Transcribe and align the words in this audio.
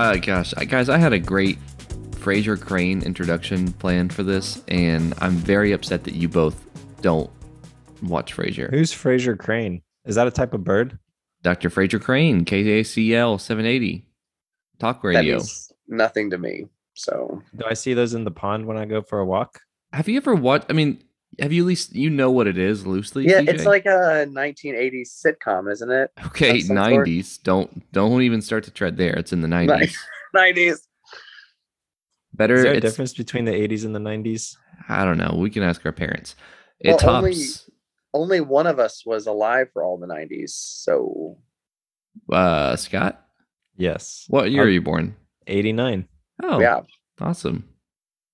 Uh, 0.00 0.16
gosh, 0.16 0.54
I- 0.56 0.64
guys, 0.64 0.88
I 0.88 0.96
had 0.96 1.12
a 1.12 1.18
great 1.18 1.58
Frasier 2.12 2.58
Crane 2.58 3.02
introduction 3.02 3.70
planned 3.74 4.14
for 4.14 4.22
this, 4.22 4.62
and 4.68 5.12
I'm 5.18 5.32
very 5.32 5.72
upset 5.72 6.04
that 6.04 6.14
you 6.14 6.26
both 6.26 6.56
don't 7.02 7.28
watch 8.02 8.34
Frasier. 8.34 8.70
Who's 8.70 8.92
Frasier 8.94 9.38
Crane? 9.38 9.82
Is 10.06 10.14
that 10.14 10.26
a 10.26 10.30
type 10.30 10.54
of 10.54 10.64
bird? 10.64 10.98
Dr. 11.42 11.68
Frasier 11.68 12.00
Crane, 12.00 12.46
KACL 12.46 13.38
780, 13.38 14.06
talk 14.78 15.04
radio. 15.04 15.36
means 15.36 15.70
nothing 15.86 16.30
to 16.30 16.38
me. 16.38 16.64
So 16.94 17.42
Do 17.54 17.64
I 17.68 17.74
see 17.74 17.92
those 17.92 18.14
in 18.14 18.24
the 18.24 18.30
pond 18.30 18.64
when 18.66 18.78
I 18.78 18.86
go 18.86 19.02
for 19.02 19.18
a 19.18 19.26
walk? 19.26 19.60
Have 19.92 20.08
you 20.08 20.16
ever 20.16 20.34
watched? 20.34 20.64
I 20.70 20.72
mean, 20.72 21.02
have 21.38 21.52
you 21.52 21.62
at 21.62 21.66
least 21.68 21.94
you 21.94 22.10
know 22.10 22.30
what 22.30 22.46
it 22.46 22.58
is 22.58 22.86
loosely? 22.86 23.26
yeah, 23.28 23.40
CJ? 23.40 23.48
it's 23.48 23.64
like 23.64 23.86
a 23.86 24.26
1980s 24.28 25.08
sitcom, 25.24 25.70
isn't 25.70 25.90
it? 25.90 26.10
okay, 26.26 26.58
of 26.58 26.62
some 26.64 26.76
sort. 26.76 27.06
90s. 27.06 27.42
Don't 27.42 27.92
don't 27.92 28.22
even 28.22 28.42
start 28.42 28.64
to 28.64 28.70
tread 28.70 28.96
there. 28.96 29.14
It's 29.14 29.32
in 29.32 29.40
the 29.40 29.48
90s. 29.48 29.94
90s. 30.34 30.78
Better. 32.34 32.54
Is 32.56 32.62
there 32.62 32.74
a 32.74 32.80
difference 32.80 33.12
between 33.14 33.44
the 33.44 33.52
80s 33.52 33.84
and 33.84 33.94
the 33.94 33.98
90s? 34.00 34.56
I 34.88 35.04
don't 35.04 35.18
know. 35.18 35.34
We 35.36 35.50
can 35.50 35.62
ask 35.62 35.84
our 35.84 35.92
parents. 35.92 36.36
It 36.80 36.88
Well, 36.90 36.98
tops. 36.98 37.24
only- 37.24 37.36
Only 38.12 38.40
one 38.40 38.66
of 38.66 38.78
us 38.80 39.04
was 39.06 39.26
alive 39.28 39.68
for 39.72 39.84
all 39.84 39.96
the 39.98 40.06
90s. 40.06 40.50
So 40.50 41.38
Uh, 42.32 42.74
Scott, 42.76 43.24
Yes. 43.76 44.24
what 44.28 44.50
year 44.50 44.62
Our- 44.62 44.66
are 44.66 44.70
you 44.70 44.80
born? 44.82 45.14
89. 45.46 46.08
Oh, 46.42 46.60
yeah, 46.60 46.80
awesome. 47.20 47.68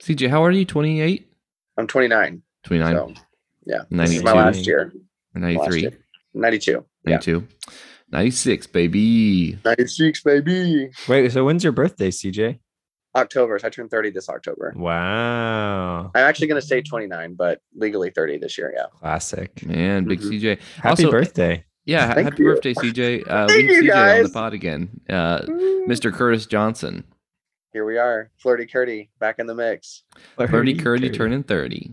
CJ, 0.01 0.28
how 0.28 0.41
old 0.41 0.48
are 0.48 0.53
you? 0.53 0.65
28? 0.65 1.31
I'm 1.77 1.87
29. 1.87 2.42
29? 2.66 2.95
So 2.95 3.15
yeah, 3.65 3.79
this 3.91 4.11
is 4.11 4.23
92? 4.23 4.25
my 4.25 4.33
last 4.33 4.66
year. 4.66 4.93
Or 5.34 5.41
Last 5.41 5.56
93? 5.70 5.81
year. 5.81 5.92
92. 6.34 6.84
Yeah. 7.06 7.41
96, 8.12 8.67
baby. 8.69 9.59
96, 9.64 10.22
baby. 10.22 10.91
Wait, 11.09 11.33
so 11.33 11.44
when's 11.44 11.62
your 11.64 11.72
birthday, 11.72 12.11
CJ? 12.11 12.59
October. 13.14 13.59
So 13.59 13.67
I 13.67 13.70
turned 13.70 13.91
30 13.91 14.11
this 14.11 14.28
October. 14.28 14.72
Wow. 14.77 16.11
I'm 16.14 16.22
actually 16.28 16.48
going 16.48 16.61
to 16.61 16.67
say 16.67 16.83
29, 16.83 17.34
but 17.34 17.61
legally 17.75 18.11
30 18.11 18.39
this 18.39 18.59
year. 18.59 18.72
Yeah. 18.77 18.87
Classic. 19.00 19.64
Man, 19.64 20.05
big 20.05 20.20
Mhm. 20.20 20.28
CJ. 20.41 20.59
Happy 20.77 20.89
Also- 21.05 21.11
birthday. 21.11 21.64
Yeah, 21.84 22.12
Thank 22.14 22.31
happy 22.31 22.42
you. 22.42 22.48
birthday, 22.50 22.75
CJ. 22.75 23.22
Uh, 23.28 23.47
Thank 23.47 23.69
leave 23.69 23.70
you, 23.70 23.83
CJ 23.92 23.94
on 23.94 24.17
the 24.19 24.22
guys. 24.25 24.31
pod 24.33 24.55
again. 24.55 24.89
Uh, 25.09 25.41
Mr. 25.89 26.12
Curtis 26.12 26.47
Johnson. 26.47 27.05
Here 27.72 27.84
we 27.84 27.97
are. 27.97 28.31
Flirty 28.39 28.67
Curdy 28.67 29.11
back 29.20 29.39
in 29.39 29.47
the 29.47 29.55
mix. 29.55 30.03
Flirty 30.37 30.75
Curdy 30.75 31.11
turning 31.11 31.42
30. 31.44 31.92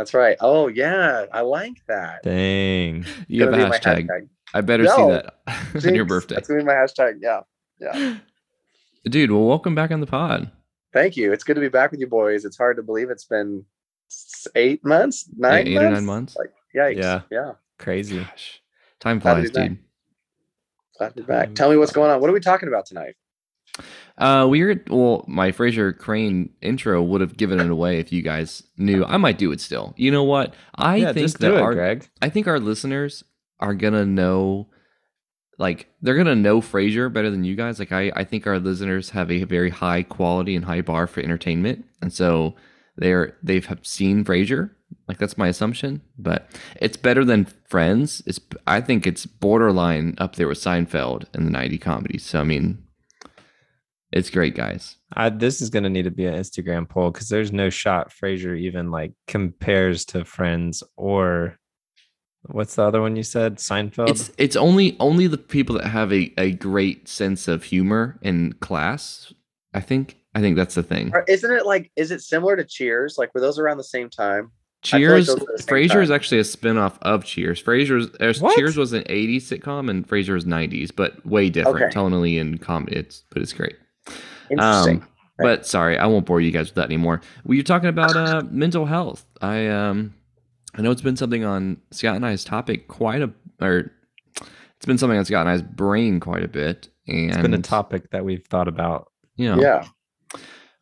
That's 0.00 0.14
right. 0.14 0.38
Oh, 0.40 0.68
yeah. 0.68 1.26
I 1.30 1.42
like 1.42 1.84
that. 1.86 2.22
Dang. 2.22 3.04
You 3.28 3.42
have 3.42 3.52
a 3.52 3.56
Gonna 3.58 3.68
my 3.68 3.76
hashtag. 3.76 4.28
I 4.54 4.62
better 4.62 4.86
see 4.86 4.96
No. 4.96 5.10
that 5.10 5.34
on 5.86 5.94
your 5.94 6.06
birthday. 6.06 6.36
That's 6.36 6.48
to 6.48 6.54
be 6.56 6.64
my 6.64 6.72
hashtag. 6.72 7.18
Yeah. 7.20 7.40
Yeah. 7.78 8.16
Dude, 9.04 9.30
well, 9.30 9.44
welcome 9.44 9.74
back 9.74 9.90
on 9.90 10.00
the 10.00 10.06
pod. 10.06 10.50
Thank 10.94 11.18
you. 11.18 11.34
It's 11.34 11.44
good 11.44 11.52
to 11.56 11.60
be 11.60 11.68
back 11.68 11.90
with 11.90 12.00
you 12.00 12.06
boys. 12.06 12.46
It's 12.46 12.56
hard 12.56 12.78
to 12.78 12.82
believe 12.82 13.10
it's 13.10 13.26
been 13.26 13.66
eight 14.54 14.82
months, 14.86 15.28
nine 15.36 15.68
eight 15.68 15.74
months? 15.74 15.86
or 15.86 15.90
nine 15.90 16.06
months. 16.06 16.34
Like, 16.36 16.52
yikes. 16.74 16.96
Yeah. 16.96 17.20
Yeah. 17.30 17.52
Crazy. 17.78 18.20
Gosh, 18.20 18.62
time 19.00 19.18
Glad 19.18 19.34
flies, 19.34 19.50
back. 19.50 19.68
dude. 19.68 19.78
Glad 20.96 21.08
to 21.10 21.14
be 21.16 21.22
back. 21.24 21.54
Tell 21.54 21.68
me 21.70 21.76
what's 21.76 21.92
going 21.92 22.10
on. 22.10 22.22
What 22.22 22.30
are 22.30 22.32
we 22.32 22.40
talking 22.40 22.68
about 22.68 22.86
tonight? 22.86 23.16
Uh, 24.20 24.46
we're 24.46 24.84
well, 24.90 25.24
my 25.26 25.50
Frasier 25.50 25.96
Crane 25.96 26.50
intro 26.60 27.02
would 27.02 27.22
have 27.22 27.38
given 27.38 27.58
it 27.58 27.70
away 27.70 27.98
if 27.98 28.12
you 28.12 28.20
guys 28.20 28.62
knew. 28.76 29.02
I 29.06 29.16
might 29.16 29.38
do 29.38 29.50
it 29.50 29.62
still. 29.62 29.94
You 29.96 30.10
know 30.10 30.24
what? 30.24 30.54
I 30.74 30.96
yeah, 30.96 31.12
think 31.14 31.38
that 31.38 31.54
it, 31.54 31.60
our 31.60 31.72
Greg. 31.72 32.06
I 32.20 32.28
think 32.28 32.46
our 32.46 32.60
listeners 32.60 33.24
are 33.60 33.72
gonna 33.72 34.04
know, 34.04 34.68
like 35.58 35.88
they're 36.02 36.18
gonna 36.18 36.36
know 36.36 36.60
Frasier 36.60 37.10
better 37.10 37.30
than 37.30 37.44
you 37.44 37.56
guys. 37.56 37.78
Like 37.78 37.92
I, 37.92 38.12
I 38.14 38.24
think 38.24 38.46
our 38.46 38.58
listeners 38.58 39.10
have 39.10 39.30
a 39.30 39.44
very 39.44 39.70
high 39.70 40.02
quality 40.02 40.54
and 40.54 40.66
high 40.66 40.82
bar 40.82 41.06
for 41.06 41.20
entertainment, 41.20 41.86
and 42.02 42.12
so 42.12 42.54
they're 42.98 43.38
they've 43.42 43.64
have 43.66 43.86
seen 43.86 44.22
Frasier. 44.22 44.70
Like 45.08 45.16
that's 45.16 45.38
my 45.38 45.48
assumption, 45.48 46.02
but 46.18 46.46
it's 46.76 46.98
better 46.98 47.24
than 47.24 47.46
Friends. 47.68 48.22
It's 48.26 48.38
I 48.66 48.82
think 48.82 49.06
it's 49.06 49.24
borderline 49.24 50.14
up 50.18 50.36
there 50.36 50.48
with 50.48 50.58
Seinfeld 50.58 51.24
and 51.32 51.46
the 51.46 51.50
'90 51.50 51.78
comedies. 51.78 52.26
So 52.26 52.40
I 52.40 52.44
mean, 52.44 52.82
it's 54.12 54.30
great, 54.30 54.54
guys. 54.54 54.96
I, 55.14 55.28
this 55.30 55.60
is 55.60 55.70
going 55.70 55.84
to 55.84 55.90
need 55.90 56.02
to 56.04 56.10
be 56.10 56.26
an 56.26 56.34
Instagram 56.34 56.88
poll 56.88 57.10
because 57.10 57.28
there's 57.28 57.52
no 57.52 57.70
shot 57.70 58.10
Frasier 58.10 58.58
even 58.58 58.90
like 58.90 59.12
compares 59.26 60.04
to 60.06 60.24
Friends 60.24 60.82
or 60.96 61.58
what's 62.42 62.76
the 62.76 62.82
other 62.82 63.00
one 63.00 63.16
you 63.16 63.22
said? 63.22 63.56
Seinfeld. 63.56 64.08
It's 64.10 64.32
it's 64.38 64.56
only 64.56 64.96
only 65.00 65.26
the 65.26 65.38
people 65.38 65.76
that 65.76 65.86
have 65.86 66.12
a, 66.12 66.32
a 66.38 66.52
great 66.52 67.08
sense 67.08 67.48
of 67.48 67.64
humor 67.64 68.18
and 68.22 68.58
class. 68.60 69.32
I 69.74 69.80
think 69.80 70.16
I 70.34 70.40
think 70.40 70.56
that's 70.56 70.74
the 70.74 70.82
thing. 70.82 71.12
Isn't 71.28 71.52
it 71.52 71.66
like, 71.66 71.90
is 71.96 72.10
it 72.10 72.20
similar 72.22 72.56
to 72.56 72.64
Cheers? 72.64 73.16
Like, 73.18 73.34
were 73.34 73.40
those 73.40 73.58
around 73.58 73.78
the 73.78 73.84
same 73.84 74.08
time? 74.08 74.52
I 74.92 74.98
feel 74.98 75.00
like 75.00 75.24
Cheers. 75.24 75.26
those 75.26 75.36
are 75.36 75.56
the 75.56 75.62
same 75.62 75.76
Frasier 75.76 76.02
is 76.02 76.10
actually 76.10 76.38
a 76.40 76.44
spin-off 76.44 76.98
of 77.02 77.24
Cheers. 77.24 77.62
Frasier's 77.62 78.08
uh, 78.20 78.32
What? 78.40 78.56
Cheers 78.56 78.76
was 78.76 78.92
an 78.92 79.02
'80s 79.04 79.42
sitcom, 79.42 79.90
and 79.90 80.08
Frasier 80.08 80.34
was 80.34 80.44
'90s, 80.44 80.90
but 80.94 81.24
way 81.26 81.50
different 81.50 81.76
Okay. 81.82 81.94
tonally 81.94 82.40
and 82.40 82.60
comedy. 82.60 82.96
It's 82.96 83.24
but 83.30 83.42
it's 83.42 83.52
great. 83.52 83.76
Interesting. 84.50 85.02
Um, 85.02 85.08
but 85.38 85.66
sorry, 85.66 85.96
I 85.96 86.06
won't 86.06 86.26
bore 86.26 86.40
you 86.40 86.50
guys 86.50 86.66
with 86.66 86.74
that 86.74 86.84
anymore. 86.84 87.22
We 87.44 87.56
were 87.56 87.62
talking 87.62 87.88
about 87.88 88.14
uh, 88.14 88.42
mental 88.50 88.84
health. 88.84 89.24
I 89.40 89.68
um, 89.68 90.14
I 90.74 90.82
know 90.82 90.90
it's 90.90 91.02
been 91.02 91.16
something 91.16 91.44
on 91.44 91.78
Scott 91.90 92.16
and 92.16 92.26
I's 92.26 92.44
topic 92.44 92.88
quite 92.88 93.22
a, 93.22 93.30
or 93.60 93.90
it's 94.36 94.86
been 94.86 94.98
something 94.98 95.18
on 95.18 95.24
Scott 95.24 95.46
and 95.46 95.50
I's 95.50 95.62
brain 95.62 96.20
quite 96.20 96.44
a 96.44 96.48
bit. 96.48 96.88
And 97.06 97.30
it's 97.30 97.38
been 97.38 97.54
a 97.54 97.58
topic 97.58 98.10
that 98.10 98.24
we've 98.24 98.46
thought 98.46 98.68
about. 98.68 99.10
You 99.36 99.54
know, 99.54 99.62
yeah. 99.62 99.86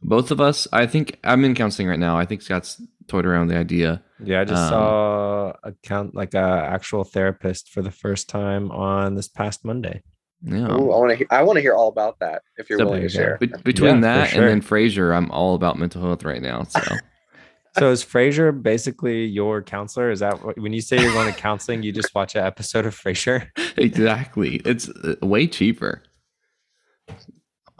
both 0.02 0.30
of 0.30 0.40
us. 0.40 0.66
I 0.72 0.86
think 0.86 1.18
I'm 1.22 1.44
in 1.44 1.54
counseling 1.54 1.88
right 1.88 1.98
now. 1.98 2.18
I 2.18 2.24
think 2.24 2.42
Scott's 2.42 2.82
toyed 3.06 3.24
around 3.24 3.48
the 3.48 3.56
idea. 3.56 4.02
Yeah, 4.22 4.40
I 4.40 4.44
just 4.44 4.62
Um, 4.64 4.68
saw 4.68 5.52
a 5.62 5.72
count 5.82 6.14
like 6.14 6.34
a 6.34 6.66
actual 6.70 7.04
therapist 7.04 7.70
for 7.70 7.80
the 7.80 7.90
first 7.90 8.28
time 8.28 8.70
on 8.70 9.14
this 9.14 9.28
past 9.28 9.64
Monday. 9.64 10.02
Yeah. 10.42 10.70
Ooh, 10.72 10.92
I 10.92 10.98
want 10.98 11.10
to. 11.10 11.16
He- 11.16 11.26
I 11.30 11.42
want 11.42 11.56
to 11.56 11.60
hear 11.60 11.74
all 11.74 11.88
about 11.88 12.18
that. 12.20 12.42
If 12.56 12.70
you're 12.70 12.78
So 12.78 12.84
willing 12.86 13.02
to 13.02 13.08
share. 13.08 13.38
Be- 13.40 13.46
between 13.64 13.96
Yeah, 13.96 14.00
that 14.02 14.30
sure. 14.30 14.40
and 14.42 14.48
then 14.48 14.60
Frasier, 14.62 15.14
I'm 15.16 15.30
all 15.32 15.54
about 15.54 15.78
mental 15.78 16.00
health 16.02 16.24
right 16.24 16.40
now. 16.42 16.62
So 16.64 16.80
So 17.78 17.90
is 17.90 18.04
Frasier 18.04 18.60
basically 18.62 19.24
your 19.26 19.62
counselor? 19.62 20.10
Is 20.10 20.20
that 20.20 20.44
what, 20.44 20.58
when 20.58 20.72
you 20.72 20.80
say 20.80 21.00
you're 21.00 21.12
going 21.12 21.32
to 21.32 21.38
counseling, 21.40 21.82
you 21.82 21.92
just 21.92 22.14
watch 22.14 22.34
an 22.34 22.44
episode 22.44 22.86
of 22.86 22.94
Frasier? 22.96 23.48
exactly, 23.76 24.56
it's 24.64 24.88
uh, 24.88 25.14
way 25.22 25.46
cheaper. 25.46 26.02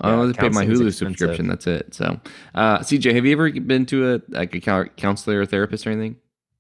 I 0.01 0.11
Yeah, 0.11 0.15
only 0.17 0.33
pay 0.35 0.49
my 0.51 0.65
Hulu 0.65 0.87
expensive. 0.89 0.95
subscription. 0.95 1.49
That's 1.49 1.67
it. 1.67 1.95
So, 1.95 2.21
uh, 2.55 2.79
CJ, 2.81 3.15
have 3.15 3.27
you 3.27 3.33
ever 3.33 3.51
been 3.51 3.87
to 3.87 4.15
a 4.15 4.21
like 4.29 4.55
a 4.55 4.61
counselor 4.97 5.41
or 5.41 5.47
therapist 5.47 5.87
or 5.87 5.91
anything? 5.91 6.17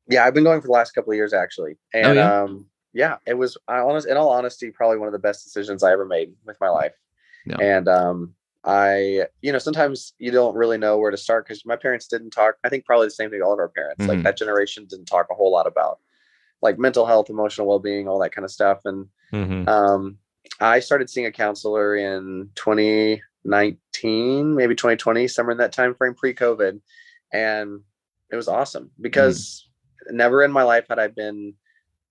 Yeah, 0.08 0.24
I've 0.24 0.34
been 0.34 0.42
going 0.44 0.60
for 0.60 0.66
the 0.68 0.72
last 0.72 0.92
couple 0.92 1.12
of 1.12 1.16
years 1.16 1.32
actually, 1.32 1.76
and 1.94 2.06
Oh, 2.06 2.12
yeah? 2.12 2.42
um, 2.42 2.66
yeah, 2.98 3.18
it 3.26 3.34
was. 3.34 3.56
I 3.68 3.78
honest, 3.78 4.08
in 4.08 4.16
all 4.16 4.30
honesty, 4.30 4.72
probably 4.72 4.98
one 4.98 5.06
of 5.06 5.12
the 5.12 5.20
best 5.20 5.44
decisions 5.44 5.84
I 5.84 5.92
ever 5.92 6.04
made 6.04 6.32
with 6.44 6.56
my 6.60 6.68
life. 6.68 6.94
Yeah. 7.46 7.58
And 7.60 7.86
um, 7.86 8.34
I, 8.64 9.26
you 9.40 9.52
know, 9.52 9.60
sometimes 9.60 10.14
you 10.18 10.32
don't 10.32 10.56
really 10.56 10.78
know 10.78 10.98
where 10.98 11.12
to 11.12 11.16
start 11.16 11.46
because 11.46 11.64
my 11.64 11.76
parents 11.76 12.08
didn't 12.08 12.30
talk. 12.30 12.56
I 12.64 12.68
think 12.68 12.84
probably 12.84 13.06
the 13.06 13.12
same 13.12 13.30
thing 13.30 13.40
all 13.40 13.52
of 13.52 13.60
our 13.60 13.68
parents. 13.68 14.04
Mhm. 14.04 14.08
Like 14.08 14.24
that 14.24 14.36
generation 14.36 14.84
didn't 14.90 15.06
talk 15.06 15.28
a 15.30 15.34
whole 15.34 15.52
lot 15.52 15.68
about 15.68 16.00
like 16.60 16.76
mental 16.76 17.06
health, 17.06 17.30
emotional 17.30 17.68
well 17.68 17.78
being, 17.78 18.08
all 18.08 18.18
that 18.18 18.32
kind 18.32 18.44
of 18.44 18.50
stuff. 18.50 18.80
And 18.84 19.06
Mhm. 19.32 19.68
um, 19.68 20.18
I 20.58 20.80
started 20.80 21.08
seeing 21.08 21.26
a 21.26 21.30
counselor 21.30 21.94
in 21.94 22.50
2019, 22.56 24.56
maybe 24.56 24.74
2020, 24.74 25.28
somewhere 25.28 25.52
in 25.52 25.58
that 25.58 25.72
time 25.72 25.94
frame 25.94 26.14
pre-COVID, 26.14 26.80
and 27.32 27.80
it 28.32 28.34
was 28.34 28.48
awesome 28.48 28.90
because 29.00 29.68
never 30.10 30.42
in 30.42 30.50
my 30.50 30.64
life 30.64 30.86
had 30.88 30.98
I 30.98 31.06
been 31.06 31.54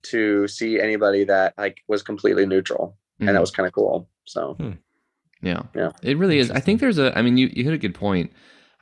to 0.04 0.48
see 0.48 0.80
anybody 0.80 1.24
that 1.26 1.54
like 1.58 1.80
was 1.88 2.02
completely 2.04 2.46
neutral, 2.46 2.98
and 3.20 3.30
Mhm. 3.30 3.34
that 3.34 3.42
was 3.42 3.52
kind 3.52 3.68
of 3.68 3.74
cool. 3.74 4.10
So 4.26 4.56
Yeah. 5.42 5.64
Yeah. 5.76 5.92
It 6.02 6.18
really 6.18 6.40
is. 6.40 6.50
I 6.52 6.60
think 6.60 6.80
there's 6.80 6.98
a 6.98 7.18
I 7.18 7.22
mean 7.22 7.38
you, 7.38 7.50
you 7.54 7.64
hit 7.64 7.74
a 7.74 7.78
good 7.78 7.96
point. 7.96 8.32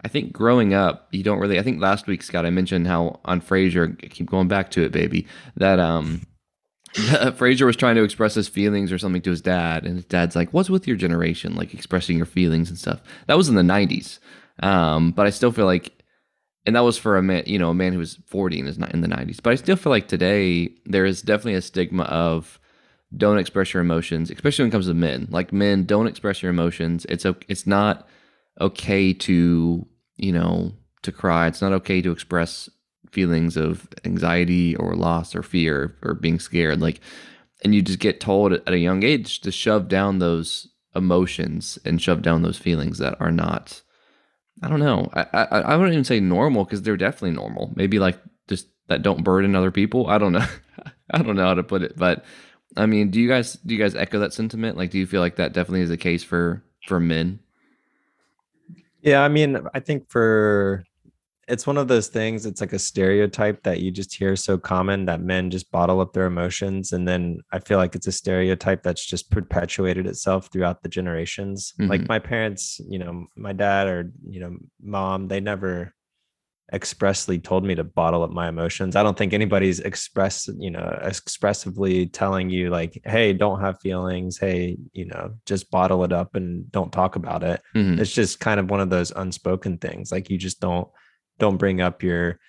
I 0.03 0.07
think 0.07 0.31
growing 0.33 0.73
up, 0.73 1.07
you 1.11 1.23
don't 1.23 1.39
really 1.39 1.57
I 1.59 1.63
think 1.63 1.81
last 1.81 2.05
week, 2.07 2.21
Scott, 2.23 2.45
I 2.45 2.49
mentioned 2.49 2.87
how 2.87 3.19
on 3.25 3.41
Frasier, 3.41 3.97
I 4.03 4.07
keep 4.07 4.29
going 4.29 4.47
back 4.47 4.69
to 4.71 4.83
it, 4.83 4.91
baby, 4.91 5.27
that 5.57 5.79
um 5.79 6.21
Frasier 6.95 7.65
was 7.65 7.75
trying 7.75 7.95
to 7.95 8.03
express 8.03 8.35
his 8.35 8.47
feelings 8.47 8.89
or 8.91 8.97
something 8.97 9.21
to 9.23 9.29
his 9.29 9.41
dad, 9.41 9.85
and 9.85 9.95
his 9.95 10.05
dad's 10.05 10.35
like, 10.35 10.49
What's 10.53 10.69
with 10.69 10.87
your 10.87 10.95
generation? 10.95 11.55
Like 11.55 11.73
expressing 11.73 12.15
your 12.17 12.25
feelings 12.25 12.69
and 12.69 12.77
stuff. 12.79 13.01
That 13.27 13.35
was 13.37 13.49
in 13.49 13.55
the 13.55 13.63
nineties. 13.63 14.19
Um, 14.63 15.11
but 15.11 15.27
I 15.27 15.31
still 15.31 15.51
feel 15.51 15.65
like 15.65 15.91
and 16.65 16.75
that 16.75 16.81
was 16.81 16.97
for 16.97 17.17
a 17.17 17.21
man, 17.21 17.43
you 17.45 17.59
know, 17.59 17.69
a 17.69 17.75
man 17.75 17.93
who 17.93 17.99
was 17.99 18.19
40 18.25 18.59
in 18.59 18.65
his 18.65 18.77
in 18.77 19.01
the 19.01 19.07
90s. 19.07 19.41
But 19.41 19.53
I 19.53 19.55
still 19.55 19.75
feel 19.75 19.91
like 19.91 20.07
today 20.07 20.69
there 20.85 21.05
is 21.05 21.21
definitely 21.21 21.55
a 21.55 21.61
stigma 21.61 22.03
of 22.03 22.59
don't 23.15 23.37
express 23.37 23.73
your 23.73 23.81
emotions, 23.81 24.31
especially 24.31 24.63
when 24.63 24.69
it 24.69 24.71
comes 24.71 24.87
to 24.87 24.93
men. 24.93 25.27
Like 25.29 25.53
men, 25.53 25.85
don't 25.85 26.07
express 26.07 26.41
your 26.41 26.49
emotions. 26.49 27.05
It's 27.07 27.25
it's 27.47 27.67
not 27.67 28.07
okay 28.59 29.13
to 29.13 29.87
you 30.17 30.31
know 30.31 30.73
to 31.03 31.11
cry. 31.11 31.47
It's 31.47 31.61
not 31.61 31.73
okay 31.73 32.01
to 32.01 32.11
express 32.11 32.69
feelings 33.11 33.55
of 33.55 33.87
anxiety 34.03 34.75
or 34.75 34.95
loss 34.95 35.35
or 35.35 35.43
fear 35.43 35.95
or 36.03 36.15
being 36.15 36.39
scared. 36.39 36.81
Like, 36.81 36.99
and 37.63 37.73
you 37.73 37.81
just 37.81 37.99
get 37.99 38.19
told 38.19 38.53
at 38.53 38.67
a 38.67 38.77
young 38.77 39.03
age 39.03 39.39
to 39.41 39.51
shove 39.51 39.87
down 39.87 40.19
those 40.19 40.67
emotions 40.95 41.77
and 41.85 42.01
shove 42.01 42.21
down 42.21 42.41
those 42.41 42.57
feelings 42.57 42.97
that 42.97 43.15
are 43.21 43.31
not 43.31 43.81
I 44.63 44.69
don't 44.69 44.79
know. 44.79 45.09
I 45.13 45.25
I, 45.33 45.59
I 45.61 45.75
wouldn't 45.75 45.93
even 45.93 46.05
say 46.05 46.19
normal 46.19 46.63
because 46.63 46.81
they're 46.81 46.97
definitely 46.97 47.31
normal. 47.31 47.73
Maybe 47.75 47.99
like 47.99 48.19
just 48.47 48.67
that 48.87 49.01
don't 49.01 49.23
burden 49.23 49.55
other 49.55 49.71
people. 49.71 50.07
I 50.07 50.17
don't 50.17 50.33
know. 50.33 50.45
I 51.11 51.21
don't 51.21 51.35
know 51.35 51.45
how 51.45 51.53
to 51.53 51.63
put 51.63 51.83
it, 51.83 51.97
but 51.97 52.25
I 52.77 52.85
mean, 52.85 53.09
do 53.09 53.19
you 53.19 53.27
guys 53.27 53.53
do 53.53 53.73
you 53.73 53.79
guys 53.79 53.95
echo 53.95 54.19
that 54.19 54.33
sentiment? 54.33 54.77
Like, 54.77 54.91
do 54.91 54.97
you 54.99 55.05
feel 55.05 55.21
like 55.21 55.37
that 55.37 55.53
definitely 55.53 55.81
is 55.81 55.89
the 55.89 55.97
case 55.97 56.23
for 56.23 56.63
for 56.87 56.99
men? 56.99 57.39
Yeah, 59.01 59.21
I 59.21 59.27
mean, 59.27 59.59
I 59.73 59.79
think 59.79 60.09
for 60.09 60.83
it's 61.47 61.67
one 61.67 61.77
of 61.77 61.87
those 61.87 62.07
things 62.07 62.45
it's 62.45 62.61
like 62.61 62.73
a 62.73 62.79
stereotype 62.79 63.61
that 63.63 63.79
you 63.79 63.91
just 63.91 64.13
hear 64.15 64.35
so 64.35 64.57
common 64.57 65.05
that 65.05 65.21
men 65.21 65.51
just 65.51 65.71
bottle 65.71 66.01
up 66.01 66.13
their 66.13 66.25
emotions 66.25 66.91
and 66.91 67.07
then 67.07 67.39
i 67.51 67.59
feel 67.59 67.77
like 67.77 67.95
it's 67.95 68.07
a 68.07 68.11
stereotype 68.11 68.81
that's 68.83 69.05
just 69.05 69.29
perpetuated 69.29 70.07
itself 70.07 70.49
throughout 70.51 70.81
the 70.81 70.89
generations. 70.89 71.73
Mm-hmm. 71.79 71.89
like 71.89 72.07
my 72.07 72.19
parents 72.19 72.79
you 72.87 72.99
know 72.99 73.25
my 73.35 73.53
dad 73.53 73.87
or 73.87 74.11
you 74.27 74.39
know 74.39 74.57
mom 74.81 75.27
they 75.27 75.39
never 75.39 75.93
expressly 76.73 77.37
told 77.37 77.63
me 77.63 77.75
to 77.75 77.83
bottle 77.83 78.23
up 78.23 78.31
my 78.31 78.49
emotions. 78.49 78.95
I 78.95 79.03
don't 79.03 79.17
think 79.17 79.33
anybody's 79.33 79.79
express 79.81 80.49
you 80.57 80.71
know 80.71 80.99
expressively 81.03 82.07
telling 82.07 82.49
you 82.49 82.69
like 82.69 82.99
hey 83.05 83.33
don't 83.33 83.61
have 83.61 83.79
feelings. 83.81 84.37
Hey 84.37 84.77
you 84.93 85.05
know 85.05 85.35
just 85.45 85.69
bottle 85.69 86.03
it 86.03 86.11
up 86.11 86.35
and 86.35 86.71
don't 86.71 86.91
talk 86.91 87.15
about 87.15 87.43
it. 87.43 87.61
Mm-hmm. 87.75 88.01
it's 88.01 88.11
just 88.11 88.39
kind 88.39 88.59
of 88.59 88.69
one 88.69 88.79
of 88.79 88.89
those 88.89 89.11
unspoken 89.11 89.77
things. 89.77 90.11
Like 90.11 90.29
you 90.29 90.37
just 90.37 90.59
don't 90.59 90.87
don't 91.39 91.57
bring 91.57 91.81
up 91.81 92.03
your 92.03 92.39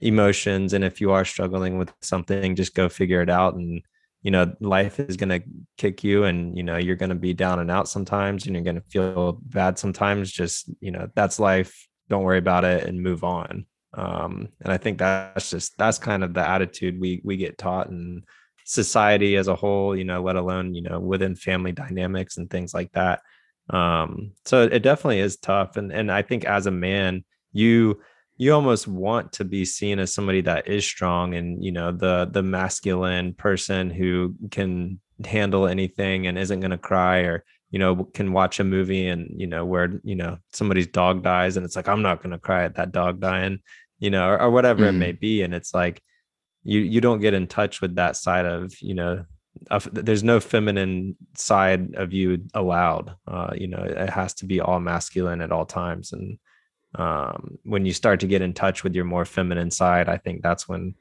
emotions 0.00 0.72
and 0.72 0.84
if 0.84 1.00
you 1.00 1.12
are 1.12 1.24
struggling 1.24 1.78
with 1.78 1.92
something 2.00 2.56
just 2.56 2.74
go 2.74 2.88
figure 2.88 3.20
it 3.20 3.28
out 3.28 3.54
and 3.54 3.82
you 4.22 4.30
know 4.30 4.54
life 4.60 5.00
is 5.00 5.16
going 5.16 5.28
to 5.28 5.42
kick 5.76 6.04
you 6.04 6.24
and 6.24 6.56
you 6.56 6.62
know 6.62 6.76
you're 6.76 6.96
going 6.96 7.10
to 7.10 7.14
be 7.14 7.34
down 7.34 7.58
and 7.58 7.70
out 7.70 7.88
sometimes 7.88 8.46
and 8.46 8.54
you're 8.54 8.64
going 8.64 8.76
to 8.76 8.88
feel 8.88 9.38
bad 9.42 9.78
sometimes 9.78 10.30
just 10.30 10.70
you 10.80 10.90
know 10.90 11.08
that's 11.14 11.38
life 11.38 11.86
don't 12.08 12.24
worry 12.24 12.38
about 12.38 12.64
it 12.64 12.84
and 12.84 13.02
move 13.02 13.24
on. 13.24 13.66
Um 13.94 14.48
and 14.60 14.72
i 14.72 14.76
think 14.76 14.98
that's 14.98 15.50
just 15.50 15.76
that's 15.76 15.98
kind 15.98 16.22
of 16.22 16.32
the 16.32 16.48
attitude 16.48 17.00
we 17.00 17.20
we 17.24 17.36
get 17.36 17.58
taught 17.58 17.88
in 17.88 18.22
society 18.64 19.36
as 19.36 19.48
a 19.48 19.56
whole 19.56 19.96
you 19.96 20.04
know 20.04 20.22
let 20.22 20.36
alone 20.36 20.74
you 20.74 20.82
know 20.82 21.00
within 21.00 21.34
family 21.34 21.72
dynamics 21.72 22.36
and 22.36 22.48
things 22.48 22.72
like 22.72 22.92
that. 22.92 23.20
Um 23.68 24.32
so 24.44 24.62
it 24.62 24.80
definitely 24.80 25.20
is 25.20 25.38
tough 25.38 25.76
and 25.76 25.92
and 25.92 26.10
i 26.10 26.22
think 26.22 26.44
as 26.44 26.66
a 26.66 26.70
man 26.70 27.24
you 27.52 28.00
you 28.40 28.54
almost 28.54 28.88
want 28.88 29.32
to 29.32 29.44
be 29.44 29.66
seen 29.66 29.98
as 29.98 30.14
somebody 30.14 30.40
that 30.40 30.66
is 30.66 30.82
strong 30.82 31.34
and 31.34 31.62
you 31.62 31.70
know 31.70 31.92
the 31.92 32.26
the 32.32 32.42
masculine 32.42 33.34
person 33.34 33.90
who 33.90 34.34
can 34.50 34.98
handle 35.26 35.66
anything 35.66 36.26
and 36.26 36.38
isn't 36.38 36.60
going 36.60 36.70
to 36.70 36.78
cry 36.78 37.18
or 37.18 37.44
you 37.70 37.78
know 37.78 38.04
can 38.14 38.32
watch 38.32 38.58
a 38.58 38.64
movie 38.64 39.06
and 39.06 39.30
you 39.38 39.46
know 39.46 39.66
where 39.66 40.00
you 40.04 40.16
know 40.16 40.38
somebody's 40.54 40.86
dog 40.86 41.22
dies 41.22 41.58
and 41.58 41.66
it's 41.66 41.76
like 41.76 41.86
i'm 41.86 42.00
not 42.00 42.22
going 42.22 42.32
to 42.32 42.38
cry 42.38 42.64
at 42.64 42.76
that 42.76 42.92
dog 42.92 43.20
dying 43.20 43.58
you 43.98 44.08
know 44.08 44.26
or, 44.26 44.40
or 44.40 44.50
whatever 44.50 44.84
mm. 44.84 44.88
it 44.88 44.92
may 44.92 45.12
mm. 45.12 45.20
be 45.20 45.42
and 45.42 45.52
it's 45.52 45.74
like 45.74 46.02
you 46.64 46.80
you 46.80 47.02
don't 47.02 47.20
get 47.20 47.34
in 47.34 47.46
touch 47.46 47.82
with 47.82 47.96
that 47.96 48.16
side 48.16 48.46
of 48.46 48.72
you 48.80 48.94
know 48.94 49.22
of, 49.70 49.86
there's 49.92 50.24
no 50.24 50.40
feminine 50.40 51.14
side 51.36 51.94
of 51.94 52.14
you 52.14 52.38
allowed 52.54 53.14
uh 53.28 53.50
you 53.54 53.68
know 53.68 53.82
it 53.82 54.08
has 54.08 54.32
to 54.32 54.46
be 54.46 54.62
all 54.62 54.80
masculine 54.80 55.42
at 55.42 55.52
all 55.52 55.66
times 55.66 56.14
and 56.14 56.38
um, 56.96 57.58
when 57.64 57.86
you 57.86 57.92
start 57.92 58.20
to 58.20 58.26
get 58.26 58.42
in 58.42 58.52
touch 58.52 58.82
with 58.82 58.94
your 58.94 59.04
more 59.04 59.24
feminine 59.24 59.70
side 59.70 60.08
i 60.08 60.16
think 60.16 60.42
that's 60.42 60.68
when 60.68 60.94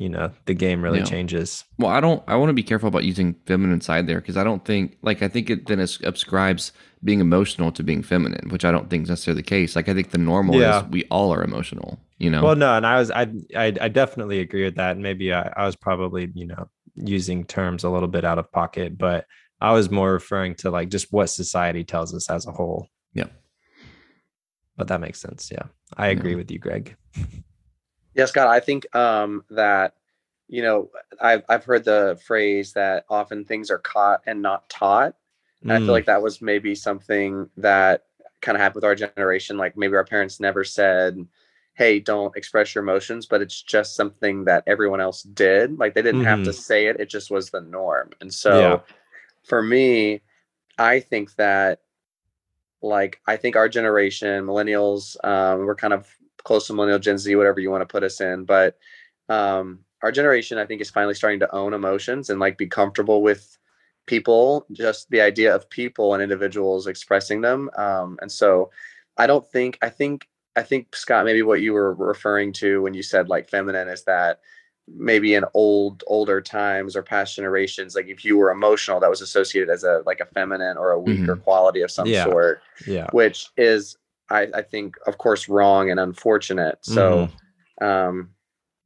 you 0.00 0.08
know 0.08 0.30
the 0.46 0.54
game 0.54 0.82
really 0.82 1.00
yeah. 1.00 1.04
changes 1.04 1.64
well 1.78 1.90
i 1.90 2.00
don't 2.00 2.22
i 2.26 2.34
want 2.34 2.48
to 2.48 2.54
be 2.54 2.62
careful 2.62 2.88
about 2.88 3.04
using 3.04 3.34
feminine 3.44 3.82
side 3.82 4.06
there 4.06 4.18
because 4.18 4.36
i 4.36 4.42
don't 4.42 4.64
think 4.64 4.96
like 5.02 5.22
i 5.22 5.28
think 5.28 5.50
it 5.50 5.66
then 5.66 5.78
ascribes 5.78 6.72
being 7.04 7.20
emotional 7.20 7.70
to 7.70 7.82
being 7.82 8.02
feminine 8.02 8.48
which 8.48 8.64
i 8.64 8.72
don't 8.72 8.88
think 8.88 9.04
is 9.04 9.10
necessarily 9.10 9.40
the 9.40 9.46
case 9.46 9.76
like 9.76 9.90
i 9.90 9.94
think 9.94 10.10
the 10.10 10.18
normal 10.18 10.56
yeah. 10.56 10.82
is 10.82 10.90
we 10.90 11.04
all 11.10 11.32
are 11.32 11.44
emotional 11.44 12.00
you 12.16 12.30
know 12.30 12.42
well 12.42 12.56
no 12.56 12.74
and 12.76 12.86
i 12.86 12.98
was 12.98 13.10
i 13.10 13.30
i, 13.54 13.66
I 13.78 13.88
definitely 13.88 14.40
agree 14.40 14.64
with 14.64 14.76
that 14.76 14.92
and 14.92 15.02
maybe 15.02 15.34
I, 15.34 15.52
I 15.54 15.66
was 15.66 15.76
probably 15.76 16.30
you 16.34 16.46
know 16.46 16.68
using 16.94 17.44
terms 17.44 17.84
a 17.84 17.90
little 17.90 18.08
bit 18.08 18.24
out 18.24 18.38
of 18.38 18.50
pocket 18.50 18.96
but 18.96 19.26
i 19.60 19.72
was 19.72 19.90
more 19.90 20.10
referring 20.10 20.54
to 20.56 20.70
like 20.70 20.88
just 20.88 21.12
what 21.12 21.26
society 21.26 21.84
tells 21.84 22.14
us 22.14 22.30
as 22.30 22.46
a 22.46 22.52
whole 22.52 22.88
but 24.80 24.88
that 24.88 25.00
makes 25.02 25.20
sense. 25.20 25.50
Yeah. 25.52 25.64
I 25.98 26.08
agree 26.08 26.30
yeah. 26.30 26.36
with 26.38 26.50
you, 26.50 26.58
Greg. 26.58 26.96
Yeah, 28.12 28.24
Scott, 28.26 28.48
I 28.48 28.58
think 28.58 28.92
um, 28.96 29.44
that, 29.50 29.94
you 30.48 30.62
know, 30.62 30.90
I've, 31.20 31.44
I've 31.48 31.64
heard 31.64 31.84
the 31.84 32.20
phrase 32.26 32.72
that 32.72 33.04
often 33.08 33.44
things 33.44 33.70
are 33.70 33.78
caught 33.78 34.22
and 34.26 34.42
not 34.42 34.68
taught. 34.68 35.14
And 35.62 35.70
mm. 35.70 35.74
I 35.74 35.78
feel 35.78 35.86
mm. 35.86 35.90
like 35.90 36.06
that 36.06 36.20
was 36.20 36.42
maybe 36.42 36.74
something 36.74 37.48
that 37.58 38.06
kind 38.40 38.56
of 38.56 38.60
happened 38.60 38.74
with 38.74 38.84
our 38.84 38.96
generation. 38.96 39.56
Like 39.56 39.76
maybe 39.76 39.94
our 39.94 40.04
parents 40.04 40.40
never 40.40 40.64
said, 40.64 41.24
hey, 41.74 42.00
don't 42.00 42.36
express 42.36 42.74
your 42.74 42.82
emotions, 42.82 43.26
but 43.26 43.40
it's 43.40 43.62
just 43.62 43.94
something 43.94 44.44
that 44.44 44.64
everyone 44.66 45.00
else 45.00 45.22
did. 45.22 45.78
Like 45.78 45.94
they 45.94 46.02
didn't 46.02 46.22
mm-hmm. 46.22 46.30
have 46.30 46.44
to 46.44 46.50
mm-hmm. 46.50 46.60
say 46.60 46.86
it, 46.88 46.98
it 46.98 47.08
just 47.08 47.30
was 47.30 47.50
the 47.50 47.60
norm. 47.60 48.10
And 48.20 48.34
so 48.34 48.58
yeah. 48.58 48.78
for 49.44 49.62
me, 49.62 50.20
I 50.78 50.98
think 50.98 51.36
that 51.36 51.82
like 52.82 53.20
I 53.26 53.36
think 53.36 53.56
our 53.56 53.68
generation, 53.68 54.44
millennials, 54.44 55.16
um, 55.24 55.60
we're 55.66 55.74
kind 55.74 55.92
of 55.92 56.08
close 56.44 56.66
to 56.66 56.72
millennial 56.72 56.98
Gen 56.98 57.18
Z, 57.18 57.34
whatever 57.36 57.60
you 57.60 57.70
want 57.70 57.82
to 57.82 57.92
put 57.92 58.02
us 58.02 58.20
in, 58.20 58.44
but 58.44 58.78
um, 59.28 59.80
our 60.02 60.10
generation, 60.12 60.58
I 60.58 60.66
think, 60.66 60.80
is 60.80 60.90
finally 60.90 61.14
starting 61.14 61.40
to 61.40 61.54
own 61.54 61.74
emotions 61.74 62.30
and 62.30 62.40
like 62.40 62.58
be 62.58 62.66
comfortable 62.66 63.22
with 63.22 63.58
people, 64.06 64.66
just 64.72 65.10
the 65.10 65.20
idea 65.20 65.54
of 65.54 65.70
people 65.70 66.14
and 66.14 66.22
individuals 66.22 66.86
expressing 66.86 67.40
them. 67.40 67.70
Um, 67.76 68.18
and 68.20 68.32
so 68.32 68.70
I 69.16 69.26
don't 69.26 69.46
think 69.46 69.78
I 69.82 69.90
think 69.90 70.28
I 70.56 70.62
think 70.62 70.96
Scott, 70.96 71.24
maybe 71.24 71.42
what 71.42 71.60
you 71.60 71.72
were 71.72 71.94
referring 71.94 72.52
to 72.54 72.82
when 72.82 72.94
you 72.94 73.02
said 73.02 73.28
like 73.28 73.48
feminine 73.48 73.88
is 73.88 74.04
that 74.04 74.40
maybe 74.96 75.34
in 75.34 75.44
old 75.54 76.02
older 76.06 76.40
times 76.40 76.96
or 76.96 77.02
past 77.02 77.36
generations 77.36 77.94
like 77.94 78.08
if 78.08 78.24
you 78.24 78.36
were 78.36 78.50
emotional 78.50 79.00
that 79.00 79.10
was 79.10 79.20
associated 79.20 79.70
as 79.70 79.84
a 79.84 80.02
like 80.06 80.20
a 80.20 80.26
feminine 80.26 80.76
or 80.76 80.92
a 80.92 81.00
weaker 81.00 81.34
mm-hmm. 81.34 81.42
quality 81.42 81.82
of 81.82 81.90
some 81.90 82.06
yeah. 82.06 82.24
sort 82.24 82.60
yeah 82.86 83.06
which 83.12 83.48
is 83.56 83.96
I, 84.30 84.48
I 84.54 84.62
think 84.62 84.96
of 85.06 85.18
course 85.18 85.48
wrong 85.48 85.90
and 85.90 86.00
unfortunate 86.00 86.78
so 86.82 87.30
mm-hmm. 87.80 87.84
um 87.84 88.30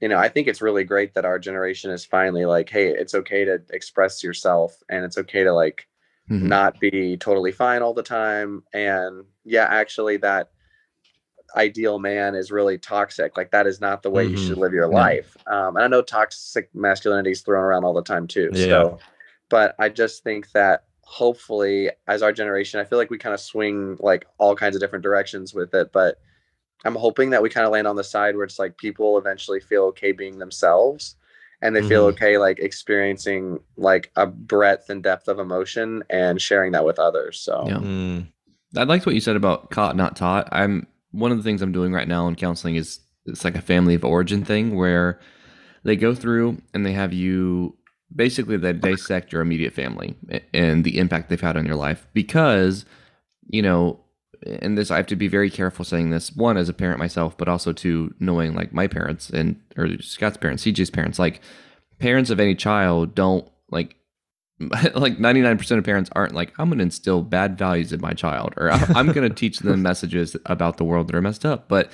you 0.01 0.09
know 0.09 0.19
i 0.19 0.29
think 0.29 0.49
it's 0.49 0.63
really 0.63 0.85
great 0.85 1.15
that 1.15 1.25
our 1.25 1.39
generation 1.39 1.91
is 1.91 2.05
finally 2.05 2.45
like 2.45 2.69
hey 2.69 2.89
it's 2.89 3.15
okay 3.15 3.45
to 3.45 3.61
express 3.71 4.23
yourself 4.23 4.77
and 4.89 5.05
it's 5.05 5.19
okay 5.19 5.45
to 5.45 5.53
like 5.53 5.87
mm-hmm. 6.31 6.49
not 6.49 6.79
be 6.81 7.17
totally 7.17 7.53
fine 7.53 7.83
all 7.83 7.95
the 7.95 8.03
time 8.03 8.63
and 8.73 9.25
yeah 9.45 9.67
actually 9.71 10.17
that 10.19 10.51
ideal 11.57 11.99
man 11.99 12.35
is 12.35 12.51
really 12.51 12.79
toxic. 12.79 13.37
Like 13.37 13.51
that 13.51 13.67
is 13.67 13.81
not 13.81 14.03
the 14.03 14.11
way 14.11 14.25
mm-hmm. 14.25 14.35
you 14.35 14.39
should 14.39 14.53
mm-hmm. 14.53 14.61
live 14.61 14.73
your 14.73 14.91
yeah. 14.91 14.99
life. 14.99 15.37
Um, 15.47 15.77
and 15.77 15.85
I 15.85 15.89
know 15.89 16.03
toxic 16.03 16.69
masculinity 16.75 17.31
is 17.31 17.43
thrown 17.43 17.63
around 17.63 17.85
all 17.85 17.95
the 17.95 18.03
time 18.03 18.27
too. 18.27 18.51
Yeah. 18.53 18.67
So, 18.67 18.99
but 19.49 19.75
I 19.79 19.89
just 19.89 20.23
think 20.23 20.51
that 20.53 20.85
hopefully, 21.03 21.91
as 22.07 22.23
our 22.23 22.33
generation, 22.33 22.81
I 22.81 22.85
feel 22.85 22.99
like 22.99 23.11
we 23.11 23.19
kind 23.19 23.35
of 23.35 23.41
swing 23.41 23.97
like 24.01 24.27
all 24.39 24.57
kinds 24.57 24.75
of 24.75 24.81
different 24.81 25.03
directions 25.03 25.55
with 25.55 25.75
it. 25.75 25.93
But 25.93 26.21
I'm 26.85 26.97
hoping 26.97 27.31
that 27.31 27.43
we 27.43 27.51
kind 27.51 27.67
of 27.67 27.73
land 27.73 27.87
on 27.87 27.97
the 27.97 28.05
side 28.05 28.37
where 28.37 28.45
it's 28.45 28.59
like 28.59 28.77
people 28.77 29.19
eventually 29.19 29.61
feel 29.61 29.85
okay 29.85 30.13
being 30.13 30.39
themselves 30.39 31.17
and 31.63 31.75
they 31.75 31.81
mm-hmm. 31.81 31.89
feel 31.89 32.05
okay 32.07 32.37
like 32.37 32.59
experiencing 32.59 33.61
like 33.77 34.11
a 34.17 34.27
breadth 34.27 34.91
and 34.91 35.03
depth 35.03 35.29
of 35.29 35.39
emotion 35.39 36.03
and 36.11 36.41
sharing 36.41 36.73
that 36.73 36.85
with 36.85 36.99
others. 36.99 37.41
So, 37.41 37.65
yeah. 37.67 37.77
Mm. 37.77 38.27
I 38.77 38.83
liked 38.83 39.07
what 39.07 39.15
you 39.15 39.21
said 39.21 39.37
about 39.37 39.71
caught 39.71 39.97
not 39.97 40.17
taught. 40.17 40.49
I'm 40.51 40.87
one 41.15 41.31
of 41.31 41.37
the 41.37 41.45
things 41.45 41.63
I'm 41.63 41.73
doing 41.73 41.93
right 41.93 42.09
now 42.09 42.27
in 42.27 42.35
counseling 42.35 42.77
is 42.77 43.01
it's 43.27 43.45
like 43.45 43.55
a 43.55 43.63
family 43.63 43.95
of 43.95 44.05
origin 44.05 44.45
thing 44.45 44.75
where 44.75 45.21
they 45.85 45.97
go 45.97 46.15
through 46.15 46.61
and 46.73 46.85
they 46.85 46.93
have 46.93 47.13
you 47.13 47.77
basically 48.15 48.57
they 48.57 48.73
dissect 48.73 49.33
your 49.33 49.41
immediate 49.41 49.73
family 49.73 50.17
and 50.53 50.85
the 50.85 50.99
impact 50.99 51.29
they've 51.29 51.41
had 51.41 51.57
on 51.57 51.67
your 51.67 51.77
life 51.77 52.07
because 52.13 52.85
you 53.49 53.63
know 53.63 54.01
and 54.61 54.77
this 54.77 54.91
I 54.91 54.97
have 54.97 55.07
to 55.07 55.17
be 55.17 55.29
very 55.29 55.51
careful 55.51 55.85
saying 55.85 56.11
this 56.11 56.35
one 56.35 56.57
as 56.57 56.69
a 56.69 56.75
parent 56.75 56.99
myself 56.99 57.37
but 57.39 57.49
also 57.49 57.73
to 57.73 58.15
knowing 58.19 58.55
like 58.55 58.73
my 58.73 58.87
parents 58.87 59.31
and 59.31 59.61
or 59.77 59.89
Scott's 60.01 60.37
parents 60.37 60.65
CJ's 60.65 60.91
parents 60.91 61.19
like 61.19 61.41
parents 61.99 62.31
of 62.31 62.41
any 62.41 62.55
child 62.55 63.15
don't 63.15 63.49
like 63.71 63.97
like 64.61 65.19
99% 65.19 65.79
of 65.79 65.85
parents 65.85 66.11
aren't 66.15 66.35
like 66.35 66.53
i'm 66.59 66.69
going 66.69 66.79
to 66.79 66.85
instill 66.85 67.23
bad 67.23 67.59
values 67.59 67.93
in 67.93 68.01
my 68.01 68.13
child 68.13 68.55
or 68.57 68.71
i'm 68.71 69.11
going 69.11 69.29
to 69.29 69.35
teach 69.35 69.59
them 69.59 69.83
messages 69.83 70.37
about 70.47 70.77
the 70.77 70.85
world 70.85 71.09
that 71.09 71.17
are 71.17 71.23
messed 71.23 71.45
up 71.45 71.69
but 71.69 71.91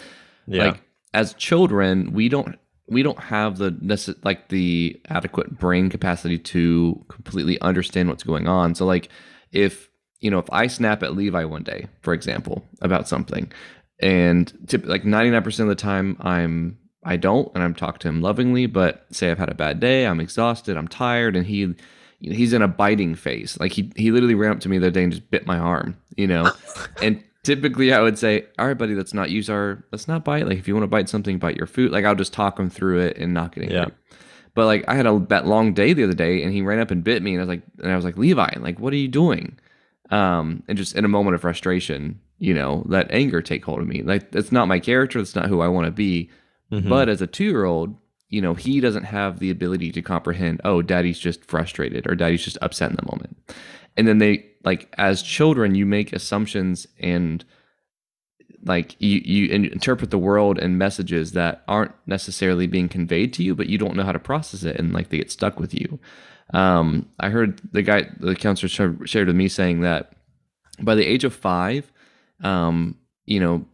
yeah. 0.47 0.67
like 0.67 0.83
as 1.15 1.33
children 1.35 2.13
we 2.13 2.29
don't 2.29 2.59
we 2.87 3.03
don't 3.03 3.21
have 3.21 3.57
the 3.57 4.17
like 4.25 4.49
the 4.49 5.01
adequate 5.09 5.59
brain 5.59 5.89
capacity 5.89 6.37
to 6.37 7.03
completely 7.09 7.59
understand 7.61 8.09
what's 8.09 8.25
going 8.25 8.47
on 8.47 8.75
so 8.75 8.85
like 8.85 9.09
if 9.53 9.89
you 10.21 10.31
know 10.31 10.39
if 10.39 10.51
i 10.53 10.67
snap 10.67 11.03
at 11.03 11.17
levi 11.17 11.45
one 11.45 11.63
day 11.63 11.87
for 12.03 12.13
example 12.13 12.63
about 12.83 13.09
something 13.09 13.51
and 14.03 14.53
tip, 14.67 14.85
like 14.87 15.03
99% 15.03 15.61
of 15.61 15.69
the 15.69 15.75
time 15.75 16.17
i'm 16.21 16.79
i 17.05 17.17
don't 17.17 17.51
and 17.55 17.65
i'm 17.65 17.75
talking 17.75 18.01
to 18.01 18.09
him 18.09 18.21
lovingly 18.21 18.67
but 18.67 19.07
say 19.11 19.31
i've 19.31 19.39
had 19.39 19.49
a 19.49 19.55
bad 19.55 19.81
day 19.81 20.07
i'm 20.07 20.21
exhausted 20.21 20.77
i'm 20.77 20.89
tired 20.89 21.37
and 21.37 21.47
he 21.47 21.75
he's 22.21 22.53
in 22.53 22.63
a 22.63 22.69
biting 22.69 23.15
phase. 23.15 23.59
Like 23.59 23.73
he 23.73 23.93
he 23.97 24.11
literally 24.11 24.35
ran 24.35 24.53
up 24.53 24.61
to 24.61 24.69
me 24.69 24.79
the 24.79 24.87
other 24.87 24.93
day 24.93 25.03
and 25.05 25.13
just 25.13 25.31
bit 25.31 25.47
my 25.47 25.59
arm, 25.59 25.97
you 26.17 26.27
know. 26.27 26.53
and 27.03 27.23
typically 27.43 27.93
I 27.93 28.01
would 28.01 28.19
say, 28.19 28.47
"All 28.59 28.67
right, 28.67 28.77
buddy, 28.79 28.95
let's 28.95 29.15
not 29.15 29.31
use 29.31 29.49
our 29.51 29.83
let's 29.93 30.07
not 30.09 30.25
bite. 30.25 30.47
Like 30.47 30.59
if 30.59 30.69
you 30.69 30.75
want 30.75 30.85
to 30.85 30.89
bite 30.89 31.09
something, 31.09 31.39
bite 31.39 31.57
your 31.57 31.67
food." 31.67 31.91
Like 31.93 32.05
I'll 32.05 32.15
just 32.15 32.33
talk 32.33 32.59
him 32.59 32.71
through 32.71 33.01
it 33.01 33.17
and 33.17 33.35
not 33.35 33.55
getting 33.55 33.71
Yeah. 33.71 33.87
But 34.55 34.67
like 34.67 34.85
I 34.89 34.95
had 34.95 35.07
a 35.07 35.19
that 35.29 35.47
long 35.47 35.75
day 35.75 35.93
the 35.93 36.05
other 36.05 36.15
day, 36.15 36.43
and 36.43 36.53
he 36.53 36.63
ran 36.63 36.81
up 36.81 36.91
and 36.91 37.05
bit 37.05 37.23
me, 37.23 37.33
and 37.33 37.41
I 37.41 37.45
was 37.45 37.49
like, 37.49 37.63
and 37.83 37.93
I 37.93 37.97
was 37.97 38.05
like, 38.05 38.17
Levi, 38.17 38.57
like 38.59 38.79
what 38.79 38.93
are 38.93 38.97
you 38.97 39.09
doing? 39.09 39.59
Um, 40.11 40.65
and 40.67 40.77
just 40.77 40.97
in 40.97 41.05
a 41.05 41.09
moment 41.09 41.37
of 41.37 41.41
frustration, 41.41 42.21
you 42.39 42.53
know, 42.53 42.83
let 42.87 43.11
anger 43.13 43.41
take 43.43 43.65
hold 43.65 43.81
of 43.81 43.87
me. 43.87 44.03
Like 44.03 44.33
that's 44.33 44.51
not 44.51 44.67
my 44.69 44.81
character. 44.81 45.19
That's 45.21 45.37
not 45.37 45.47
who 45.47 45.61
I 45.61 45.69
want 45.69 45.87
to 45.87 45.93
be. 45.93 46.31
Mhm. 46.73 46.89
But 46.89 47.09
as 47.09 47.23
a 47.23 47.27
two 47.27 47.45
year 47.45 47.65
old, 47.65 47.97
you 48.31 48.41
know, 48.41 48.55
he 48.55 48.81
doesn't 48.81 49.05
have 49.05 49.39
the 49.39 49.51
ability 49.51 49.93
to 49.93 50.03
comprehend, 50.03 50.61
oh, 50.65 50.81
daddy's 50.81 51.19
just 51.19 51.45
frustrated 51.45 52.07
or 52.09 52.15
daddy's 52.15 52.45
just 52.45 52.57
upset 52.63 52.91
in 52.91 52.97
the 52.97 53.11
moment. 53.11 53.37
And 53.97 54.09
then 54.09 54.19
they, 54.19 54.47
like, 54.65 54.93
as 54.97 55.21
children, 55.21 55.75
you 55.75 55.85
make 55.85 56.13
assumptions 56.13 56.87
and, 56.99 57.45
like, 58.65 58.95
you, 59.01 59.21
you 59.25 59.49
interpret 59.49 60.11
the 60.11 60.19
world 60.19 60.59
and 60.59 60.79
messages 60.79 61.33
that 61.33 61.63
aren't 61.67 61.93
necessarily 62.07 62.67
being 62.67 62.89
conveyed 62.89 63.33
to 63.35 63.43
you, 63.43 63.55
but 63.55 63.69
you 63.69 63.79
don't 63.79 63.97
know 63.97 64.05
how 64.05 64.13
to 64.13 64.19
process 64.19 64.63
it. 64.63 64.77
And, 64.77 64.93
like, 64.93 65.09
they 65.09 65.19
get 65.19 65.33
stuck 65.33 65.59
with 65.59 65.75
you. 65.75 65.99
Um, 66.55 67.09
I 67.19 67.31
heard 67.31 67.61
the 67.73 67.83
guy, 67.83 68.11
the 68.19 68.37
counselor 68.37 68.97
shared 69.07 69.27
with 69.27 69.37
me 69.37 69.49
saying 69.49 69.81
that 69.81 70.13
by 70.81 70.95
the 70.95 71.07
age 71.07 71.25
of 71.25 71.35
five, 71.35 71.91
um, 72.43 72.97
you 73.27 73.41
know, 73.41 73.67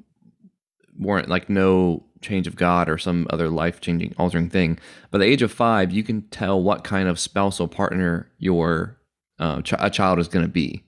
weren't 0.99 1.29
like 1.29 1.51
no 1.51 2.06
change 2.23 2.47
of 2.47 2.57
God 2.57 2.89
or 2.89 2.99
some 2.99 3.27
other 3.31 3.49
life 3.49 3.81
changing, 3.81 4.15
altering 4.19 4.49
thing. 4.51 4.79
By 5.11 5.19
the 5.19 5.25
age 5.25 5.43
of 5.43 5.53
five, 5.53 5.93
you 5.93 6.03
can 6.03 6.23
tell 6.29 6.63
what 6.63 6.85
kind 6.85 7.09
of 7.09 7.19
spousal 7.19 7.69
partner 7.69 8.31
your 8.39 8.99
uh, 9.39 9.63
ch- 9.63 9.75
a 9.79 9.91
child 9.91 10.19
is 10.19 10.29
going 10.29 10.45
to 10.45 10.51
be. 10.51 10.83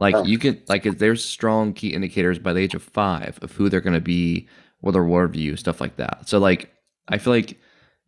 Like 0.00 0.14
Oh. 0.14 0.24
you 0.24 0.38
can, 0.38 0.60
like 0.68 0.82
there's 0.82 1.24
strong 1.24 1.72
key 1.72 1.94
indicators 1.94 2.38
by 2.38 2.52
the 2.52 2.60
age 2.60 2.74
of 2.74 2.82
five 2.82 3.38
of 3.42 3.52
who 3.52 3.68
they're 3.68 3.80
going 3.80 3.94
to 3.94 4.00
be, 4.00 4.48
what 4.80 4.92
their 4.92 5.04
worldview, 5.04 5.58
stuff 5.58 5.80
like 5.80 5.96
that. 5.96 6.28
So 6.28 6.38
like, 6.38 6.70
I 7.08 7.18
feel 7.18 7.32
like 7.32 7.58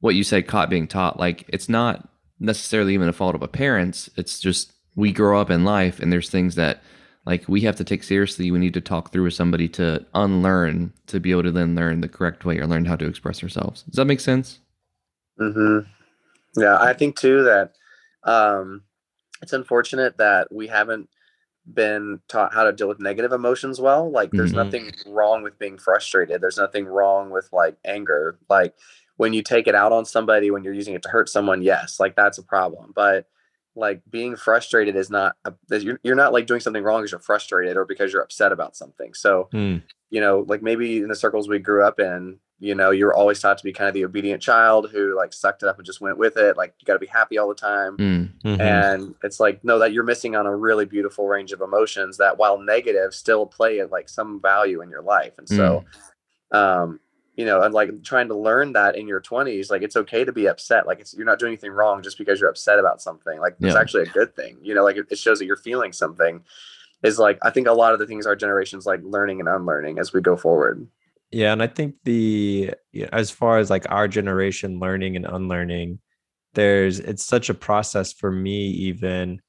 what 0.00 0.14
you 0.16 0.24
said, 0.24 0.46
caught 0.48 0.70
being 0.70 0.88
taught, 0.88 1.18
like 1.20 1.44
it's 1.48 1.68
not 1.68 2.08
necessarily 2.40 2.94
even 2.94 3.08
a 3.08 3.12
fault 3.12 3.34
of 3.36 3.42
a 3.42 3.48
parents. 3.48 4.10
It's 4.16 4.40
just 4.40 4.72
we 4.96 5.12
grow 5.12 5.40
up 5.40 5.50
in 5.50 5.64
life, 5.64 6.00
and 6.00 6.12
there's 6.12 6.30
things 6.30 6.54
that 6.56 6.82
like 7.26 7.48
we 7.48 7.60
have 7.62 7.76
to 7.76 7.84
take 7.84 8.02
seriously 8.02 8.50
we 8.50 8.58
need 8.58 8.74
to 8.74 8.80
talk 8.80 9.10
through 9.12 9.24
with 9.24 9.34
somebody 9.34 9.68
to 9.68 10.04
unlearn 10.14 10.92
to 11.06 11.20
be 11.20 11.30
able 11.30 11.42
to 11.42 11.52
then 11.52 11.74
learn 11.74 12.00
the 12.00 12.08
correct 12.08 12.44
way 12.44 12.58
or 12.58 12.66
learn 12.66 12.84
how 12.84 12.96
to 12.96 13.06
express 13.06 13.42
ourselves 13.42 13.82
does 13.82 13.96
that 13.96 14.04
make 14.06 14.20
sense 14.20 14.60
hmm 15.38 15.80
Yeah, 16.56 16.76
I 16.80 16.92
think 16.92 17.16
too 17.18 17.44
that 17.44 17.72
um, 18.24 18.82
it's 19.42 19.52
unfortunate 19.52 20.16
that 20.18 20.52
we 20.52 20.66
haven't 20.68 21.08
been 21.72 22.20
taught 22.28 22.54
how 22.54 22.64
to 22.64 22.72
deal 22.72 22.88
with 22.88 23.00
negative 23.00 23.32
emotions 23.32 23.80
well. 23.80 24.10
Like, 24.10 24.30
there's 24.32 24.52
Mhm. 24.52 24.56
nothing 24.56 24.92
wrong 25.06 25.42
with 25.42 25.58
being 25.58 25.78
frustrated. 25.78 26.40
There's 26.40 26.58
nothing 26.58 26.86
wrong 26.86 27.30
with 27.30 27.48
like 27.52 27.76
anger. 27.84 28.38
Like, 28.48 28.74
when 29.16 29.32
you 29.32 29.42
take 29.42 29.66
it 29.66 29.74
out 29.74 29.92
on 29.92 30.04
somebody, 30.04 30.50
when 30.50 30.64
you're 30.64 30.74
using 30.74 30.94
it 30.94 31.02
to 31.02 31.08
hurt 31.08 31.28
someone, 31.28 31.62
yes, 31.62 32.00
like 32.00 32.16
that's 32.16 32.38
a 32.38 32.42
problem. 32.42 32.92
But 32.94 33.26
like 33.76 34.00
being 34.10 34.36
frustrated 34.36 34.94
is 34.96 35.10
not 35.10 35.36
a, 35.44 35.52
you're, 35.78 35.98
you're 36.04 36.14
not 36.14 36.32
like 36.32 36.46
doing 36.46 36.60
something 36.60 36.82
wrong 36.84 37.00
because 37.00 37.10
you're 37.12 37.20
frustrated 37.20 37.76
or 37.76 37.84
because 37.84 38.12
you're 38.12 38.22
upset 38.22 38.52
about 38.52 38.76
something. 38.76 39.14
So 39.14 39.48
Hmm. 39.52 39.78
you 40.10 40.20
know, 40.20 40.44
like 40.48 40.62
maybe 40.62 40.98
in 40.98 41.08
the 41.08 41.16
circles 41.16 41.48
we 41.48 41.58
grew 41.58 41.84
up 41.84 41.98
in, 41.98 42.38
you 42.60 42.74
know, 42.74 42.92
you 42.92 43.04
were 43.04 43.14
always 43.14 43.40
taught 43.40 43.58
to 43.58 43.64
be 43.64 43.72
kind 43.72 43.88
of 43.88 43.94
the 43.94 44.04
obedient 44.04 44.40
child 44.40 44.90
who 44.90 45.16
like 45.16 45.32
sucked 45.32 45.64
it 45.64 45.68
up 45.68 45.76
and 45.76 45.84
just 45.84 46.00
went 46.00 46.18
with 46.18 46.36
it. 46.36 46.56
Like 46.56 46.72
you 46.78 46.86
got 46.86 46.92
to 46.92 46.98
be 47.00 47.06
happy 47.06 47.36
all 47.36 47.48
the 47.48 47.54
time. 47.54 47.96
Mm, 47.96 48.30
Mhm. 48.44 48.60
And 48.60 49.14
it's 49.24 49.40
like, 49.40 49.64
no, 49.64 49.80
that 49.80 49.92
you're 49.92 50.04
missing 50.04 50.36
on 50.36 50.46
a 50.46 50.54
really 50.56 50.84
beautiful 50.84 51.26
range 51.26 51.50
of 51.50 51.60
emotions 51.60 52.16
that 52.18 52.38
while 52.38 52.58
negative 52.58 53.12
still 53.12 53.44
play 53.44 53.80
at 53.80 53.90
like 53.90 54.08
some 54.08 54.40
value 54.40 54.82
in 54.82 54.88
your 54.88 55.02
life. 55.02 55.32
And 55.36 55.48
so, 55.48 55.84
um, 56.52 57.00
you 57.36 57.44
know, 57.44 57.62
and 57.62 57.74
like 57.74 58.02
trying 58.04 58.28
to 58.28 58.34
learn 58.36 58.72
that 58.74 58.96
in 58.96 59.08
your 59.08 59.20
20s, 59.20 59.70
like 59.70 59.82
it's 59.82 59.96
okay 59.96 60.24
to 60.24 60.32
be 60.32 60.46
upset. 60.46 60.86
Like 60.86 61.00
it's 61.00 61.14
you're 61.14 61.26
not 61.26 61.38
doing 61.38 61.50
anything 61.50 61.72
wrong 61.72 62.02
just 62.02 62.16
because 62.18 62.40
you're 62.40 62.50
upset 62.50 62.78
about 62.78 63.02
something. 63.02 63.38
Like 63.40 63.56
it's 63.60 63.74
Yeah. 63.74 63.80
actually 63.80 64.04
a 64.04 64.06
good 64.06 64.34
thing. 64.36 64.58
You 64.62 64.74
know, 64.74 64.84
like 64.84 64.96
it, 64.96 65.06
it 65.10 65.18
shows 65.18 65.38
that 65.40 65.46
you're 65.46 65.56
feeling 65.56 65.92
something. 65.92 66.42
Is 67.02 67.18
like 67.18 67.38
I 67.42 67.50
think 67.50 67.66
a 67.66 67.72
lot 67.72 67.92
of 67.92 67.98
the 67.98 68.06
things 68.06 68.26
our 68.26 68.36
generation's 68.36 68.86
like 68.86 69.00
learning 69.02 69.40
and 69.40 69.48
unlearning 69.48 69.98
as 69.98 70.12
we 70.12 70.20
go 70.20 70.36
forward. 70.36 70.86
Yeah, 71.30 71.52
and 71.52 71.62
I 71.62 71.66
think 71.66 71.96
the 72.04 72.72
as 73.12 73.30
far 73.30 73.58
as 73.58 73.68
like 73.68 73.84
our 73.90 74.06
generation 74.08 74.78
learning 74.78 75.16
and 75.16 75.26
unlearning, 75.26 75.98
there's 76.54 77.00
it's 77.00 77.24
such 77.24 77.50
a 77.50 77.54
process 77.54 78.12
for 78.12 78.30
me 78.30 78.68
even 78.68 79.42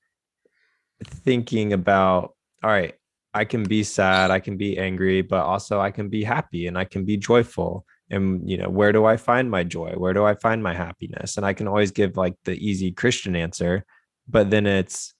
thinking 1.03 1.71
about 1.71 2.35
all 2.63 2.71
right, 2.71 2.95
I 3.35 3.43
can 3.43 3.63
be 3.63 3.83
sad, 3.83 4.31
I 4.31 4.39
can 4.39 4.55
be 4.55 4.77
angry, 4.77 5.21
but 5.21 5.43
also 5.43 5.81
I 5.81 5.91
can 5.91 6.07
be 6.07 6.23
happy 6.23 6.67
and 6.67 6.77
I 6.77 6.85
can 6.85 7.03
be 7.03 7.17
joyful. 7.17 7.85
And 8.09 8.49
you 8.49 8.57
know, 8.57 8.69
where 8.69 8.93
do 8.93 9.05
I 9.05 9.17
find 9.17 9.51
my 9.51 9.63
joy? 9.63 9.91
Where 9.97 10.13
do 10.13 10.23
I 10.23 10.35
find 10.35 10.63
my 10.63 10.73
happiness? 10.73 11.35
And 11.35 11.45
I 11.45 11.51
can 11.51 11.67
always 11.67 11.91
give 11.91 12.15
like 12.15 12.35
the 12.45 12.53
easy 12.53 12.91
Christian 12.91 13.35
answer, 13.35 13.83
but 14.27 14.49
then 14.49 14.65
it's 14.65 15.13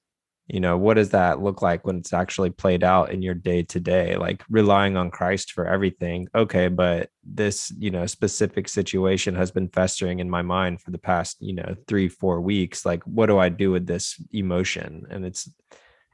you 0.48 0.60
know 0.60 0.77
what 0.77 0.93
does 0.93 1.10
that 1.10 1.41
look 1.41 1.62
like 1.62 1.86
when 1.86 1.98
it's 1.98 2.13
actually 2.13 2.51
played 2.51 2.84
out 2.84 3.12
in 3.12 3.22
your 3.22 3.34
day 3.34 3.63
to 3.63 3.79
day 3.79 4.15
like 4.15 4.43
relying 4.48 4.95
on 4.95 5.10
christ 5.10 5.51
for 5.51 5.65
everything 5.65 6.27
okay 6.36 6.67
but 6.67 7.10
this 7.24 7.74
you 7.79 7.89
know 7.89 8.05
specific 8.05 8.69
situation 8.69 9.34
has 9.34 9.50
been 9.50 9.67
festering 9.69 10.19
in 10.19 10.29
my 10.29 10.43
mind 10.43 10.79
for 10.79 10.91
the 10.91 11.00
past 11.00 11.38
you 11.39 11.53
know 11.53 11.75
three 11.88 12.07
four 12.07 12.41
weeks 12.41 12.86
like 12.86 13.01
what 13.05 13.25
do 13.25 13.39
i 13.39 13.50
do 13.50 13.72
with 13.72 13.88
this 13.88 14.22
emotion 14.34 15.05
and 15.10 15.25
it's 15.25 15.50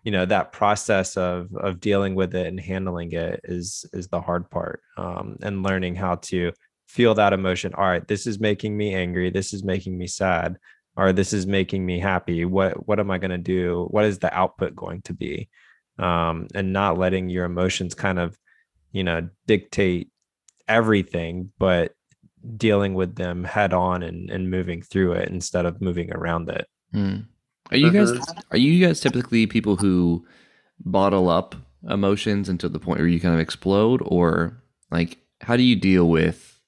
you 0.04 0.12
know 0.12 0.26
that 0.26 0.52
process 0.52 1.18
of 1.18 1.54
of 1.56 1.80
dealing 1.80 2.16
with 2.16 2.36
it 2.36 2.48
and 2.48 2.60
handling 2.60 3.12
it 3.12 3.40
is 3.44 3.86
is 3.94 4.08
the 4.08 4.22
hard 4.22 4.50
part 4.50 4.82
um 4.98 5.38
and 5.42 5.64
learning 5.64 5.96
how 5.96 6.16
to 6.16 6.52
feel 6.88 7.14
that 7.14 7.34
emotion 7.34 7.74
all 7.76 7.86
right 7.86 8.08
this 8.08 8.28
is 8.28 8.40
making 8.40 8.76
me 8.76 8.94
angry 8.94 9.30
this 9.30 9.54
is 9.54 9.64
making 9.64 9.98
me 9.98 10.08
sad 10.08 10.58
or 10.98 11.14
this 11.14 11.34
is 11.34 11.48
making 11.48 11.86
me 11.86 12.00
happy 12.00 12.46
what 12.46 12.88
what 12.88 13.00
am 13.00 13.12
i 13.12 13.18
going 13.18 13.32
to 13.32 13.38
do? 13.38 13.88
What 13.92 14.06
is 14.06 14.20
the 14.20 14.34
output 14.34 14.76
going 14.76 15.02
to 15.04 15.14
be? 15.14 15.50
Um 15.98 16.48
and 16.54 16.74
not 16.74 16.98
letting 16.98 17.30
your 17.30 17.46
emotions 17.46 17.94
kind 17.94 18.20
of 18.20 18.38
you 18.92 19.04
know 19.04 19.30
dictate 19.48 20.10
everything 20.68 21.52
but 21.58 21.94
dealing 22.58 22.94
with 22.94 23.16
them 23.16 23.44
head 23.44 23.74
on 23.74 24.04
and 24.04 24.30
and 24.30 24.50
moving 24.50 24.82
through 24.82 25.14
it 25.14 25.30
instead 25.30 25.66
of 25.66 25.82
moving 25.82 26.12
around 26.12 26.50
it. 26.50 26.68
Mm. 26.94 27.28
Are 27.72 27.78
you 27.78 27.92
guys 27.92 28.12
are 28.52 28.58
you 28.58 28.86
guys 28.86 29.00
typically 29.00 29.48
people 29.48 29.78
who 29.78 30.26
bottle 30.80 31.30
up 31.30 31.56
emotions 31.90 32.50
until 32.50 32.70
the 32.70 32.80
point 32.80 33.00
where 33.00 33.08
you 33.08 33.20
kind 33.20 33.34
of 33.34 33.40
explode 33.40 34.02
or 34.06 34.62
like 34.92 35.18
how 35.42 35.56
do 35.56 35.64
you 35.64 35.76
deal 35.76 36.08
with 36.08 36.60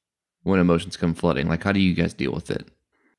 when 0.43 0.59
emotions 0.59 0.97
come 0.97 1.13
flooding 1.13 1.47
like 1.47 1.63
how 1.63 1.71
do 1.71 1.79
you 1.79 1.93
guys 1.93 2.13
deal 2.13 2.31
with 2.31 2.49
it 2.49 2.67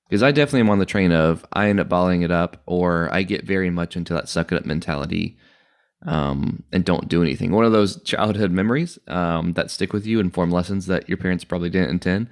because 0.08 0.22
I 0.22 0.30
definitely 0.30 0.60
am 0.60 0.70
on 0.70 0.78
the 0.78 0.86
train 0.86 1.12
of 1.12 1.44
I 1.52 1.68
end 1.68 1.80
up 1.80 1.88
bottling 1.88 2.22
it 2.22 2.30
up, 2.30 2.62
or 2.66 3.08
I 3.12 3.22
get 3.22 3.44
very 3.44 3.70
much 3.70 3.96
into 3.96 4.14
that 4.14 4.28
suck 4.28 4.52
it 4.52 4.58
up 4.58 4.64
mentality, 4.64 5.36
um, 6.06 6.62
and 6.72 6.84
don't 6.84 7.08
do 7.08 7.22
anything. 7.22 7.52
One 7.52 7.64
of 7.64 7.72
those 7.72 8.00
childhood 8.02 8.50
memories 8.50 8.98
um, 9.08 9.54
that 9.54 9.70
stick 9.70 9.92
with 9.92 10.06
you 10.06 10.20
and 10.20 10.32
form 10.32 10.50
lessons 10.50 10.86
that 10.86 11.08
your 11.08 11.18
parents 11.18 11.44
probably 11.44 11.70
didn't 11.70 11.90
intend. 11.90 12.28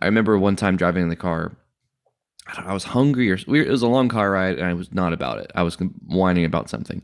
I 0.00 0.06
remember 0.06 0.38
one 0.38 0.56
time 0.56 0.76
driving 0.76 1.02
in 1.02 1.08
the 1.08 1.16
car. 1.16 1.52
I 2.50 2.54
don't- 2.56 2.66
I 2.70 2.74
was 2.74 2.84
hungry, 2.84 3.30
or 3.30 3.38
we 3.46 3.60
were, 3.60 3.64
it 3.66 3.70
was 3.70 3.82
a 3.82 3.88
long 3.88 4.08
car 4.08 4.30
ride, 4.30 4.58
and 4.58 4.66
I 4.66 4.74
was 4.74 4.92
not 4.92 5.12
about 5.12 5.38
it. 5.38 5.50
I 5.54 5.62
was 5.62 5.76
whining 5.76 6.44
about 6.44 6.68
something, 6.70 7.02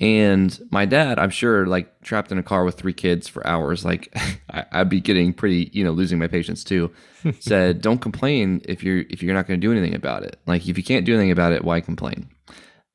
and 0.00 0.58
my 0.70 0.84
dad, 0.84 1.18
I'm 1.18 1.30
sure, 1.30 1.66
like 1.66 2.00
trapped 2.02 2.32
in 2.32 2.38
a 2.38 2.42
car 2.42 2.64
with 2.64 2.74
three 2.74 2.92
kids 2.92 3.28
for 3.28 3.46
hours, 3.46 3.84
like 3.84 4.12
I, 4.50 4.64
I'd 4.72 4.88
be 4.88 5.00
getting 5.00 5.32
pretty, 5.32 5.70
you 5.72 5.84
know, 5.84 5.92
losing 5.92 6.18
my 6.18 6.26
patience 6.26 6.64
too 6.64 6.90
said, 7.40 7.80
"Don't 7.80 8.00
complain 8.00 8.60
if 8.64 8.82
you're 8.82 9.04
if 9.10 9.22
you're 9.22 9.34
not 9.34 9.46
going 9.46 9.60
to 9.60 9.66
do 9.66 9.72
anything 9.72 9.94
about 9.94 10.22
it. 10.24 10.38
Like 10.46 10.66
if 10.68 10.76
you 10.76 10.84
can't 10.84 11.06
do 11.06 11.14
anything 11.14 11.30
about 11.30 11.52
it, 11.52 11.64
why 11.64 11.80
complain?" 11.80 12.28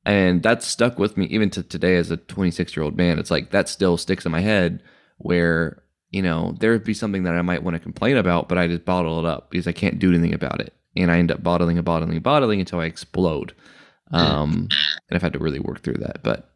And 0.06 0.42
that 0.44 0.62
stuck 0.62 0.98
with 0.98 1.16
me 1.16 1.26
even 1.26 1.50
to 1.50 1.62
today 1.62 1.96
as 1.96 2.10
a 2.10 2.16
26 2.16 2.74
year 2.76 2.84
old 2.84 2.96
man. 2.96 3.18
It's 3.18 3.30
like 3.30 3.50
that 3.50 3.68
still 3.68 3.96
sticks 3.96 4.24
in 4.26 4.32
my 4.32 4.40
head 4.40 4.82
where 5.18 5.82
you 6.10 6.22
know 6.22 6.54
there 6.60 6.72
would 6.72 6.84
be 6.84 6.94
something 6.94 7.22
that 7.24 7.34
I 7.34 7.42
might 7.42 7.62
want 7.62 7.74
to 7.76 7.80
complain 7.82 8.16
about, 8.16 8.48
but 8.48 8.58
I 8.58 8.66
just 8.66 8.84
bottle 8.84 9.18
it 9.18 9.24
up 9.26 9.50
because 9.50 9.66
I 9.66 9.72
can't 9.72 9.98
do 9.98 10.10
anything 10.10 10.34
about 10.34 10.60
it, 10.60 10.72
and 10.96 11.10
I 11.10 11.18
end 11.18 11.30
up 11.30 11.42
bottling 11.42 11.78
and 11.78 11.84
bottling 11.84 12.12
and 12.12 12.22
bottling 12.22 12.60
until 12.60 12.80
I 12.80 12.86
explode. 12.86 13.54
Um, 14.12 14.68
and 15.08 15.16
I've 15.16 15.22
had 15.22 15.34
to 15.34 15.38
really 15.38 15.60
work 15.60 15.82
through 15.82 15.98
that, 15.98 16.22
but 16.22 16.50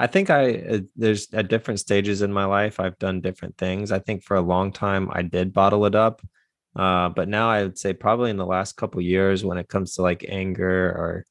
I 0.00 0.06
think 0.06 0.30
I 0.30 0.54
uh, 0.54 0.78
there's 0.96 1.32
at 1.34 1.48
different 1.48 1.78
stages 1.78 2.22
in 2.22 2.32
my 2.32 2.46
life 2.46 2.80
I've 2.80 2.98
done 2.98 3.20
different 3.20 3.58
things. 3.58 3.92
I 3.92 3.98
think 3.98 4.24
for 4.24 4.36
a 4.36 4.40
long 4.40 4.72
time 4.72 5.10
I 5.12 5.20
did 5.20 5.52
bottle 5.52 5.84
it 5.84 5.94
up, 5.94 6.22
uh, 6.74 7.10
but 7.10 7.28
now 7.28 7.50
I 7.50 7.64
would 7.64 7.78
say 7.78 7.92
probably 7.92 8.30
in 8.30 8.38
the 8.38 8.46
last 8.46 8.76
couple 8.76 9.02
years 9.02 9.44
when 9.44 9.58
it 9.58 9.68
comes 9.68 9.94
to 9.94 10.02
like 10.02 10.24
anger 10.26 10.88
or 10.90 11.26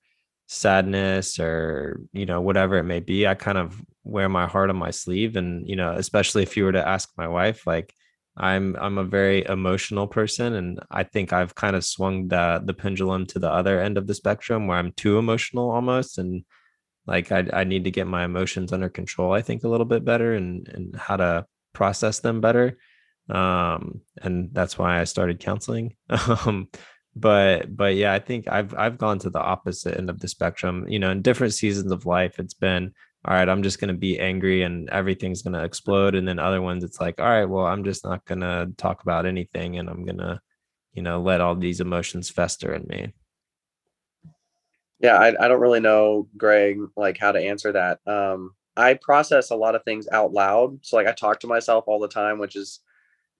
sadness 0.45 1.39
or 1.39 2.01
you 2.13 2.27
know 2.27 2.41
whatever 2.41 2.77
it 2.77 2.83
may 2.83 2.99
be, 2.99 3.25
I 3.25 3.33
kind 3.33 3.57
of 3.57 3.81
wear 4.03 4.29
my 4.29 4.45
heart 4.45 4.69
on 4.69 4.77
my 4.77 4.91
sleeve, 4.91 5.35
and 5.35 5.67
you 5.67 5.75
know 5.75 5.93
especially 5.93 6.43
if 6.43 6.55
you 6.55 6.65
were 6.65 6.73
to 6.73 6.87
ask 6.87 7.09
my 7.17 7.27
wife 7.27 7.65
like. 7.65 7.93
I'm 8.39 8.75
I'm 8.79 8.97
a 8.97 9.03
very 9.03 9.45
emotional 9.45 10.07
person, 10.07 10.53
and 10.55 10.79
I 10.89 11.03
think 11.03 11.33
I've 11.33 11.55
kind 11.55 11.75
of 11.75 11.83
swung 11.83 12.29
the 12.29 12.61
the 12.63 12.73
pendulum 12.73 13.25
to 13.27 13.39
the 13.39 13.51
other 13.51 13.81
end 13.81 13.97
of 13.97 14.07
the 14.07 14.15
spectrum 14.15 14.67
where 14.67 14.77
I'm 14.77 14.93
too 14.93 15.17
emotional 15.17 15.69
almost, 15.69 16.17
and 16.17 16.45
like 17.05 17.31
I 17.31 17.45
I 17.51 17.63
need 17.65 17.83
to 17.83 17.91
get 17.91 18.07
my 18.07 18.23
emotions 18.23 18.71
under 18.71 18.89
control. 18.89 19.33
I 19.33 19.41
think 19.41 19.63
a 19.63 19.69
little 19.69 19.85
bit 19.85 20.05
better, 20.05 20.33
and 20.33 20.67
and 20.69 20.95
how 20.95 21.17
to 21.17 21.45
process 21.73 22.19
them 22.19 22.39
better. 22.41 22.77
Um, 23.29 24.01
and 24.21 24.49
that's 24.53 24.77
why 24.77 24.99
I 24.99 25.03
started 25.03 25.39
counseling. 25.39 25.95
um, 26.09 26.69
but 27.15 27.75
but 27.75 27.95
yeah, 27.95 28.13
I 28.13 28.19
think 28.19 28.47
I've 28.47 28.73
I've 28.73 28.97
gone 28.97 29.19
to 29.19 29.29
the 29.29 29.41
opposite 29.41 29.97
end 29.97 30.09
of 30.09 30.19
the 30.19 30.27
spectrum. 30.27 30.85
You 30.87 30.99
know, 30.99 31.11
in 31.11 31.21
different 31.21 31.53
seasons 31.53 31.91
of 31.91 32.05
life, 32.05 32.39
it's 32.39 32.53
been 32.53 32.93
all 33.25 33.33
right, 33.33 33.49
I'm 33.49 33.63
just 33.63 33.79
going 33.79 33.89
to 33.89 33.99
be 33.99 34.19
angry 34.19 34.63
and 34.63 34.89
everything's 34.89 35.41
going 35.41 35.53
to 35.53 35.63
explode. 35.63 36.15
And 36.15 36.27
then 36.27 36.39
other 36.39 36.61
ones, 36.61 36.83
it's 36.83 37.01
like, 37.01 37.19
all 37.19 37.27
right, 37.27 37.45
well, 37.45 37.65
I'm 37.65 37.83
just 37.83 38.05
not 38.05 38.23
going 38.25 38.39
to 38.41 38.71
talk 38.77 39.03
about 39.03 39.25
anything 39.25 39.77
and 39.77 39.89
I'm 39.89 40.05
going 40.05 40.19
to, 40.19 40.39
you 40.93 41.03
know, 41.03 41.21
let 41.21 41.41
all 41.41 41.55
these 41.55 41.81
emotions 41.81 42.29
fester 42.29 42.73
in 42.73 42.85
me. 42.87 43.13
Yeah, 45.01 45.15
I, 45.15 45.45
I 45.45 45.47
don't 45.47 45.61
really 45.61 45.81
know, 45.81 46.27
Greg, 46.37 46.79
like 46.95 47.17
how 47.17 47.31
to 47.31 47.39
answer 47.39 47.73
that. 47.73 47.99
Um, 48.05 48.55
I 48.77 48.93
process 48.93 49.49
a 49.49 49.55
lot 49.55 49.75
of 49.75 49.83
things 49.83 50.07
out 50.11 50.31
loud. 50.31 50.79
So, 50.83 50.95
like, 50.95 51.07
I 51.07 51.11
talk 51.11 51.41
to 51.41 51.47
myself 51.47 51.85
all 51.87 51.99
the 51.99 52.07
time, 52.07 52.39
which 52.39 52.55
is 52.55 52.79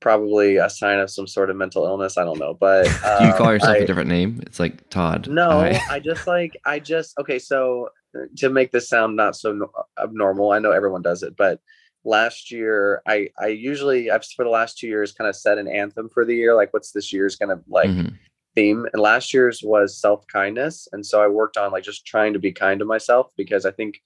probably 0.02 0.58
a 0.58 0.70
sign 0.70 1.00
of 1.00 1.10
some 1.10 1.28
sort 1.28 1.50
of 1.50 1.56
mental 1.56 1.86
illness. 1.86 2.18
I 2.18 2.24
don't 2.24 2.40
know, 2.40 2.54
but 2.54 2.88
um, 3.04 3.18
do 3.20 3.26
you 3.28 3.34
call 3.34 3.48
um, 3.48 3.54
yourself 3.54 3.76
I, 3.76 3.80
a 3.80 3.86
different 3.86 4.10
name? 4.10 4.40
It's 4.44 4.60
like 4.60 4.90
Todd. 4.90 5.28
No, 5.30 5.50
I, 5.50 5.82
I 5.90 6.00
just 6.00 6.28
like 6.28 6.58
I 6.66 6.80
just 6.80 7.18
okay. 7.20 7.40
So 7.40 7.90
to 8.38 8.50
make 8.50 8.72
this 8.72 8.90
sound 8.90 9.16
not 9.16 9.36
so 9.36 9.72
abnormal, 10.02 10.52
I 10.52 10.60
know 10.60 10.72
everyone 10.72 11.02
does 11.02 11.24
it, 11.24 11.36
but 11.38 11.60
last 12.06 12.52
year 12.52 13.02
I 13.08 13.30
I 13.40 13.48
usually 13.48 14.10
I've 14.10 14.26
for 14.26 14.46
the 14.46 14.52
last 14.52 14.78
two 14.78 14.88
years 14.88 15.12
kind 15.12 15.28
of 15.28 15.36
set 15.36 15.58
an 15.58 15.68
anthem 15.68 16.10
for 16.10 16.26
the 16.26 16.36
year, 16.36 16.56
like 16.56 16.74
what's 16.74 16.92
this 16.92 17.12
year's 17.12 17.36
kind 17.36 17.52
of 17.52 17.64
like 17.68 17.90
mm-hmm. 17.90 18.16
theme, 18.56 18.88
and 18.94 19.02
last 19.02 19.34
year's 19.34 19.62
was 19.64 19.98
self 19.98 20.26
kindness, 20.28 20.88
and 20.92 21.06
so 21.06 21.22
I 21.22 21.28
worked 21.28 21.58
on 21.58 21.72
like 21.72 21.84
just 21.84 22.06
trying 22.06 22.34
to 22.34 22.40
be 22.40 22.52
kind 22.52 22.80
to 22.80 22.86
myself 22.86 23.28
because 23.38 23.66
I 23.66 23.72
think 23.72 24.02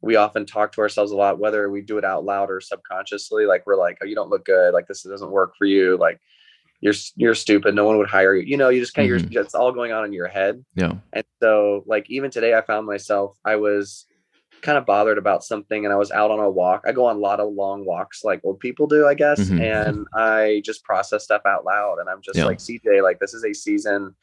we 0.00 0.16
often 0.16 0.46
talk 0.46 0.72
to 0.72 0.80
ourselves 0.80 1.10
a 1.10 1.16
lot, 1.16 1.40
whether 1.40 1.68
we 1.70 1.80
do 1.80 1.98
it 1.98 2.04
out 2.04 2.24
loud 2.24 2.50
or 2.50 2.60
subconsciously. 2.60 3.46
Like 3.46 3.66
we're 3.66 3.76
like, 3.76 3.98
oh, 4.00 4.06
you 4.06 4.14
don't 4.14 4.30
look 4.30 4.44
good. 4.44 4.72
Like 4.72 4.86
this 4.86 5.02
doesn't 5.02 5.30
work 5.30 5.54
for 5.58 5.64
you. 5.64 5.96
Like 5.96 6.20
you're 6.80 6.94
you're 7.16 7.34
stupid. 7.34 7.74
No 7.74 7.84
one 7.84 7.98
would 7.98 8.08
hire 8.08 8.34
you. 8.34 8.46
You 8.46 8.56
know, 8.56 8.68
you 8.68 8.80
just 8.80 8.94
kind 8.94 9.10
of 9.10 9.20
mm-hmm. 9.20 9.32
you're 9.32 9.42
it's 9.42 9.54
all 9.54 9.72
going 9.72 9.92
on 9.92 10.04
in 10.04 10.12
your 10.12 10.28
head. 10.28 10.64
Yeah. 10.74 10.94
And 11.12 11.24
so 11.42 11.82
like 11.86 12.08
even 12.08 12.30
today, 12.30 12.54
I 12.54 12.62
found 12.62 12.86
myself 12.86 13.36
I 13.44 13.56
was 13.56 14.06
kind 14.60 14.78
of 14.78 14.86
bothered 14.86 15.18
about 15.18 15.44
something, 15.44 15.84
and 15.84 15.92
I 15.92 15.96
was 15.96 16.10
out 16.10 16.30
on 16.30 16.40
a 16.40 16.50
walk. 16.50 16.84
I 16.86 16.92
go 16.92 17.06
on 17.06 17.16
a 17.16 17.20
lot 17.20 17.40
of 17.40 17.52
long 17.52 17.84
walks, 17.84 18.24
like 18.24 18.40
old 18.44 18.60
people 18.60 18.86
do, 18.86 19.06
I 19.06 19.14
guess. 19.14 19.40
Mm-hmm. 19.40 19.60
And 19.60 20.06
I 20.14 20.62
just 20.64 20.84
process 20.84 21.24
stuff 21.24 21.42
out 21.46 21.64
loud, 21.64 21.98
and 21.98 22.08
I'm 22.08 22.22
just 22.22 22.38
yeah. 22.38 22.44
like 22.44 22.58
CJ, 22.58 23.02
like 23.02 23.18
this 23.20 23.34
is 23.34 23.44
a 23.44 23.52
season 23.52 24.14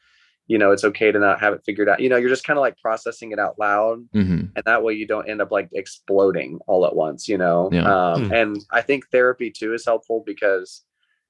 you 0.48 0.58
know 0.58 0.70
it's 0.70 0.84
okay 0.84 1.10
to 1.10 1.18
not 1.18 1.40
have 1.40 1.52
it 1.52 1.62
figured 1.64 1.88
out 1.88 2.00
you 2.00 2.08
know 2.08 2.16
you're 2.16 2.28
just 2.28 2.44
kind 2.44 2.58
of 2.58 2.60
like 2.60 2.78
processing 2.78 3.32
it 3.32 3.38
out 3.38 3.58
loud 3.58 3.98
mm-hmm. 4.14 4.46
and 4.54 4.64
that 4.64 4.82
way 4.82 4.92
you 4.92 5.06
don't 5.06 5.28
end 5.28 5.40
up 5.40 5.50
like 5.50 5.68
exploding 5.72 6.58
all 6.66 6.86
at 6.86 6.94
once 6.94 7.28
you 7.28 7.36
know 7.36 7.68
yeah. 7.72 7.82
um, 7.82 8.28
mm. 8.28 8.42
and 8.42 8.64
i 8.70 8.80
think 8.80 9.08
therapy 9.10 9.50
too 9.50 9.74
is 9.74 9.84
helpful 9.84 10.22
because 10.24 10.82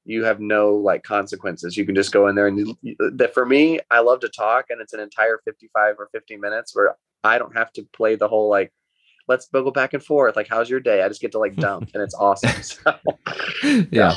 you 0.07 0.25
have 0.25 0.41
no 0.41 0.75
like 0.75 1.03
consequences 1.03 1.77
you 1.77 1.85
can 1.85 1.95
just 1.95 2.13
go 2.13 2.29
in 2.29 2.35
there 2.35 2.47
and 2.47 2.77
that 3.15 3.35
for 3.35 3.45
me 3.45 3.79
i 3.91 4.01
love 4.01 4.21
to 4.21 4.29
talk 4.29 4.67
and 4.71 4.81
it's 4.81 4.93
an 4.93 5.01
entire 5.01 5.39
55 5.45 5.97
or 5.99 6.09
50 6.13 6.37
minutes 6.37 6.75
where 6.75 6.97
i 7.25 7.39
don't 7.39 7.57
have 7.57 7.73
to 7.73 7.83
play 7.93 8.15
the 8.15 8.29
whole 8.29 8.49
like 8.49 8.73
let's 9.29 9.49
go 9.49 9.71
back 9.71 9.93
and 9.93 10.03
forth 10.03 10.37
like 10.37 10.49
how's 10.49 10.71
your 10.71 10.81
day 10.81 11.03
i 11.03 11.09
just 11.09 11.21
get 11.21 11.33
to 11.33 11.39
like 11.39 11.55
dump 11.57 11.91
and 11.93 12.03
it's 12.03 12.15
awesome 12.15 12.51
so, 12.63 12.95
yeah. 13.63 13.85
yeah 13.91 14.17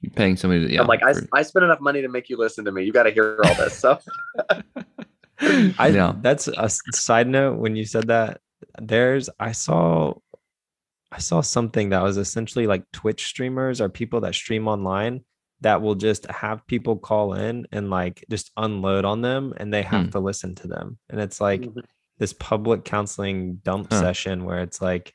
you're 0.00 0.12
paying 0.12 0.36
somebody 0.36 0.66
to, 0.66 0.72
yeah. 0.72 0.80
I'm 0.80 0.86
like, 0.86 1.02
I, 1.02 1.14
I 1.32 1.42
spent 1.42 1.64
enough 1.64 1.80
money 1.80 2.02
to 2.02 2.08
make 2.08 2.28
you 2.28 2.36
listen 2.36 2.64
to 2.66 2.72
me. 2.72 2.84
You 2.84 2.92
got 2.92 3.04
to 3.04 3.10
hear 3.10 3.40
all 3.44 3.54
this. 3.54 3.76
So 3.76 3.98
I 5.40 5.90
know 5.90 6.16
that's 6.20 6.48
a 6.48 6.68
side 6.68 7.28
note. 7.28 7.58
When 7.58 7.74
you 7.74 7.84
said 7.84 8.06
that, 8.08 8.40
there's, 8.80 9.28
I 9.40 9.52
saw, 9.52 10.14
I 11.10 11.18
saw 11.18 11.40
something 11.40 11.90
that 11.90 12.02
was 12.02 12.16
essentially 12.16 12.66
like 12.66 12.84
Twitch 12.92 13.26
streamers 13.26 13.80
or 13.80 13.88
people 13.88 14.20
that 14.20 14.34
stream 14.34 14.68
online 14.68 15.24
that 15.60 15.82
will 15.82 15.94
just 15.94 16.26
have 16.30 16.66
people 16.66 16.96
call 16.96 17.34
in 17.34 17.66
and 17.72 17.90
like 17.90 18.24
just 18.30 18.52
unload 18.56 19.04
on 19.04 19.22
them 19.22 19.54
and 19.56 19.72
they 19.72 19.82
have 19.82 20.04
hmm. 20.04 20.10
to 20.10 20.20
listen 20.20 20.54
to 20.56 20.68
them. 20.68 20.98
And 21.08 21.20
it's 21.20 21.40
like 21.40 21.62
mm-hmm. 21.62 21.80
this 22.18 22.32
public 22.32 22.84
counseling 22.84 23.56
dump 23.64 23.88
huh. 23.90 24.00
session 24.00 24.44
where 24.44 24.60
it's 24.60 24.80
like, 24.80 25.14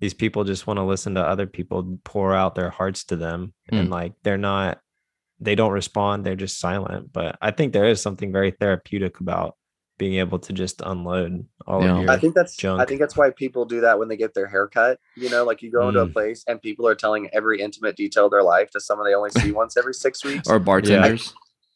these 0.00 0.14
people 0.14 0.44
just 0.44 0.66
want 0.66 0.78
to 0.78 0.84
listen 0.84 1.14
to 1.14 1.22
other 1.22 1.46
people 1.46 1.98
pour 2.04 2.34
out 2.34 2.54
their 2.54 2.70
hearts 2.70 3.04
to 3.04 3.16
them 3.16 3.54
mm. 3.72 3.78
and 3.78 3.90
like 3.90 4.14
they're 4.22 4.38
not 4.38 4.80
they 5.40 5.54
don't 5.54 5.72
respond 5.72 6.24
they're 6.24 6.36
just 6.36 6.58
silent 6.58 7.12
but 7.12 7.36
i 7.40 7.50
think 7.50 7.72
there 7.72 7.86
is 7.86 8.00
something 8.00 8.32
very 8.32 8.50
therapeutic 8.50 9.20
about 9.20 9.56
being 9.98 10.14
able 10.14 10.38
to 10.38 10.52
just 10.52 10.82
unload 10.84 11.46
all 11.66 11.82
yeah. 11.82 11.96
of 11.96 12.02
your 12.02 12.10
i 12.10 12.16
think 12.16 12.34
that's 12.34 12.56
junk. 12.56 12.80
i 12.80 12.84
think 12.84 13.00
that's 13.00 13.16
why 13.16 13.30
people 13.30 13.64
do 13.64 13.80
that 13.80 13.98
when 13.98 14.08
they 14.08 14.16
get 14.16 14.34
their 14.34 14.46
hair 14.46 14.68
cut 14.68 14.98
you 15.16 15.28
know 15.30 15.44
like 15.44 15.62
you 15.62 15.70
go 15.70 15.88
into 15.88 16.00
a 16.00 16.06
mm. 16.06 16.12
place 16.12 16.44
and 16.46 16.60
people 16.60 16.86
are 16.86 16.94
telling 16.94 17.28
every 17.32 17.60
intimate 17.60 17.96
detail 17.96 18.26
of 18.26 18.30
their 18.30 18.42
life 18.42 18.70
to 18.70 18.80
someone 18.80 19.06
they 19.06 19.14
only 19.14 19.30
see 19.30 19.52
once 19.52 19.76
every 19.76 19.94
six 20.06 20.24
weeks 20.24 20.48
or 20.48 20.58
bartenders 20.58 21.34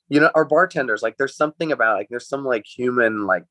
yeah. 0.09 0.17
you 0.17 0.21
know 0.21 0.31
or 0.35 0.45
bartenders 0.45 1.03
like 1.03 1.17
there's 1.17 1.37
something 1.37 1.73
about 1.73 1.97
like 1.97 2.09
there's 2.11 2.29
some 2.29 2.45
like 2.45 2.67
human 2.67 3.27
like 3.27 3.45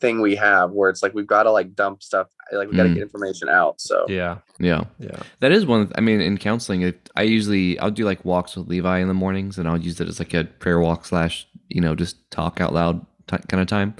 thing 0.00 0.20
we 0.20 0.34
have 0.34 0.72
where 0.72 0.90
it's 0.90 1.02
like 1.02 1.14
we've 1.14 1.28
got 1.28 1.44
to 1.44 1.50
like 1.50 1.74
dump 1.74 2.02
stuff 2.02 2.26
like 2.52 2.68
we 2.68 2.76
got 2.76 2.82
to 2.84 2.88
mm. 2.88 2.94
get 2.94 3.02
information 3.02 3.48
out 3.48 3.80
so 3.80 4.04
yeah 4.08 4.38
yeah 4.58 4.84
yeah 4.98 5.22
that 5.38 5.52
is 5.52 5.64
one 5.64 5.90
i 5.94 6.00
mean 6.00 6.20
in 6.20 6.36
counseling 6.36 6.82
it, 6.82 7.08
i 7.14 7.22
usually 7.22 7.78
i'll 7.78 7.90
do 7.90 8.04
like 8.04 8.24
walks 8.24 8.56
with 8.56 8.66
levi 8.66 8.98
in 8.98 9.06
the 9.06 9.14
mornings 9.14 9.58
and 9.58 9.68
i'll 9.68 9.78
use 9.78 10.00
it 10.00 10.08
as 10.08 10.18
like 10.18 10.34
a 10.34 10.44
prayer 10.44 10.80
walk 10.80 11.04
slash 11.04 11.46
you 11.68 11.80
know 11.80 11.94
just 11.94 12.28
talk 12.32 12.60
out 12.60 12.74
loud 12.74 13.04
t- 13.28 13.36
kind 13.48 13.60
of 13.60 13.66
time 13.66 13.94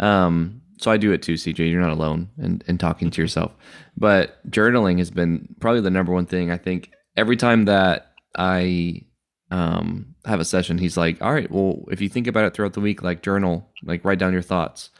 um 0.00 0.60
so 0.78 0.90
i 0.90 0.96
do 0.96 1.12
it 1.12 1.22
too 1.22 1.34
cj 1.34 1.58
you're 1.70 1.80
not 1.80 1.90
alone 1.90 2.28
in, 2.38 2.62
and 2.66 2.78
talking 2.78 3.10
to 3.10 3.20
yourself 3.20 3.52
but 3.96 4.38
journaling 4.50 4.98
has 4.98 5.10
been 5.10 5.54
probably 5.60 5.80
the 5.80 5.90
number 5.90 6.12
one 6.12 6.26
thing 6.26 6.50
i 6.50 6.56
think 6.56 6.90
every 7.16 7.36
time 7.36 7.64
that 7.64 8.12
i 8.36 9.02
um 9.50 10.14
have 10.24 10.40
a 10.40 10.44
session 10.44 10.78
he's 10.78 10.96
like 10.96 11.20
all 11.22 11.32
right 11.32 11.50
well 11.50 11.84
if 11.90 12.00
you 12.00 12.08
think 12.08 12.26
about 12.26 12.44
it 12.44 12.54
throughout 12.54 12.74
the 12.74 12.80
week 12.80 13.02
like 13.02 13.22
journal 13.22 13.68
like 13.82 14.04
write 14.04 14.18
down 14.18 14.32
your 14.32 14.42
thoughts 14.42 14.90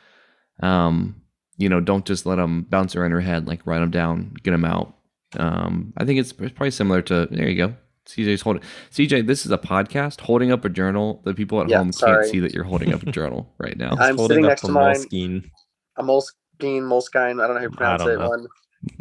um, 0.61 1.23
you 1.57 1.69
know, 1.69 1.81
don't 1.81 2.07
just 2.07 2.27
let 2.27 2.37
them 2.37 2.67
bounce 2.71 2.97
around 2.97 3.11
your 3.11 3.21
head. 3.21 3.47
Like 3.47 3.67
write 3.67 3.81
them 3.81 3.91
down, 3.91 4.35
get 4.43 4.53
them 4.53 4.65
out. 4.65 4.95
Um, 5.37 5.93
I 5.97 6.05
think 6.05 6.21
it's, 6.21 6.31
it's 6.31 6.53
probably 6.53 6.71
similar 6.71 7.03
to 7.03 7.27
there 7.31 7.49
you 7.49 7.57
go. 7.57 7.75
CJ's 8.09 8.41
holding 8.41 8.63
CJ. 8.91 9.27
This 9.27 9.45
is 9.45 9.53
a 9.53 9.59
podcast. 9.59 10.21
Holding 10.21 10.51
up 10.51 10.65
a 10.65 10.69
journal. 10.69 11.21
The 11.25 11.35
people 11.35 11.61
at 11.61 11.69
yeah, 11.69 11.79
home 11.79 11.93
sorry. 11.93 12.23
can't 12.23 12.33
see 12.33 12.41
that 12.41 12.55
you're 12.55 12.65
holding 12.65 12.93
up 12.93 13.03
a 13.03 13.13
journal 13.13 13.53
right 13.59 13.77
now. 13.77 13.97
I'm 13.99 14.17
sitting 14.17 14.43
next 14.43 14.63
to 14.63 14.73
mine. 14.73 14.97
Moleskine. 14.97 15.51
A 15.97 16.03
Moleskine, 16.03 16.83
Moleskine. 16.83 17.43
I 17.43 17.47
don't 17.47 17.55
know 17.55 17.55
how 17.55 17.61
you 17.61 17.71
pronounce 17.71 18.03
it. 18.03 18.19
One. 18.19 18.47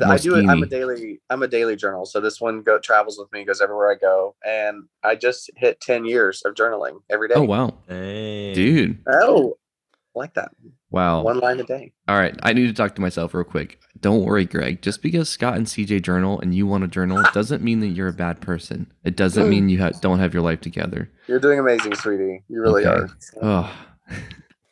I 0.06 0.17
do 0.17 0.36
it. 0.36 0.48
I'm 0.48 0.62
a 0.62 0.65
daily. 0.65 1.22
I'm 1.30 1.43
a 1.43 1.48
daily 1.48 1.76
journal. 1.76 2.06
So 2.06 2.20
this 2.20 2.41
one 2.41 2.63
go 2.63 2.80
travels 2.80 3.17
with 3.17 3.32
me, 3.32 3.46
goes 3.46 3.62
everywhere 3.62 3.91
I 3.91 3.96
go, 3.96 4.36
and 4.46 4.84
I 5.04 5.15
just 5.15 5.52
hit 5.56 5.80
ten 5.80 6.04
years 6.04 6.41
of 6.43 6.56
journaling 6.56 7.00
every 7.10 7.28
day. 7.28 7.36
Oh 7.36 7.43
wow, 7.43 7.78
hey. 7.88 8.54
dude! 8.54 8.98
Oh, 9.08 9.58
like 10.15 10.34
that. 10.34 10.50
Wow. 10.89 11.23
One 11.23 11.39
line 11.39 11.60
a 11.60 11.63
day. 11.63 11.91
All 12.08 12.17
right. 12.17 12.38
I 12.43 12.54
need 12.54 12.67
to 12.67 12.73
talk 12.73 12.95
to 12.95 13.02
myself 13.02 13.34
real 13.34 13.43
quick. 13.43 13.80
Don't 14.00 14.23
worry, 14.23 14.45
Greg. 14.45 14.82
Just 14.82 15.02
because 15.02 15.30
Scott 15.30 15.56
and 15.56 15.65
CJ 15.65 16.02
journal 16.02 16.39
and 16.39 16.56
you 16.56 16.65
want 16.65 16.84
to 16.84 16.88
journal 16.88 17.23
doesn't 17.34 17.63
mean 17.63 17.80
that 17.82 17.88
you're 17.88 18.08
a 18.08 18.13
bad 18.13 18.41
person. 18.41 18.91
It 19.04 19.15
doesn't 19.15 19.50
mean 19.50 19.69
you 19.69 19.82
ha- 19.82 19.91
don't 20.02 20.19
have 20.19 20.34
your 20.34 20.43
life 20.43 20.62
together. 20.62 21.12
You're 21.28 21.39
doing 21.39 21.60
amazing, 21.60 21.95
sweetie. 21.95 22.43
You 22.47 22.62
really 22.62 22.86
okay. 22.86 23.12
are. 23.12 23.17
Oh. 23.41 23.73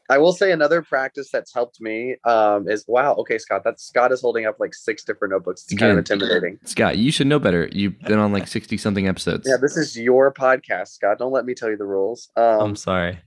I 0.08 0.20
will 0.20 0.34
say 0.34 0.52
another 0.52 0.84
practice 0.84 1.32
that's 1.32 1.52
helped 1.52 1.82
me 1.82 2.16
um, 2.26 2.70
is 2.70 2.86
wow. 2.88 3.16
Okay, 3.16 3.40
Scott, 3.40 3.64
that's 3.64 3.84
Scott 3.84 4.12
is 4.12 4.22
holding 4.22 4.46
up 4.46 4.60
like 4.60 4.76
six 4.76 5.04
different 5.04 5.32
notebooks. 5.32 5.64
It's 5.64 5.74
Again, 5.74 5.90
kind 5.90 5.92
of 5.94 5.98
intimidating. 5.98 6.60
Scott, 6.64 7.00
you 7.00 7.12
should 7.12 7.26
know 7.26 7.40
better. 7.40 7.68
You've 7.72 8.00
been 8.02 8.20
on 8.20 8.32
like 8.32 8.48
sixty 8.56 8.78
something 8.78 9.08
episodes. 9.08 9.48
Yeah, 9.50 9.58
this 9.60 9.76
is 9.76 9.98
your 9.98 10.32
podcast, 10.32 10.90
Scott. 10.90 11.18
Don't 11.18 11.32
let 11.32 11.46
me 11.46 11.56
tell 11.56 11.72
you 11.72 11.78
the 11.78 11.88
rules. 11.88 12.30
Um, 12.36 12.62
I'm 12.62 12.76
sorry 12.76 13.18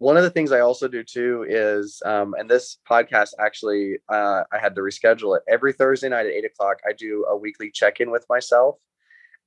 one 0.00 0.16
of 0.16 0.22
the 0.22 0.30
things 0.30 0.50
I 0.50 0.60
also 0.60 0.88
do 0.88 1.04
too 1.04 1.44
is, 1.46 2.02
um, 2.06 2.34
and 2.38 2.48
this 2.48 2.78
podcast 2.88 3.34
actually, 3.38 3.98
uh, 4.08 4.44
I 4.50 4.58
had 4.58 4.74
to 4.76 4.80
reschedule 4.80 5.36
it. 5.36 5.42
Every 5.46 5.74
Thursday 5.74 6.08
night 6.08 6.24
at 6.24 6.32
eight 6.32 6.46
o'clock, 6.46 6.78
I 6.88 6.94
do 6.94 7.26
a 7.28 7.36
weekly 7.36 7.70
check 7.70 8.00
in 8.00 8.10
with 8.10 8.24
myself, 8.30 8.78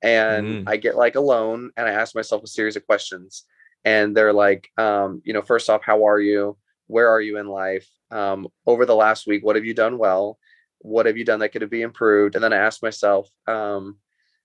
and 0.00 0.46
mm. 0.46 0.68
I 0.68 0.76
get 0.76 0.94
like 0.94 1.16
alone 1.16 1.72
and 1.76 1.88
I 1.88 1.90
ask 1.90 2.14
myself 2.14 2.44
a 2.44 2.46
series 2.46 2.76
of 2.76 2.86
questions. 2.86 3.42
And 3.84 4.16
they're 4.16 4.32
like, 4.32 4.68
um, 4.78 5.22
you 5.24 5.32
know, 5.32 5.42
first 5.42 5.68
off, 5.68 5.82
how 5.82 6.06
are 6.06 6.20
you? 6.20 6.56
Where 6.86 7.08
are 7.08 7.20
you 7.20 7.38
in 7.38 7.48
life? 7.48 7.88
Um, 8.12 8.46
over 8.64 8.86
the 8.86 8.94
last 8.94 9.26
week, 9.26 9.44
what 9.44 9.56
have 9.56 9.64
you 9.64 9.74
done 9.74 9.98
well? 9.98 10.38
What 10.78 11.06
have 11.06 11.16
you 11.16 11.24
done 11.24 11.40
that 11.40 11.48
could 11.48 11.68
be 11.68 11.82
improved? 11.82 12.36
And 12.36 12.44
then 12.44 12.52
I 12.52 12.58
ask 12.58 12.80
myself, 12.80 13.28
um, 13.48 13.96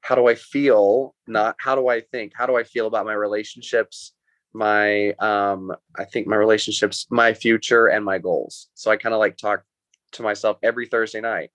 how 0.01 0.15
do 0.15 0.27
I 0.27 0.33
feel? 0.33 1.13
Not 1.27 1.55
how 1.59 1.75
do 1.75 1.87
I 1.87 2.01
think? 2.01 2.31
How 2.35 2.47
do 2.47 2.57
I 2.57 2.63
feel 2.63 2.87
about 2.87 3.05
my 3.05 3.13
relationships? 3.13 4.13
My 4.53 5.11
um 5.13 5.71
i 5.97 6.03
think 6.05 6.27
my 6.27 6.35
relationships 6.35 7.05
my 7.11 7.33
future 7.33 7.87
and 7.87 8.03
my 8.03 8.17
goals 8.17 8.69
so 8.73 8.89
i 8.91 8.97
kind 8.97 9.13
of 9.13 9.19
like 9.19 9.37
talk 9.37 9.63
to 10.11 10.23
myself 10.23 10.57
every 10.63 10.87
thursday 10.87 11.21
night 11.21 11.51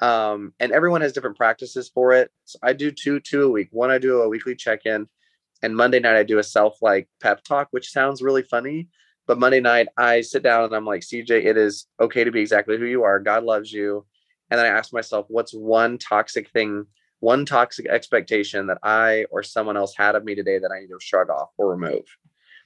Um, 0.00 0.54
and 0.60 0.70
everyone 0.72 1.00
has 1.02 1.12
different 1.12 1.36
practices 1.36 1.90
for 1.92 2.12
it. 2.12 2.30
So 2.44 2.58
I 2.62 2.72
do 2.72 2.90
two, 2.92 3.18
two 3.20 3.42
a 3.44 3.50
week. 3.50 3.68
One, 3.72 3.90
I 3.90 3.98
do 3.98 4.22
a 4.22 4.28
weekly 4.28 4.54
check-in, 4.54 5.08
and 5.62 5.76
Monday 5.76 6.00
night 6.00 6.16
I 6.16 6.22
do 6.22 6.38
a 6.38 6.42
self 6.44 6.78
like 6.82 7.08
pep 7.20 7.42
talk, 7.44 7.68
which 7.72 7.90
sounds 7.90 8.22
really 8.22 8.44
funny. 8.44 8.88
But 9.26 9.40
Monday 9.40 9.60
night 9.60 9.88
I 9.96 10.22
sit 10.22 10.42
down 10.44 10.64
and 10.64 10.74
I'm 10.76 10.86
like, 10.86 11.02
CJ, 11.02 11.30
it 11.44 11.56
is 11.56 11.88
okay 11.98 12.24
to 12.24 12.30
be 12.30 12.40
exactly 12.40 12.78
who 12.78 12.86
you 12.86 13.02
are. 13.04 13.18
God 13.20 13.42
loves 13.44 13.72
you. 13.72 14.06
And 14.50 14.58
then 14.58 14.66
I 14.66 14.78
ask 14.78 14.92
myself, 14.92 15.26
what's 15.28 15.52
one 15.52 15.98
toxic 15.98 16.48
thing, 16.50 16.86
one 17.20 17.44
toxic 17.44 17.86
expectation 17.88 18.68
that 18.68 18.78
I 18.84 19.26
or 19.32 19.42
someone 19.42 19.76
else 19.76 19.94
had 19.96 20.14
of 20.14 20.24
me 20.24 20.34
today 20.36 20.58
that 20.60 20.70
I 20.72 20.80
need 20.80 20.88
to 20.88 20.98
shrug 21.00 21.28
off 21.30 21.50
or 21.58 21.70
remove? 21.74 22.06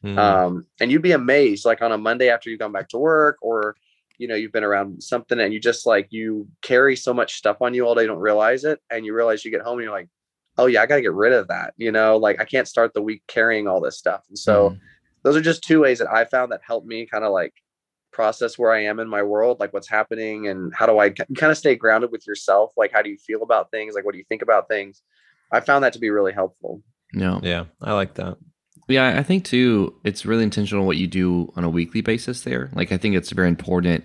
Mm. 0.04 0.18
um, 0.18 0.66
and 0.80 0.90
you'd 0.90 1.00
be 1.02 1.12
amazed 1.12 1.64
like 1.64 1.80
on 1.80 1.92
a 1.92 1.98
monday 1.98 2.28
after 2.28 2.50
you've 2.50 2.58
gone 2.58 2.72
back 2.72 2.88
to 2.88 2.98
work 2.98 3.36
or 3.40 3.76
you 4.18 4.26
know 4.26 4.34
you've 4.34 4.52
been 4.52 4.64
around 4.64 5.00
something 5.02 5.38
and 5.38 5.52
you 5.54 5.60
just 5.60 5.86
like 5.86 6.08
you 6.10 6.48
carry 6.60 6.96
so 6.96 7.14
much 7.14 7.34
stuff 7.34 7.58
on 7.60 7.72
you 7.72 7.86
all 7.86 7.94
day 7.94 8.02
you 8.02 8.08
don't 8.08 8.18
realize 8.18 8.64
it 8.64 8.80
and 8.90 9.06
you 9.06 9.14
realize 9.14 9.44
you 9.44 9.50
get 9.52 9.60
home 9.62 9.78
and 9.78 9.84
you're 9.84 9.92
like 9.92 10.08
oh 10.58 10.66
yeah 10.66 10.82
i 10.82 10.86
gotta 10.86 11.02
get 11.02 11.12
rid 11.12 11.32
of 11.32 11.46
that 11.48 11.72
you 11.76 11.92
know 11.92 12.16
like 12.16 12.40
i 12.40 12.44
can't 12.44 12.66
start 12.66 12.92
the 12.94 13.00
week 13.02 13.22
carrying 13.28 13.68
all 13.68 13.80
this 13.80 13.96
stuff 13.96 14.22
and 14.28 14.38
so 14.38 14.70
Mhm. 14.70 14.78
those 15.22 15.36
are 15.36 15.40
just 15.40 15.62
two 15.62 15.80
ways 15.80 15.98
that 16.00 16.12
i 16.12 16.24
found 16.24 16.50
that 16.50 16.60
help 16.66 16.84
me 16.84 17.06
kind 17.06 17.24
of 17.24 17.32
like 17.32 17.54
process 18.12 18.58
where 18.58 18.72
i 18.72 18.82
am 18.82 18.98
in 18.98 19.08
my 19.08 19.22
world 19.22 19.60
like 19.60 19.72
what's 19.72 19.88
happening 19.88 20.48
and 20.48 20.74
how 20.74 20.84
do 20.86 20.98
i 20.98 21.10
kind 21.10 21.50
of 21.52 21.56
stay 21.56 21.74
grounded 21.76 22.10
with 22.10 22.26
yourself 22.26 22.72
like 22.76 22.90
how 22.92 23.02
do 23.02 23.08
you 23.10 23.18
feel 23.18 23.42
about 23.42 23.70
things 23.70 23.94
like 23.94 24.04
what 24.04 24.12
do 24.12 24.18
you 24.18 24.24
think 24.28 24.42
about 24.42 24.68
things 24.68 25.00
i 25.52 25.60
found 25.60 25.82
that 25.84 25.92
to 25.92 25.98
be 26.00 26.10
really 26.10 26.32
helpful 26.32 26.82
no. 27.14 27.40
yeah, 27.42 27.66
I 27.82 27.92
like 27.92 28.14
that. 28.14 28.38
Yeah, 28.92 29.18
I 29.18 29.22
think 29.22 29.44
too, 29.44 29.94
it's 30.04 30.26
really 30.26 30.44
intentional 30.44 30.86
what 30.86 30.96
you 30.96 31.06
do 31.06 31.52
on 31.56 31.64
a 31.64 31.70
weekly 31.70 32.02
basis 32.02 32.42
there. 32.42 32.70
Like, 32.74 32.92
I 32.92 32.98
think 32.98 33.14
it's 33.14 33.30
very 33.30 33.48
important 33.48 34.04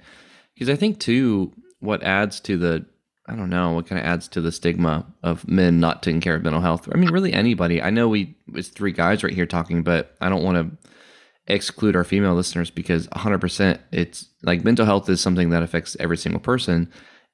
because 0.53 0.69
I 0.69 0.75
think 0.75 0.99
too, 0.99 1.53
what 1.79 2.03
adds 2.03 2.39
to 2.41 2.57
the, 2.57 2.85
I 3.27 3.35
don't 3.35 3.49
know, 3.49 3.73
what 3.73 3.87
kind 3.87 3.99
of 3.99 4.05
adds 4.05 4.27
to 4.29 4.41
the 4.41 4.51
stigma 4.51 5.05
of 5.21 5.47
men 5.47 5.79
not 5.79 6.01
taking 6.01 6.21
care 6.21 6.35
of 6.35 6.43
mental 6.43 6.61
health. 6.61 6.87
I 6.93 6.97
mean, 6.97 7.11
really 7.11 7.33
anybody. 7.33 7.81
I 7.81 7.89
know 7.89 8.07
we, 8.07 8.35
it's 8.53 8.69
three 8.69 8.93
guys 8.93 9.23
right 9.23 9.33
here 9.33 9.45
talking, 9.45 9.83
but 9.83 10.15
I 10.21 10.29
don't 10.29 10.43
want 10.43 10.57
to 10.57 10.89
exclude 11.47 11.95
our 11.95 12.03
female 12.03 12.35
listeners 12.35 12.69
because 12.69 13.07
100% 13.09 13.79
it's 13.91 14.29
like 14.43 14.63
mental 14.63 14.85
health 14.85 15.09
is 15.09 15.21
something 15.21 15.49
that 15.49 15.63
affects 15.63 15.97
every 15.99 16.17
single 16.17 16.41
person. 16.41 16.89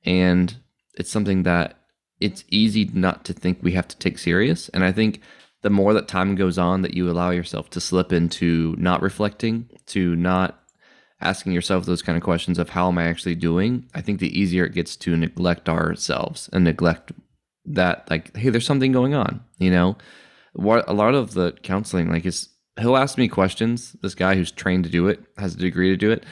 And 0.06 0.56
it's 0.96 1.12
something 1.12 1.44
that 1.44 1.80
it's 2.20 2.44
easy 2.50 2.90
not 2.94 3.26
to 3.26 3.34
think 3.34 3.60
we 3.62 3.74
have 3.74 3.88
to 3.88 3.98
take 3.98 4.18
serious. 4.18 4.70
And 4.70 4.84
I 4.84 4.92
think 4.92 5.22
the 5.64 5.70
more 5.70 5.94
that 5.94 6.08
time 6.08 6.36
goes 6.36 6.58
on 6.58 6.82
that 6.84 6.94
you 6.94 7.10
allow 7.10 7.32
yourself 7.32 7.70
to 7.72 7.82
slip 7.82 8.14
into 8.14 8.76
not 8.78 9.02
reflecting 9.02 9.68
to 9.88 10.16
not 10.16 10.60
asking 11.22 11.54
yourself 11.54 11.86
those 11.86 12.02
kind 12.02 12.18
of 12.18 12.24
questions 12.24 12.60
of 12.60 12.70
how 12.70 12.90
am 12.90 12.98
i 12.98 13.04
actually 13.06 13.36
doing? 13.36 13.86
I 13.96 14.02
think 14.02 14.20
the 14.20 14.38
easier 14.40 14.66
it 14.66 14.74
gets 14.74 14.96
to 14.98 15.18
neglect 15.18 15.68
ourselves 15.70 16.50
and 16.54 16.64
neglect 16.64 17.12
that 17.66 18.08
like 18.10 18.36
hey 18.36 18.50
there's 18.50 18.66
something 18.66 18.92
going 18.92 19.14
on 19.14 19.42
you 19.58 19.72
know? 19.72 19.98
What 20.54 20.88
a 20.88 20.94
lot 20.94 21.16
of 21.16 21.34
the 21.34 21.54
counseling 21.64 22.10
like 22.12 22.26
is 22.26 22.50
he'll 22.80 22.98
ask 22.98 23.18
me 23.18 23.28
questions 23.28 23.96
this 24.02 24.16
guy 24.16 24.36
who's 24.36 24.52
trained 24.52 24.84
to 24.84 24.90
do 24.90 25.08
it 25.08 25.20
has 25.38 25.56
a 25.56 25.58
degree 25.58 25.90
to 25.90 25.98
do 25.98 26.12
it 26.12 26.24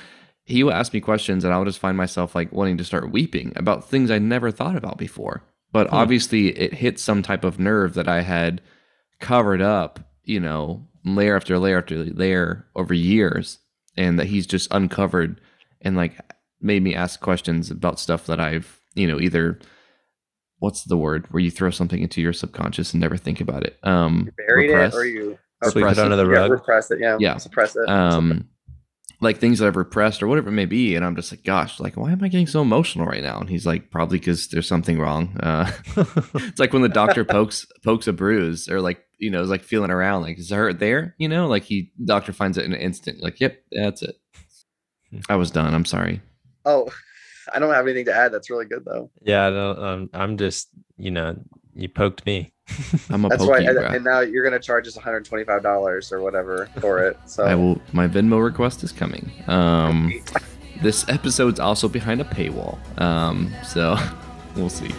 he 0.44 0.64
will 0.64 0.74
ask 0.74 0.92
me 0.94 1.00
questions 1.00 1.44
and 1.44 1.54
i'll 1.54 1.64
just 1.66 1.80
find 1.80 1.96
myself 1.96 2.36
like 2.36 2.52
wanting 2.52 2.78
to 2.78 2.84
start 2.84 3.12
weeping 3.12 3.54
about 3.56 3.88
things 3.88 4.12
i 4.12 4.20
never 4.20 4.52
thought 4.52 4.76
about 4.76 4.98
before. 4.98 5.44
But 5.72 5.88
Hmm. 5.88 5.96
obviously 5.96 6.48
it 6.50 6.74
hit 6.74 7.00
some 7.00 7.22
type 7.24 7.44
of 7.46 7.60
nerve 7.60 7.94
that 7.94 8.10
i 8.10 8.22
had 8.22 8.60
covered 9.22 9.62
up, 9.62 10.00
you 10.24 10.40
know, 10.40 10.88
layer 11.06 11.36
after 11.36 11.58
layer 11.58 11.78
after 11.78 12.04
layer 12.04 12.66
over 12.76 12.94
years, 12.94 13.60
and 13.98 14.20
that 14.20 14.28
he's 14.28 14.46
just 14.48 14.68
uncovered 14.74 15.40
and 15.82 15.96
like 15.96 16.20
made 16.60 16.84
me 16.84 16.94
ask 16.94 17.20
questions 17.22 17.72
about 17.72 18.00
stuff 18.00 18.26
that 18.28 18.40
I've, 18.40 18.80
you 18.96 19.08
know, 19.08 19.20
either 19.20 19.60
what's 20.60 20.84
the 20.84 20.98
word 20.98 21.26
where 21.32 21.42
you 21.42 21.50
throw 21.50 21.72
something 21.72 22.02
into 22.02 22.22
your 22.22 22.34
subconscious 22.34 22.94
and 22.94 23.02
never 23.02 23.18
think 23.18 23.42
about 23.42 23.64
it. 23.64 23.80
Um, 23.84 24.26
you 24.28 24.46
buried 24.48 24.70
repress. 24.70 24.94
it 24.94 24.98
or 24.98 25.06
you 25.06 25.38
Sweep 25.64 25.86
it 25.88 26.00
under 26.00 26.16
the 26.16 26.26
yeah, 26.28 26.40
rug. 26.40 26.52
repress 26.52 26.90
it 26.92 27.00
yeah 27.00 27.18
Yeah. 27.20 27.38
suppress 27.38 27.76
it 27.76 27.88
um 27.88 28.48
like 29.22 29.38
things 29.38 29.60
that 29.60 29.68
I've 29.68 29.76
repressed 29.76 30.24
or 30.24 30.28
whatever 30.28 30.50
it 30.50 30.54
may 30.54 30.66
be, 30.66 30.96
and 30.96 31.06
I'm 31.06 31.16
just 31.16 31.32
like, 31.32 31.44
gosh, 31.44 31.80
like 31.80 31.96
why 31.96 32.12
am 32.12 32.24
I 32.24 32.28
getting 32.28 32.48
so 32.48 32.60
emotional 32.64 33.06
right 33.06 33.22
now? 33.22 33.40
And 33.40 33.48
he's 33.48 33.68
like, 33.68 33.92
probably 33.92 34.18
because 34.18 34.48
there's 34.48 34.68
something 34.68 34.98
wrong. 34.98 35.38
Uh, 35.40 35.72
it's 36.34 36.60
like 36.60 36.74
when 36.74 36.82
the 36.82 36.90
doctor 36.90 37.24
pokes 37.24 37.68
pokes 37.84 38.08
a 38.08 38.14
bruise 38.14 38.68
or 38.68 38.82
like 38.82 39.04
you 39.22 39.30
know 39.30 39.42
is 39.42 39.50
like 39.50 39.64
feeling 39.64 39.92
around, 39.92 40.24
like 40.24 40.38
is 40.38 40.50
there 40.50 40.60
hurt 40.60 40.80
there? 40.80 41.16
You 41.18 41.30
know, 41.30 41.48
like 41.48 41.64
he 41.64 41.92
doctor 42.04 42.34
finds 42.34 42.58
it 42.58 42.66
in 42.66 42.74
an 42.74 42.80
instant. 42.82 43.22
Like, 43.24 43.40
yep, 43.40 43.62
that's 43.72 44.02
it. 44.02 44.18
I 45.30 45.36
was 45.36 45.52
done. 45.52 45.74
I'm 45.74 45.86
sorry. 45.86 46.22
oh 46.66 46.90
i 47.54 47.60
don't 47.60 47.74
have 47.74 47.86
anything 47.88 48.06
to 48.06 48.16
add 48.16 48.32
that's 48.32 48.50
really 48.52 48.66
good 48.66 48.86
though 48.86 49.10
yeah, 49.24 49.50
no, 49.50 49.72
um, 49.72 50.10
I'm 50.14 50.38
just, 50.38 50.70
you 50.98 51.10
know, 51.12 51.36
you 51.74 51.90
poked 51.90 52.26
me. 52.26 52.54
I'm 53.10 53.26
a 53.26 53.30
that's 53.30 53.44
pokey, 53.44 53.66
why 53.66 53.70
and, 53.70 53.78
bro. 53.78 53.88
and 53.88 54.04
now 54.06 54.20
you're 54.22 54.44
going 54.48 54.60
to 54.60 54.66
charge 54.66 54.88
us 54.88 54.96
$125 54.96 56.12
or 56.12 56.22
whatever 56.22 56.70
for 56.80 57.00
it 57.06 57.18
so 57.26 57.44
I 57.44 57.56
will. 57.56 57.82
My 57.94 58.08
Venmo 58.08 58.42
request 58.42 58.84
is 58.84 58.92
coming. 58.92 59.32
Um, 59.48 60.14
this 60.82 61.04
episode's 61.10 61.60
also 61.60 61.90
behind 61.90 62.22
a 62.22 62.26
paywall. 62.26 62.78
Um, 63.02 63.52
so 63.66 63.98
we'll 64.56 64.70
see. 64.70 64.92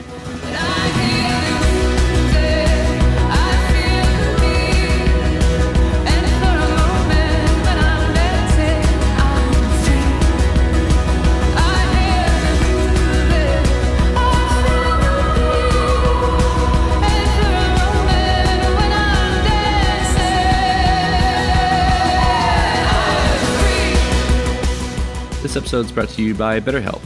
This 25.52 25.64
episode 25.64 25.84
is 25.84 25.92
brought 25.92 26.08
to 26.08 26.22
you 26.22 26.34
by 26.34 26.60
BetterHelp. 26.60 27.02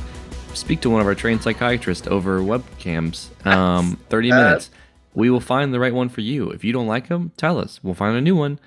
Speak 0.54 0.80
to 0.82 0.88
one 0.90 1.00
of 1.00 1.06
our 1.08 1.16
trained 1.16 1.42
psychiatrists 1.42 2.06
over 2.06 2.38
webcams. 2.38 3.26
Um, 3.44 3.98
30 4.08 4.30
Uh, 4.30 4.36
minutes. 4.36 4.70
We 5.14 5.30
will 5.30 5.40
find 5.40 5.74
the 5.74 5.80
right 5.80 5.92
one 5.92 6.08
for 6.08 6.20
you. 6.20 6.50
If 6.50 6.62
you 6.62 6.72
don't 6.72 6.86
like 6.86 7.08
them, 7.08 7.32
tell 7.36 7.58
us. 7.58 7.82
We'll 7.82 7.94
find 7.94 8.16
a 8.16 8.20
new 8.20 8.36
one. 8.36 8.60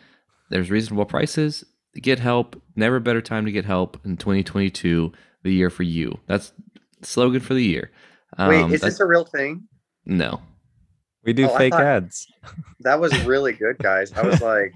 There's 0.49 0.69
reasonable 0.69 1.05
prices. 1.05 1.63
Get 1.95 2.19
help. 2.19 2.61
Never 2.75 2.97
a 2.97 3.01
better 3.01 3.21
time 3.21 3.45
to 3.45 3.53
get 3.53 3.63
help 3.63 3.97
in 4.03 4.17
2022, 4.17 5.13
the 5.43 5.53
year 5.53 5.69
for 5.69 5.83
you. 5.83 6.19
That's 6.27 6.51
slogan 7.01 7.39
for 7.39 7.53
the 7.53 7.63
year. 7.63 7.89
Um, 8.37 8.49
wait 8.49 8.73
is 8.75 8.81
this 8.81 8.99
a 8.99 9.05
real 9.05 9.23
thing 9.23 9.63
no. 10.05 10.41
We 11.23 11.31
do 11.31 11.47
Oh, 11.49 11.57
fake 11.57 11.73
ads. 11.73 12.27
that 12.81 12.99
was 12.99 13.17
really 13.23 13.53
good 13.53 13.77
guys 13.77 14.11
i 14.13 14.21
was 14.23 14.41
like 14.53 14.73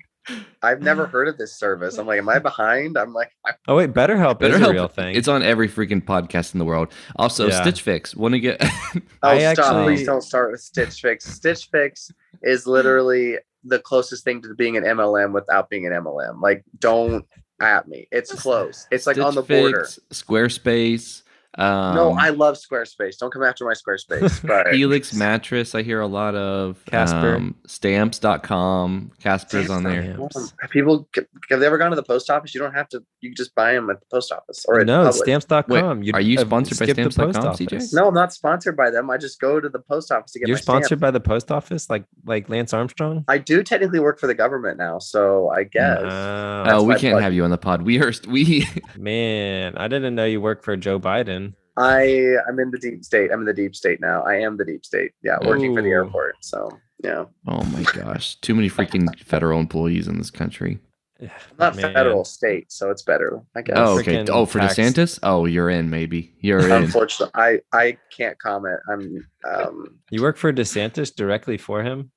i've 0.61 0.81
never 0.81 1.05
heard 1.05 1.27
of 1.27 1.37
this 1.37 1.55
service 1.57 1.97
i'm 1.97 2.07
like 2.07 2.17
am 2.17 2.29
i 2.29 2.39
behind 2.51 2.97
i'm 2.97 3.13
like 3.13 3.31
I- 3.45 3.51
Oh 3.67 3.75
wait, 3.77 3.93
BetterHelp, 3.93 4.41
is 4.41 4.55
a 4.55 4.59
BetterHelp, 4.59 4.71
real 4.73 4.87
thing. 4.87 5.15
It's 5.15 5.27
on 5.27 5.41
every 5.43 5.69
freaking 5.69 6.03
podcast 6.03 6.53
in 6.53 6.59
the 6.59 6.65
world. 6.65 6.89
Also, 7.15 7.47
Yeah. 7.47 7.61
Stitch 7.61 7.81
Fix. 7.81 8.13
Want 8.15 8.33
to 8.33 8.39
get 8.39 8.57
oh 8.61 8.99
I 9.21 9.53
stop 9.53 9.65
actually- 9.67 9.95
please 9.95 10.05
don't 10.05 10.21
start 10.21 10.51
with 10.51 10.61
stitch 10.61 11.01
fix 11.01 11.25
stitch 11.25 11.69
fix 11.71 12.11
is 12.41 12.67
literally 12.67 13.37
the 13.63 13.79
closest 13.79 14.23
thing 14.25 14.41
to 14.41 14.53
being 14.55 14.75
an 14.77 14.83
mlm 14.83 15.33
without 15.33 15.69
being 15.69 15.85
an 15.87 15.93
mlm 15.93 16.41
like 16.41 16.63
don't 16.79 17.25
at 17.61 17.87
me 17.87 18.07
it's 18.11 18.33
close 18.33 18.87
it's 18.91 19.07
like 19.07 19.17
on 19.17 19.33
the 19.35 19.43
Stitch 19.43 19.61
border 19.61 19.85
Fix, 19.85 19.99
Squarespace. 20.11 21.22
Um, 21.55 21.95
no 21.95 22.09
i 22.17 22.29
love 22.29 22.55
squarespace 22.55 23.17
don't 23.19 23.31
come 23.31 23.43
after 23.43 23.63
my 23.63 23.73
squarespace 23.73 24.45
but 24.47 24.73
Helix 24.73 25.13
mattress. 25.13 25.75
I 25.75 25.83
hear 25.83 25.99
a 25.99 26.07
lot 26.07 26.33
of 26.35 26.83
Casper. 26.85 27.35
Um, 27.35 27.55
stamps.com. 27.67 29.11
Casper's 29.19 29.69
on 29.69 29.83
there. 29.83 30.17
Have 30.61 30.71
people 30.71 31.07
have 31.49 31.59
they 31.59 31.65
ever 31.65 31.77
gone 31.77 31.91
to 31.91 31.95
the 31.95 32.03
post 32.03 32.29
office? 32.29 32.53
You 32.55 32.61
don't 32.61 32.73
have 32.73 32.87
to. 32.89 33.03
You 33.21 33.29
can 33.29 33.35
just 33.35 33.53
buy 33.55 33.73
them 33.73 33.89
at 33.89 33.99
the 33.99 34.05
post 34.11 34.31
office 34.31 34.65
or 34.67 34.79
at 34.81 34.87
no, 34.87 35.05
Publix. 35.05 35.13
stamps.com. 35.13 35.99
Wait, 36.01 36.15
are 36.15 36.21
you 36.21 36.37
sponsored 36.37 36.79
by 36.79 36.85
skip 36.85 36.95
the 36.97 37.11
stamps.com, 37.11 37.43
post 37.43 37.59
CJ? 37.61 37.65
office. 37.77 37.93
No, 37.93 38.07
I'm 38.07 38.13
not 38.13 38.33
sponsored 38.33 38.75
by 38.75 38.89
them. 38.89 39.09
I 39.09 39.17
just 39.17 39.39
go 39.39 39.59
to 39.59 39.69
the 39.69 39.79
post 39.79 40.11
office 40.11 40.31
to 40.31 40.39
get 40.39 40.47
You're 40.47 40.55
my 40.57 40.61
stamp. 40.61 40.83
sponsored 40.83 40.99
by 40.99 41.11
the 41.11 41.19
post 41.19 41.51
office, 41.51 41.89
like 41.89 42.05
like 42.25 42.49
Lance 42.49 42.73
Armstrong. 42.73 43.25
I 43.27 43.37
do 43.37 43.63
technically 43.63 43.99
work 43.99 44.19
for 44.19 44.27
the 44.27 44.35
government 44.35 44.77
now, 44.77 44.99
so 44.99 45.49
I 45.49 45.63
guess. 45.63 46.01
Wow. 46.01 46.63
Oh, 46.79 46.83
we 46.83 46.95
can't 46.95 47.13
plug. 47.13 47.23
have 47.23 47.33
you 47.33 47.43
on 47.43 47.51
the 47.51 47.57
pod. 47.57 47.83
We 47.83 48.01
are 48.01 48.11
we. 48.27 48.67
man, 48.97 49.77
I 49.77 49.87
didn't 49.87 50.15
know 50.15 50.25
you 50.25 50.41
worked 50.41 50.63
for 50.63 50.75
Joe 50.77 50.99
Biden. 50.99 51.42
I 51.77 52.35
I'm 52.47 52.59
in 52.59 52.71
the 52.71 52.77
deep 52.77 53.03
state. 53.03 53.31
I'm 53.31 53.39
in 53.41 53.45
the 53.45 53.53
deep 53.53 53.75
state 53.75 53.99
now. 54.01 54.21
I 54.23 54.35
am 54.35 54.57
the 54.57 54.65
deep 54.65 54.85
state. 54.85 55.11
Yeah, 55.23 55.37
working 55.45 55.75
for 55.75 55.81
the 55.81 55.89
airport. 55.89 56.35
So 56.41 56.69
yeah, 57.03 57.25
oh 57.47 57.63
my 57.65 57.83
gosh, 57.83 58.35
too 58.35 58.53
many 58.55 58.69
freaking 58.69 59.07
federal 59.25 59.59
employees 59.59 60.07
in 60.07 60.17
this 60.17 60.29
country. 60.31 60.79
I'm 61.21 61.29
not 61.57 61.75
Man. 61.75 61.93
federal 61.93 62.25
state, 62.25 62.71
so 62.71 62.89
it's 62.91 63.01
better. 63.01 63.41
I 63.55 63.61
guess. 63.61 63.75
Oh, 63.77 63.97
okay. 63.99 64.15
freaking 64.17 64.29
Oh, 64.29 64.45
for 64.45 64.59
tax- 64.59 64.75
DeSantis. 64.75 65.19
Oh, 65.23 65.45
you're 65.45 65.69
in, 65.69 65.89
maybe. 65.89 66.33
You're 66.41 66.59
in. 66.65 66.71
Unfortunately, 66.71 67.31
I 67.35 67.59
I 67.71 67.97
can't 68.15 68.37
comment. 68.39 68.79
I'm 68.91 69.25
um 69.49 69.99
You 70.11 70.21
work 70.21 70.37
for 70.37 70.51
DeSantis 70.51 71.15
directly 71.15 71.57
for 71.57 71.81
him. 71.83 72.11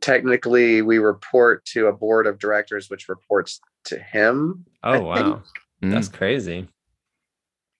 technically 0.00 0.82
we 0.82 0.98
report 0.98 1.64
to 1.66 1.86
a 1.86 1.92
board 1.92 2.26
of 2.26 2.38
directors, 2.38 2.90
which 2.90 3.08
reports 3.08 3.60
to 3.84 3.98
him. 3.98 4.64
I 4.82 4.90
Oh 4.90 4.92
think. 4.98 5.06
wow, 5.06 5.42
Mm. 5.82 5.92
that's 5.92 6.08
crazy. 6.08 6.68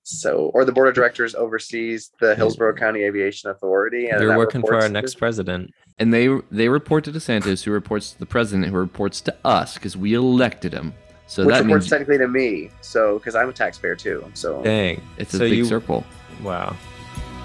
So, 0.04 0.50
or 0.54 0.64
the 0.64 0.72
board 0.72 0.88
of 0.88 0.94
directors 0.94 1.34
oversees 1.34 2.12
the 2.20 2.34
Hillsborough 2.34 2.74
County 2.76 3.02
Aviation 3.04 3.50
Authority, 3.50 4.08
and 4.08 4.20
They're 4.20 4.36
working 4.36 4.60
for 4.60 4.74
our 4.74 4.82
to- 4.82 4.88
next 4.90 5.14
president. 5.16 5.72
And 5.98 6.12
they 6.12 6.28
they 6.50 6.68
report 6.68 7.04
to 7.04 7.12
DeSantis, 7.12 7.62
who 7.64 7.70
reports 7.70 8.12
to 8.12 8.18
the 8.18 8.26
president, 8.26 8.70
who 8.70 8.76
reports 8.76 9.20
to 9.22 9.34
us 9.44 9.74
because 9.74 9.96
we 9.96 10.14
elected 10.14 10.72
him. 10.74 10.92
So 11.26 11.44
which 11.46 11.54
that 11.54 11.62
reports 11.64 11.84
means 11.84 11.90
technically 11.90 12.18
to 12.18 12.28
me. 12.28 12.70
So, 12.82 13.18
because 13.18 13.34
I'm 13.34 13.48
a 13.48 13.52
taxpayer 13.52 13.94
too. 13.96 14.24
So, 14.34 14.62
Dang. 14.62 15.00
it's 15.16 15.32
a 15.34 15.38
so 15.38 15.44
big 15.48 15.58
you- 15.58 15.64
circle. 15.64 16.04
Wow. 16.42 16.76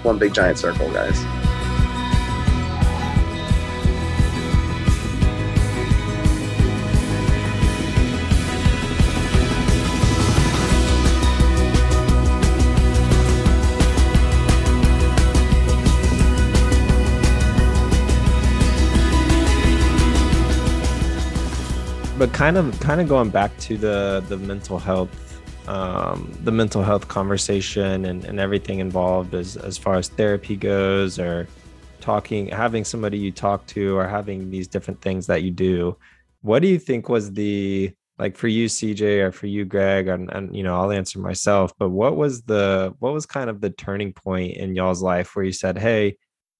one 0.02 0.18
big 0.18 0.34
giant 0.34 0.58
circle, 0.58 0.90
guys. 0.92 1.18
But 22.20 22.34
kind 22.34 22.58
of 22.58 22.78
kind 22.80 23.00
of 23.00 23.08
going 23.08 23.30
back 23.30 23.50
to 23.56 23.78
the 23.78 24.22
the 24.28 24.36
mental 24.36 24.78
health 24.78 25.40
um 25.68 26.30
the 26.44 26.52
mental 26.52 26.82
health 26.82 27.08
conversation 27.08 28.04
and, 28.04 28.26
and 28.26 28.38
everything 28.38 28.78
involved 28.78 29.34
as 29.34 29.56
as 29.56 29.78
far 29.78 29.94
as 29.94 30.08
therapy 30.10 30.54
goes 30.54 31.18
or 31.18 31.48
talking 32.02 32.48
having 32.48 32.84
somebody 32.84 33.16
you 33.16 33.32
talk 33.32 33.66
to 33.66 33.96
or 33.96 34.06
having 34.06 34.50
these 34.50 34.68
different 34.68 35.00
things 35.00 35.26
that 35.26 35.42
you 35.42 35.50
do. 35.50 35.96
What 36.42 36.60
do 36.60 36.68
you 36.68 36.78
think 36.78 37.08
was 37.08 37.32
the 37.32 37.90
like 38.18 38.36
for 38.36 38.48
you 38.48 38.66
cj 38.66 39.02
or 39.24 39.32
for 39.32 39.46
you 39.46 39.64
greg 39.64 40.08
and, 40.08 40.30
and 40.30 40.54
you 40.54 40.62
know 40.62 40.78
i'll 40.78 40.92
answer 40.92 41.18
myself 41.18 41.72
but 41.78 41.88
what 41.88 42.16
was 42.16 42.42
the 42.42 42.94
what 42.98 43.14
was 43.14 43.24
kind 43.24 43.48
of 43.48 43.62
the 43.62 43.70
turning 43.70 44.12
point 44.12 44.58
in 44.58 44.76
y'all's 44.76 45.02
life 45.02 45.34
where 45.34 45.46
you 45.46 45.52
said 45.52 45.78
hey 45.78 46.14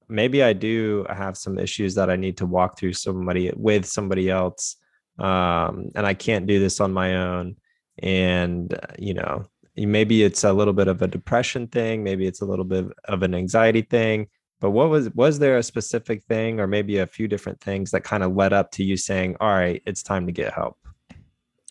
maybe 0.08 0.42
i 0.42 0.54
do 0.54 1.04
have 1.10 1.36
some 1.36 1.58
issues 1.58 1.94
that 1.94 2.08
i 2.08 2.16
need 2.16 2.38
to 2.38 2.46
walk 2.46 2.78
through 2.78 2.94
somebody 2.94 3.52
with 3.54 3.84
somebody 3.84 4.30
else 4.30 4.76
um, 5.20 5.90
and 5.94 6.06
I 6.06 6.14
can't 6.14 6.46
do 6.46 6.58
this 6.58 6.80
on 6.80 6.92
my 6.92 7.16
own. 7.16 7.56
And 8.02 8.72
uh, 8.74 8.94
you 8.98 9.14
know, 9.14 9.44
maybe 9.76 10.22
it's 10.22 10.44
a 10.44 10.52
little 10.52 10.72
bit 10.72 10.88
of 10.88 11.02
a 11.02 11.08
depression 11.08 11.66
thing, 11.66 12.02
maybe 12.02 12.26
it's 12.26 12.40
a 12.40 12.46
little 12.46 12.64
bit 12.64 12.86
of 13.04 13.22
an 13.22 13.34
anxiety 13.34 13.82
thing. 13.82 14.28
But 14.60 14.70
what 14.70 14.90
was 14.90 15.10
was 15.10 15.38
there 15.38 15.56
a 15.56 15.62
specific 15.62 16.22
thing, 16.24 16.60
or 16.60 16.66
maybe 16.66 16.98
a 16.98 17.06
few 17.06 17.28
different 17.28 17.60
things 17.60 17.92
that 17.92 18.04
kind 18.04 18.22
of 18.22 18.34
led 18.34 18.52
up 18.52 18.70
to 18.72 18.84
you 18.84 18.96
saying, 18.96 19.36
"All 19.40 19.48
right, 19.48 19.82
it's 19.86 20.02
time 20.02 20.26
to 20.26 20.32
get 20.32 20.52
help"? 20.52 20.76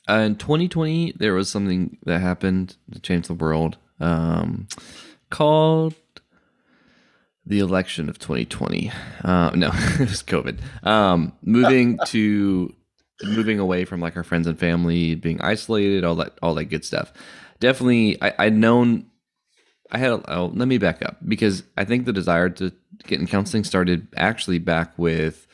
Uh, 0.09 0.21
in 0.21 0.35
2020, 0.35 1.13
there 1.17 1.35
was 1.35 1.49
something 1.49 1.97
that 2.05 2.19
happened 2.19 2.77
to 2.91 2.99
change 2.99 3.27
the 3.27 3.35
world 3.35 3.77
um, 3.99 4.67
called 5.29 5.93
the 7.45 7.59
election 7.59 8.09
of 8.09 8.17
2020. 8.17 8.91
Uh, 9.23 9.51
no, 9.53 9.67
it 9.73 9.99
was 9.99 10.23
COVID. 10.23 10.59
Um, 10.85 11.33
moving 11.43 11.99
to 12.07 12.73
moving 13.23 13.59
away 13.59 13.85
from 13.85 13.99
like 14.01 14.15
our 14.17 14.23
friends 14.23 14.47
and 14.47 14.57
family, 14.59 15.15
being 15.15 15.41
isolated, 15.41 16.03
all 16.03 16.15
that, 16.15 16.37
all 16.41 16.55
that 16.55 16.65
good 16.65 16.85
stuff. 16.85 17.11
Definitely, 17.59 18.21
I, 18.21 18.33
I'd 18.39 18.55
known. 18.55 19.05
I 19.91 19.97
had. 19.97 20.21
Oh, 20.27 20.51
let 20.53 20.67
me 20.67 20.77
back 20.77 21.01
up 21.03 21.17
because 21.27 21.63
I 21.75 21.83
think 21.83 22.05
the 22.05 22.13
desire 22.13 22.49
to 22.49 22.71
get 23.07 23.19
in 23.19 23.27
counseling 23.27 23.63
started 23.63 24.07
actually 24.15 24.59
back 24.59 24.97
with 24.97 25.47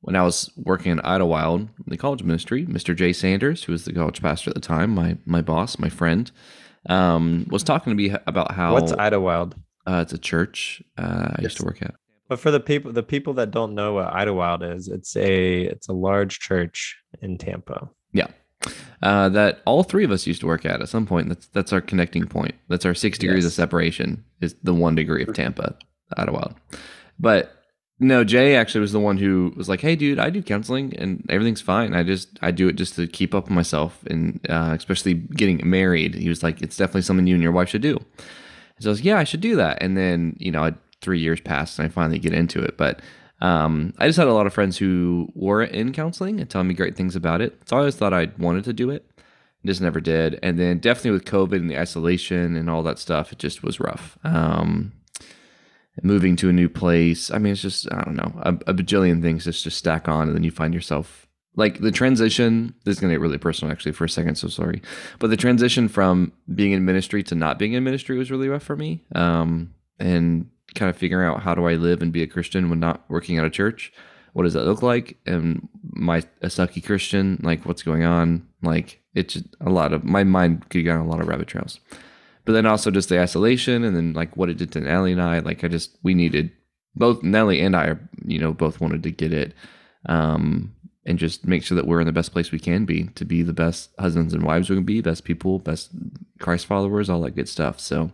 when 0.00 0.16
I 0.16 0.22
was 0.22 0.50
working 0.56 0.92
in 0.92 1.00
Idlewild, 1.00 1.60
in 1.60 1.68
the 1.86 1.96
college 1.96 2.22
ministry, 2.22 2.66
Mr. 2.66 2.94
Jay 2.94 3.12
Sanders, 3.12 3.64
who 3.64 3.72
was 3.72 3.84
the 3.84 3.92
college 3.92 4.20
pastor 4.20 4.50
at 4.50 4.54
the 4.54 4.60
time, 4.60 4.90
my 4.90 5.16
my 5.26 5.40
boss, 5.42 5.78
my 5.78 5.88
friend, 5.88 6.30
um, 6.88 7.46
was 7.50 7.62
talking 7.62 7.90
to 7.90 7.94
me 7.94 8.14
about 8.26 8.52
how 8.52 8.72
What's 8.74 8.92
Idlewild? 8.92 9.54
uh, 9.86 10.00
it's 10.02 10.12
a 10.12 10.18
church 10.18 10.82
uh, 10.98 11.34
I 11.36 11.42
used 11.42 11.58
to 11.58 11.64
work 11.64 11.82
at. 11.82 11.94
But 12.28 12.40
for 12.40 12.50
the 12.50 12.60
people, 12.60 12.92
the 12.92 13.02
people 13.02 13.34
that 13.34 13.50
don't 13.50 13.74
know 13.74 13.94
what 13.94 14.12
Idlewild 14.12 14.62
is, 14.62 14.88
it's 14.88 15.16
a 15.16 15.62
it's 15.62 15.88
a 15.88 15.92
large 15.92 16.40
church 16.40 16.96
in 17.20 17.36
Tampa. 17.36 17.90
Yeah, 18.12 18.28
uh, 19.02 19.28
that 19.30 19.60
all 19.66 19.82
three 19.82 20.04
of 20.04 20.10
us 20.10 20.26
used 20.26 20.40
to 20.40 20.46
work 20.46 20.64
at 20.64 20.80
at 20.80 20.88
some 20.88 21.06
point. 21.06 21.28
That's 21.28 21.46
that's 21.48 21.72
our 21.72 21.80
connecting 21.80 22.26
point. 22.26 22.54
That's 22.68 22.86
our 22.86 22.94
six 22.94 23.18
degrees 23.18 23.44
of 23.44 23.52
separation. 23.52 24.24
Is 24.40 24.54
the 24.62 24.74
one 24.74 24.94
degree 24.94 25.22
of 25.22 25.34
Tampa, 25.34 25.76
Idlewild. 26.16 26.54
But 27.18 27.52
no, 28.00 28.24
Jay 28.24 28.56
actually 28.56 28.80
was 28.80 28.92
the 28.92 29.00
one 29.00 29.18
who 29.18 29.52
was 29.56 29.68
like, 29.68 29.80
"Hey, 29.80 29.94
dude, 29.94 30.18
I 30.18 30.30
do 30.30 30.42
counseling 30.42 30.96
and 30.96 31.24
everything's 31.28 31.60
fine. 31.60 31.94
I 31.94 32.02
just 32.02 32.38
I 32.42 32.50
do 32.50 32.68
it 32.68 32.76
just 32.76 32.96
to 32.96 33.06
keep 33.06 33.34
up 33.34 33.44
with 33.44 33.52
myself 33.52 34.02
and 34.06 34.40
uh, 34.48 34.74
especially 34.76 35.14
getting 35.14 35.60
married." 35.68 36.14
He 36.14 36.28
was 36.28 36.42
like, 36.42 36.62
"It's 36.62 36.76
definitely 36.76 37.02
something 37.02 37.26
you 37.26 37.34
and 37.34 37.42
your 37.42 37.52
wife 37.52 37.68
should 37.68 37.82
do." 37.82 37.98
So 38.80 38.88
I 38.88 38.90
was, 38.90 38.98
like, 38.98 39.04
"Yeah, 39.04 39.18
I 39.18 39.24
should 39.24 39.40
do 39.40 39.56
that." 39.56 39.78
And 39.80 39.96
then 39.96 40.36
you 40.38 40.50
know, 40.50 40.74
three 41.04 41.20
years 41.20 41.40
passed 41.40 41.78
and 41.78 41.86
I 41.86 41.88
finally 41.90 42.18
get 42.18 42.32
into 42.32 42.60
it. 42.62 42.76
But 42.76 43.00
um, 43.40 43.94
I 43.98 44.06
just 44.06 44.18
had 44.18 44.28
a 44.28 44.32
lot 44.32 44.46
of 44.46 44.54
friends 44.54 44.78
who 44.78 45.28
were 45.34 45.62
in 45.62 45.92
counseling 45.92 46.40
and 46.40 46.48
telling 46.48 46.68
me 46.68 46.74
great 46.74 46.96
things 46.96 47.14
about 47.14 47.40
it. 47.40 47.60
So 47.66 47.76
I 47.76 47.80
always 47.80 47.96
thought 47.96 48.14
I 48.14 48.30
wanted 48.38 48.64
to 48.64 48.72
do 48.72 48.90
it, 48.90 49.08
just 49.64 49.80
never 49.80 50.00
did. 50.00 50.38
And 50.42 50.58
then 50.58 50.78
definitely 50.78 51.12
with 51.12 51.24
COVID 51.24 51.56
and 51.56 51.70
the 51.70 51.78
isolation 51.78 52.56
and 52.56 52.70
all 52.70 52.82
that 52.84 52.98
stuff, 52.98 53.32
it 53.32 53.38
just 53.38 53.62
was 53.62 53.78
rough. 53.80 54.18
Um, 54.24 54.92
moving 56.02 56.36
to 56.36 56.48
a 56.48 56.52
new 56.52 56.68
place. 56.68 57.30
I 57.30 57.38
mean, 57.38 57.52
it's 57.52 57.62
just 57.62 57.92
I 57.92 58.02
don't 58.02 58.16
know 58.16 58.32
a, 58.42 58.50
a 58.70 58.74
bajillion 58.74 59.22
things 59.22 59.44
just 59.44 59.64
just 59.64 59.78
stack 59.78 60.08
on, 60.08 60.28
and 60.28 60.36
then 60.36 60.44
you 60.44 60.50
find 60.50 60.74
yourself 60.74 61.26
like 61.56 61.80
the 61.80 61.92
transition. 61.92 62.74
This 62.84 62.96
is 62.96 63.00
gonna 63.00 63.12
get 63.12 63.20
really 63.20 63.38
personal 63.38 63.72
actually 63.72 63.92
for 63.92 64.04
a 64.04 64.08
second. 64.08 64.36
So 64.36 64.48
sorry, 64.48 64.82
but 65.18 65.30
the 65.30 65.36
transition 65.36 65.88
from 65.88 66.32
being 66.54 66.72
in 66.72 66.84
ministry 66.84 67.22
to 67.24 67.34
not 67.34 67.58
being 67.58 67.74
in 67.74 67.84
ministry 67.84 68.18
was 68.18 68.30
really 68.30 68.48
rough 68.48 68.62
for 68.62 68.76
me. 68.76 69.04
Um, 69.14 69.74
and 69.98 70.50
kind 70.74 70.90
of 70.90 70.96
figuring 70.96 71.28
out 71.28 71.42
how 71.42 71.54
do 71.54 71.66
I 71.66 71.74
live 71.74 72.02
and 72.02 72.12
be 72.12 72.22
a 72.22 72.26
Christian 72.26 72.70
when 72.70 72.80
not 72.80 73.04
working 73.08 73.38
at 73.38 73.44
a 73.44 73.50
church. 73.50 73.92
What 74.32 74.42
does 74.42 74.54
that 74.54 74.64
look 74.64 74.82
like? 74.82 75.16
And 75.26 75.68
my 75.92 76.18
a 76.42 76.48
sucky 76.48 76.84
Christian, 76.84 77.40
like 77.42 77.64
what's 77.64 77.82
going 77.82 78.04
on? 78.04 78.46
Like 78.62 79.00
it's 79.14 79.38
a 79.60 79.70
lot 79.70 79.92
of 79.92 80.04
my 80.04 80.24
mind 80.24 80.68
could 80.70 80.84
go 80.84 80.92
on 80.92 81.06
a 81.06 81.08
lot 81.08 81.20
of 81.20 81.28
rabbit 81.28 81.48
trails 81.48 81.78
but 82.44 82.52
then 82.52 82.66
also 82.66 82.90
just 82.90 83.08
the 83.08 83.20
isolation 83.20 83.84
and 83.84 83.96
then 83.96 84.12
like 84.12 84.36
what 84.36 84.50
it 84.50 84.58
did 84.58 84.72
to 84.72 84.80
Nellie 84.80 85.12
and 85.12 85.22
I. 85.22 85.38
Like 85.38 85.64
I 85.64 85.68
just 85.68 85.96
we 86.02 86.14
needed 86.14 86.50
both 86.94 87.22
Nellie 87.22 87.60
and 87.60 87.74
I, 87.74 87.96
you 88.24 88.38
know, 88.38 88.52
both 88.52 88.80
wanted 88.80 89.02
to 89.02 89.10
get 89.10 89.32
it, 89.32 89.54
um, 90.06 90.74
and 91.06 91.18
just 91.18 91.46
make 91.46 91.62
sure 91.62 91.76
that 91.76 91.86
we're 91.86 92.00
in 92.00 92.06
the 92.06 92.12
best 92.12 92.32
place 92.32 92.52
we 92.52 92.58
can 92.58 92.84
be 92.84 93.04
to 93.14 93.24
be 93.24 93.42
the 93.42 93.52
best 93.52 93.90
husbands 93.98 94.32
and 94.32 94.42
wives 94.42 94.70
we 94.70 94.76
can 94.76 94.84
be, 94.84 95.00
best 95.00 95.24
people, 95.24 95.58
best 95.58 95.90
Christ 96.38 96.66
followers, 96.66 97.10
all 97.10 97.20
that 97.22 97.34
good 97.34 97.48
stuff. 97.48 97.80
So, 97.80 98.10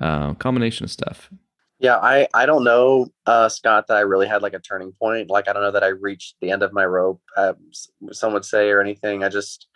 uh, 0.00 0.34
combination 0.34 0.84
of 0.84 0.90
stuff. 0.90 1.30
Yeah, 1.78 1.96
I 1.96 2.26
I 2.32 2.46
don't 2.46 2.64
know, 2.64 3.08
uh, 3.26 3.48
Scott, 3.50 3.86
that 3.88 3.96
I 3.98 4.00
really 4.00 4.26
had 4.26 4.40
like 4.42 4.54
a 4.54 4.58
turning 4.58 4.92
point. 4.92 5.28
Like 5.28 5.48
I 5.48 5.52
don't 5.52 5.62
know 5.62 5.72
that 5.72 5.84
I 5.84 5.88
reached 5.88 6.36
the 6.40 6.50
end 6.50 6.62
of 6.62 6.72
my 6.72 6.86
rope. 6.86 7.20
Uh, 7.36 7.52
some 8.12 8.32
would 8.32 8.44
say 8.46 8.70
or 8.70 8.80
anything. 8.80 9.22
I 9.22 9.28
just, 9.28 9.66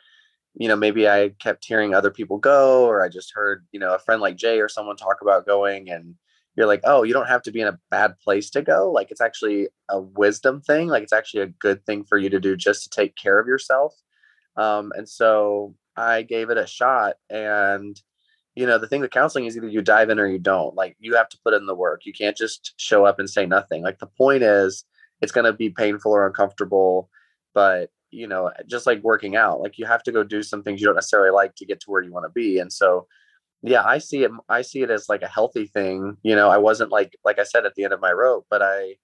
you 0.54 0.68
know, 0.68 0.76
maybe 0.76 1.08
I 1.08 1.30
kept 1.40 1.64
hearing 1.66 1.94
other 1.94 2.10
people 2.10 2.38
go, 2.38 2.86
or 2.86 3.02
I 3.04 3.08
just 3.10 3.32
heard, 3.34 3.66
you 3.72 3.80
know, 3.80 3.94
a 3.94 3.98
friend 3.98 4.22
like 4.22 4.36
Jay 4.36 4.60
or 4.60 4.68
someone 4.68 4.96
talk 4.96 5.18
about 5.22 5.46
going, 5.46 5.90
and 5.90 6.14
you're 6.56 6.66
like, 6.66 6.82
oh, 6.84 7.02
you 7.04 7.12
don't 7.14 7.28
have 7.28 7.42
to 7.42 7.52
be 7.52 7.60
in 7.62 7.68
a 7.68 7.78
bad 7.90 8.18
place 8.20 8.50
to 8.50 8.62
go. 8.62 8.90
Like 8.92 9.10
it's 9.10 9.20
actually 9.20 9.68
a 9.90 10.00
wisdom 10.00 10.62
thing. 10.62 10.88
Like 10.88 11.02
it's 11.04 11.12
actually 11.12 11.42
a 11.42 11.46
good 11.48 11.84
thing 11.86 12.04
for 12.04 12.18
you 12.18 12.30
to 12.30 12.40
do 12.40 12.56
just 12.56 12.84
to 12.84 12.90
take 12.90 13.16
care 13.16 13.38
of 13.40 13.46
yourself. 13.48 13.94
Um, 14.56 14.92
and 14.96 15.08
so 15.08 15.74
I 15.96 16.22
gave 16.22 16.50
it 16.50 16.58
a 16.58 16.66
shot, 16.66 17.16
and 17.30 18.00
you 18.60 18.66
know 18.66 18.78
the 18.78 18.86
thing 18.86 19.00
with 19.00 19.10
counseling 19.10 19.46
is 19.46 19.56
either 19.56 19.68
you 19.68 19.82
dive 19.82 20.10
in 20.10 20.20
or 20.20 20.26
you 20.26 20.38
don't. 20.38 20.74
Like 20.74 20.96
you 21.00 21.14
have 21.16 21.28
to 21.30 21.38
put 21.44 21.54
in 21.54 21.66
the 21.66 21.74
work. 21.74 22.02
You 22.04 22.12
can't 22.12 22.36
just 22.36 22.74
show 22.76 23.06
up 23.06 23.18
and 23.18 23.28
say 23.28 23.46
nothing. 23.46 23.82
Like 23.82 23.98
the 23.98 24.06
point 24.06 24.42
is 24.42 24.84
it's 25.22 25.32
going 25.32 25.46
to 25.46 25.52
be 25.52 25.70
painful 25.70 26.12
or 26.12 26.26
uncomfortable 26.26 27.08
but 27.54 27.90
you 28.10 28.26
know 28.26 28.50
just 28.68 28.86
like 28.86 29.02
working 29.02 29.36
out 29.36 29.60
like 29.60 29.78
you 29.78 29.86
have 29.86 30.02
to 30.02 30.12
go 30.12 30.22
do 30.22 30.42
some 30.42 30.62
things 30.62 30.80
you 30.80 30.86
don't 30.86 30.96
necessarily 30.96 31.30
like 31.30 31.54
to 31.54 31.66
get 31.66 31.80
to 31.80 31.90
where 31.90 32.02
you 32.02 32.12
want 32.12 32.24
to 32.24 32.30
be. 32.30 32.58
And 32.58 32.72
so 32.72 33.06
yeah 33.62 33.84
i 33.84 33.98
see 33.98 34.24
it 34.24 34.30
i 34.48 34.62
see 34.62 34.82
it 34.82 34.90
as 34.90 35.08
like 35.08 35.22
a 35.22 35.28
healthy 35.28 35.66
thing. 35.66 36.16
You 36.22 36.34
know 36.36 36.48
i 36.48 36.58
wasn't 36.58 36.90
like 36.90 37.16
like 37.24 37.38
i 37.38 37.44
said 37.44 37.66
at 37.66 37.74
the 37.74 37.84
end 37.84 37.92
of 37.92 38.00
my 38.00 38.12
rope 38.12 38.46
but 38.50 38.62
i 38.62 38.96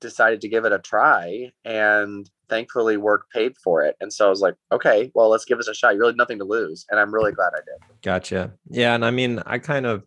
decided 0.00 0.40
to 0.40 0.48
give 0.48 0.64
it 0.64 0.72
a 0.72 0.78
try 0.78 1.50
and 1.64 2.28
thankfully 2.48 2.96
work 2.96 3.26
paid 3.32 3.56
for 3.62 3.82
it 3.84 3.94
and 4.00 4.12
so 4.12 4.26
i 4.26 4.30
was 4.30 4.40
like 4.40 4.54
okay 4.72 5.10
well 5.14 5.28
let's 5.28 5.44
give 5.44 5.58
this 5.58 5.68
a 5.68 5.74
shot 5.74 5.94
you 5.94 6.00
really 6.00 6.10
have 6.10 6.16
nothing 6.16 6.38
to 6.38 6.44
lose 6.44 6.84
and 6.90 6.98
i'm 6.98 7.12
really 7.14 7.32
glad 7.32 7.52
i 7.54 7.58
did 7.58 7.90
Gotcha. 8.02 8.52
Yeah, 8.70 8.94
and 8.94 9.04
I 9.04 9.10
mean, 9.10 9.42
I 9.44 9.58
kind 9.58 9.84
of, 9.84 10.04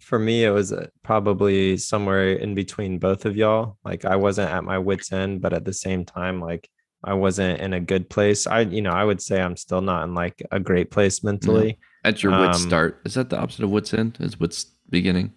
for 0.00 0.18
me, 0.18 0.44
it 0.44 0.50
was 0.50 0.72
uh, 0.72 0.88
probably 1.04 1.76
somewhere 1.76 2.32
in 2.32 2.54
between 2.56 2.98
both 2.98 3.24
of 3.24 3.36
y'all. 3.36 3.76
Like 3.84 4.04
I 4.04 4.16
wasn't 4.16 4.50
at 4.50 4.64
my 4.64 4.78
wits 4.78 5.12
end, 5.12 5.40
but 5.40 5.52
at 5.52 5.64
the 5.64 5.72
same 5.72 6.04
time, 6.04 6.40
like 6.40 6.68
I 7.04 7.14
wasn't 7.14 7.60
in 7.60 7.72
a 7.72 7.80
good 7.80 8.10
place. 8.10 8.48
I, 8.48 8.60
you 8.62 8.82
know, 8.82 8.90
I 8.90 9.04
would 9.04 9.22
say 9.22 9.40
I'm 9.40 9.56
still 9.56 9.80
not 9.80 10.04
in 10.04 10.14
like 10.14 10.42
a 10.50 10.58
great 10.58 10.90
place 10.90 11.22
mentally. 11.22 11.78
At 12.02 12.22
your 12.22 12.36
wits 12.36 12.62
Um, 12.62 12.68
start, 12.68 13.00
is 13.04 13.14
that 13.14 13.30
the 13.30 13.38
opposite 13.38 13.62
of 13.62 13.70
wits 13.70 13.94
end? 13.94 14.16
Is 14.20 14.40
wits 14.40 14.64
beginning? 14.88 15.32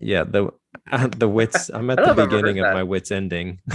Yeah, 0.00 0.24
the 0.24 0.50
the 1.18 1.28
wits. 1.28 1.70
I'm 1.74 1.90
at 1.90 1.96
the 1.96 2.02
don't 2.04 2.16
know 2.16 2.22
if 2.22 2.28
I've 2.28 2.32
ever 2.32 2.42
beginning 2.42 2.58
of 2.60 2.64
that. 2.66 2.74
my 2.74 2.82
wits 2.82 3.10
ending. 3.10 3.60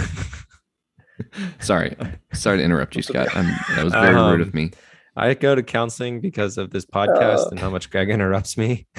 Sorry, 1.60 1.94
sorry 2.32 2.58
to 2.58 2.64
interrupt 2.64 2.96
you, 2.96 3.02
Scott. 3.02 3.28
I'm, 3.36 3.46
that 3.76 3.84
was 3.84 3.92
very 3.92 4.14
Um, 4.16 4.30
rude 4.32 4.40
of 4.40 4.54
me. 4.54 4.70
I 5.16 5.34
go 5.34 5.54
to 5.54 5.62
counseling 5.62 6.20
because 6.20 6.56
of 6.56 6.70
this 6.70 6.86
podcast 6.86 7.46
Uh. 7.46 7.48
and 7.50 7.58
how 7.58 7.68
much 7.68 7.90
Greg 7.90 8.08
interrupts 8.08 8.56
me. 8.56 8.86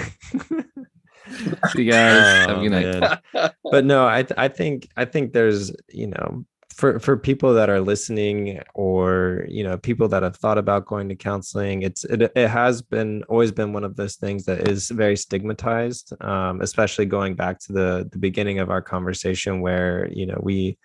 See 1.72 1.84
you 1.84 1.92
guys. 1.92 2.48
Have 2.48 2.50
a 2.50 2.60
Oh, 2.60 2.62
good 2.62 2.72
night. 2.72 3.00
man. 3.34 3.52
but 3.72 3.86
no, 3.86 4.06
I 4.08 4.22
th- 4.24 4.38
I 4.38 4.50
think 4.50 4.88
I 4.96 5.06
think 5.06 5.34
there's 5.34 5.72
you 5.90 6.08
know 6.08 6.46
for 6.74 7.00
for 7.00 7.18
people 7.18 7.54
that 7.54 7.70
are 7.70 7.82
listening 7.82 8.60
or 8.74 9.46
you 9.48 9.64
know 9.64 9.78
people 9.78 10.08
that 10.08 10.24
have 10.24 10.38
thought 10.38 10.58
about 10.58 10.86
going 10.86 11.10
to 11.10 11.16
counseling, 11.16 11.82
it's 11.82 12.04
it 12.06 12.32
it 12.36 12.48
has 12.48 12.82
been 12.82 13.24
always 13.30 13.52
been 13.52 13.74
one 13.74 13.84
of 13.84 13.96
those 13.96 14.16
things 14.16 14.46
that 14.46 14.68
is 14.68 14.90
very 14.90 15.18
stigmatized, 15.18 16.14
um, 16.22 16.62
especially 16.62 17.06
going 17.06 17.36
back 17.36 17.60
to 17.60 17.74
the 17.74 18.10
the 18.12 18.18
beginning 18.18 18.60
of 18.60 18.70
our 18.70 18.82
conversation 18.82 19.62
where 19.62 20.10
you 20.12 20.26
know 20.26 20.40
we 20.42 20.78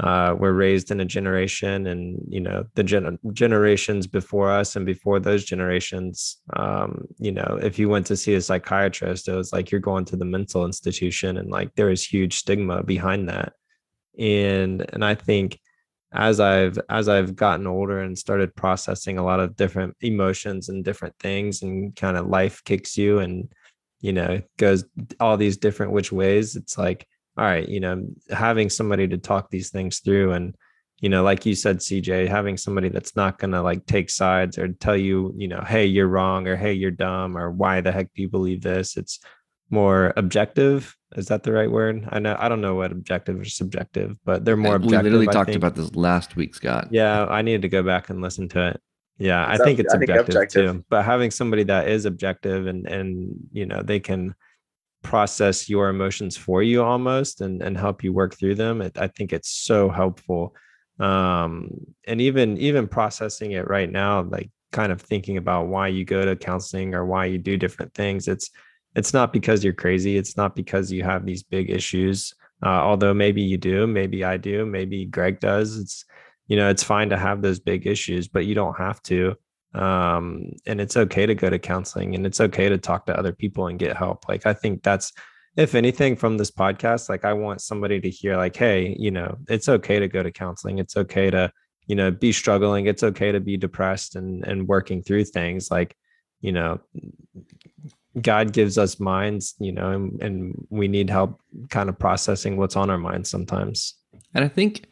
uh, 0.00 0.34
were 0.36 0.52
raised 0.52 0.90
in 0.90 1.00
a 1.00 1.04
generation 1.04 1.86
and 1.86 2.20
you 2.28 2.40
know 2.40 2.64
the 2.74 2.82
gen- 2.82 3.18
generations 3.32 4.06
before 4.06 4.50
us 4.50 4.74
and 4.74 4.84
before 4.84 5.20
those 5.20 5.44
generations 5.44 6.38
um, 6.56 7.06
you 7.18 7.30
know 7.30 7.58
if 7.62 7.78
you 7.78 7.88
went 7.88 8.04
to 8.06 8.16
see 8.16 8.34
a 8.34 8.40
psychiatrist 8.40 9.28
it 9.28 9.36
was 9.36 9.52
like 9.52 9.70
you're 9.70 9.80
going 9.80 10.04
to 10.04 10.16
the 10.16 10.24
mental 10.24 10.64
institution 10.64 11.36
and 11.36 11.48
like 11.48 11.72
there 11.76 11.90
is 11.90 12.04
huge 12.04 12.34
stigma 12.34 12.82
behind 12.82 13.28
that 13.28 13.52
and 14.18 14.84
and 14.92 15.04
i 15.04 15.14
think 15.14 15.58
as 16.12 16.40
i've 16.40 16.78
as 16.88 17.08
i've 17.08 17.34
gotten 17.34 17.66
older 17.66 18.00
and 18.00 18.16
started 18.16 18.54
processing 18.54 19.18
a 19.18 19.24
lot 19.24 19.40
of 19.40 19.56
different 19.56 19.96
emotions 20.00 20.68
and 20.68 20.84
different 20.84 21.14
things 21.18 21.62
and 21.62 21.94
kind 21.96 22.16
of 22.16 22.26
life 22.26 22.62
kicks 22.64 22.96
you 22.96 23.18
and 23.18 23.52
you 24.00 24.12
know 24.12 24.40
goes 24.58 24.84
all 25.18 25.36
these 25.36 25.56
different 25.56 25.92
which 25.92 26.12
ways 26.12 26.56
it's 26.56 26.78
like 26.78 27.06
all 27.36 27.44
right 27.44 27.68
you 27.68 27.80
know 27.80 28.06
having 28.30 28.70
somebody 28.70 29.08
to 29.08 29.18
talk 29.18 29.50
these 29.50 29.70
things 29.70 29.98
through 30.00 30.32
and 30.32 30.54
you 31.00 31.08
know 31.08 31.24
like 31.24 31.44
you 31.44 31.54
said 31.54 31.78
cj 31.78 32.28
having 32.28 32.56
somebody 32.56 32.88
that's 32.88 33.16
not 33.16 33.38
going 33.38 33.50
to 33.50 33.60
like 33.60 33.84
take 33.86 34.08
sides 34.08 34.56
or 34.56 34.68
tell 34.68 34.96
you 34.96 35.34
you 35.36 35.48
know 35.48 35.62
hey 35.66 35.84
you're 35.84 36.06
wrong 36.06 36.46
or 36.46 36.54
hey 36.54 36.72
you're 36.72 36.90
dumb 36.90 37.36
or 37.36 37.50
why 37.50 37.80
the 37.80 37.90
heck 37.90 38.12
do 38.14 38.22
you 38.22 38.28
believe 38.28 38.62
this? 38.62 38.96
It's 38.96 39.18
more 39.70 40.12
objective 40.16 40.96
is 41.16 41.26
that 41.26 41.42
the 41.42 41.52
right 41.52 41.70
word 41.70 42.06
i 42.10 42.18
know 42.18 42.36
i 42.38 42.48
don't 42.48 42.60
know 42.60 42.74
what 42.74 42.92
objective 42.92 43.40
or 43.40 43.44
subjective 43.44 44.16
but 44.24 44.44
they're 44.44 44.56
more 44.56 44.78
we 44.78 44.88
literally 44.88 45.28
I 45.28 45.32
talked 45.32 45.48
think. 45.48 45.56
about 45.56 45.74
this 45.74 45.94
last 45.94 46.36
week, 46.36 46.54
Scott. 46.54 46.88
yeah 46.90 47.24
i 47.26 47.42
needed 47.42 47.62
to 47.62 47.68
go 47.68 47.82
back 47.82 48.10
and 48.10 48.20
listen 48.20 48.48
to 48.50 48.68
it 48.68 48.80
yeah 49.18 49.46
i 49.48 49.56
think 49.56 49.78
it's 49.78 49.94
I 49.94 49.98
think 49.98 50.10
objective, 50.10 50.34
objective. 50.34 50.72
too 50.76 50.84
but 50.90 51.04
having 51.04 51.30
somebody 51.30 51.62
that 51.64 51.88
is 51.88 52.04
objective 52.04 52.66
and 52.66 52.86
and 52.86 53.34
you 53.52 53.66
know 53.66 53.82
they 53.82 54.00
can 54.00 54.34
process 55.02 55.68
your 55.68 55.88
emotions 55.88 56.36
for 56.36 56.62
you 56.62 56.82
almost 56.82 57.40
and 57.40 57.62
and 57.62 57.76
help 57.76 58.02
you 58.02 58.12
work 58.12 58.34
through 58.34 58.54
them 58.54 58.82
it, 58.82 58.98
i 58.98 59.06
think 59.06 59.32
it's 59.32 59.50
so 59.50 59.88
helpful 59.88 60.54
um 60.98 61.68
and 62.06 62.20
even 62.20 62.56
even 62.58 62.88
processing 62.88 63.52
it 63.52 63.68
right 63.68 63.90
now 63.90 64.22
like 64.22 64.50
kind 64.72 64.90
of 64.90 65.00
thinking 65.00 65.36
about 65.36 65.68
why 65.68 65.86
you 65.86 66.04
go 66.04 66.24
to 66.24 66.34
counseling 66.34 66.94
or 66.94 67.04
why 67.04 67.26
you 67.26 67.38
do 67.38 67.56
different 67.56 67.92
things 67.94 68.26
it's 68.26 68.50
it's 68.94 69.12
not 69.12 69.32
because 69.32 69.64
you're 69.64 69.72
crazy 69.72 70.16
it's 70.16 70.36
not 70.36 70.54
because 70.54 70.90
you 70.90 71.02
have 71.02 71.24
these 71.24 71.42
big 71.42 71.70
issues 71.70 72.34
uh, 72.62 72.68
although 72.68 73.14
maybe 73.14 73.42
you 73.42 73.56
do 73.56 73.86
maybe 73.86 74.24
i 74.24 74.36
do 74.36 74.64
maybe 74.64 75.04
greg 75.04 75.40
does 75.40 75.76
it's 75.78 76.04
you 76.46 76.56
know 76.56 76.68
it's 76.68 76.82
fine 76.82 77.08
to 77.08 77.16
have 77.16 77.42
those 77.42 77.58
big 77.58 77.86
issues 77.86 78.28
but 78.28 78.46
you 78.46 78.54
don't 78.54 78.76
have 78.78 79.02
to 79.02 79.34
um 79.74 80.52
and 80.66 80.80
it's 80.80 80.96
okay 80.96 81.26
to 81.26 81.34
go 81.34 81.50
to 81.50 81.58
counseling 81.58 82.14
and 82.14 82.24
it's 82.24 82.40
okay 82.40 82.68
to 82.68 82.78
talk 82.78 83.06
to 83.06 83.18
other 83.18 83.32
people 83.32 83.66
and 83.66 83.78
get 83.78 83.96
help 83.96 84.28
like 84.28 84.46
i 84.46 84.52
think 84.52 84.82
that's 84.82 85.12
if 85.56 85.74
anything 85.74 86.14
from 86.16 86.36
this 86.36 86.50
podcast 86.50 87.08
like 87.08 87.24
i 87.24 87.32
want 87.32 87.60
somebody 87.60 88.00
to 88.00 88.08
hear 88.08 88.36
like 88.36 88.54
hey 88.54 88.94
you 88.98 89.10
know 89.10 89.36
it's 89.48 89.68
okay 89.68 89.98
to 89.98 90.06
go 90.06 90.22
to 90.22 90.30
counseling 90.30 90.78
it's 90.78 90.96
okay 90.96 91.28
to 91.30 91.50
you 91.86 91.96
know 91.96 92.10
be 92.10 92.30
struggling 92.30 92.86
it's 92.86 93.02
okay 93.02 93.32
to 93.32 93.40
be 93.40 93.56
depressed 93.56 94.14
and 94.14 94.46
and 94.46 94.68
working 94.68 95.02
through 95.02 95.24
things 95.24 95.70
like 95.70 95.96
you 96.40 96.52
know 96.52 96.80
god 98.22 98.52
gives 98.52 98.78
us 98.78 99.00
minds 99.00 99.54
you 99.58 99.72
know 99.72 99.90
and, 99.90 100.22
and 100.22 100.66
we 100.70 100.88
need 100.88 101.10
help 101.10 101.40
kind 101.70 101.88
of 101.88 101.98
processing 101.98 102.56
what's 102.56 102.76
on 102.76 102.90
our 102.90 102.98
minds 102.98 103.28
sometimes 103.30 103.94
And 104.34 104.44
I 104.44 104.48
think, 104.48 104.86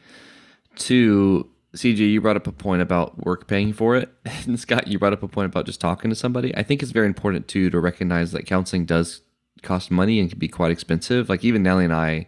too, 0.76 1.48
CJ, 1.74 1.98
you 1.98 2.20
brought 2.20 2.37
up 2.37 2.46
a 2.46 2.52
point 2.52 2.82
about 2.82 3.24
work 3.24 3.46
paying 3.46 3.72
for 3.72 3.96
it. 3.96 4.12
And 4.46 4.58
Scott, 4.58 4.88
you 4.88 4.98
brought 4.98 5.12
up 5.12 5.22
a 5.22 5.28
point 5.28 5.46
about 5.46 5.66
just 5.66 5.80
talking 5.80 6.11
to 6.11 6.16
somebody. 6.16 6.56
I 6.56 6.62
think 6.62 6.82
it's 6.82 6.92
very 6.92 7.06
important, 7.06 7.48
too, 7.48 7.70
to 7.70 7.80
recognize 7.80 8.32
that 8.32 8.46
counseling 8.46 8.87
does 8.87 9.22
cost 9.62 9.90
money 9.90 10.18
and 10.20 10.28
can 10.28 10.38
be 10.38 10.48
quite 10.48 10.70
expensive. 10.70 11.28
Like, 11.28 11.44
even 11.44 11.62
Nellie 11.62 11.85
and 11.85 11.92
I 11.92 12.26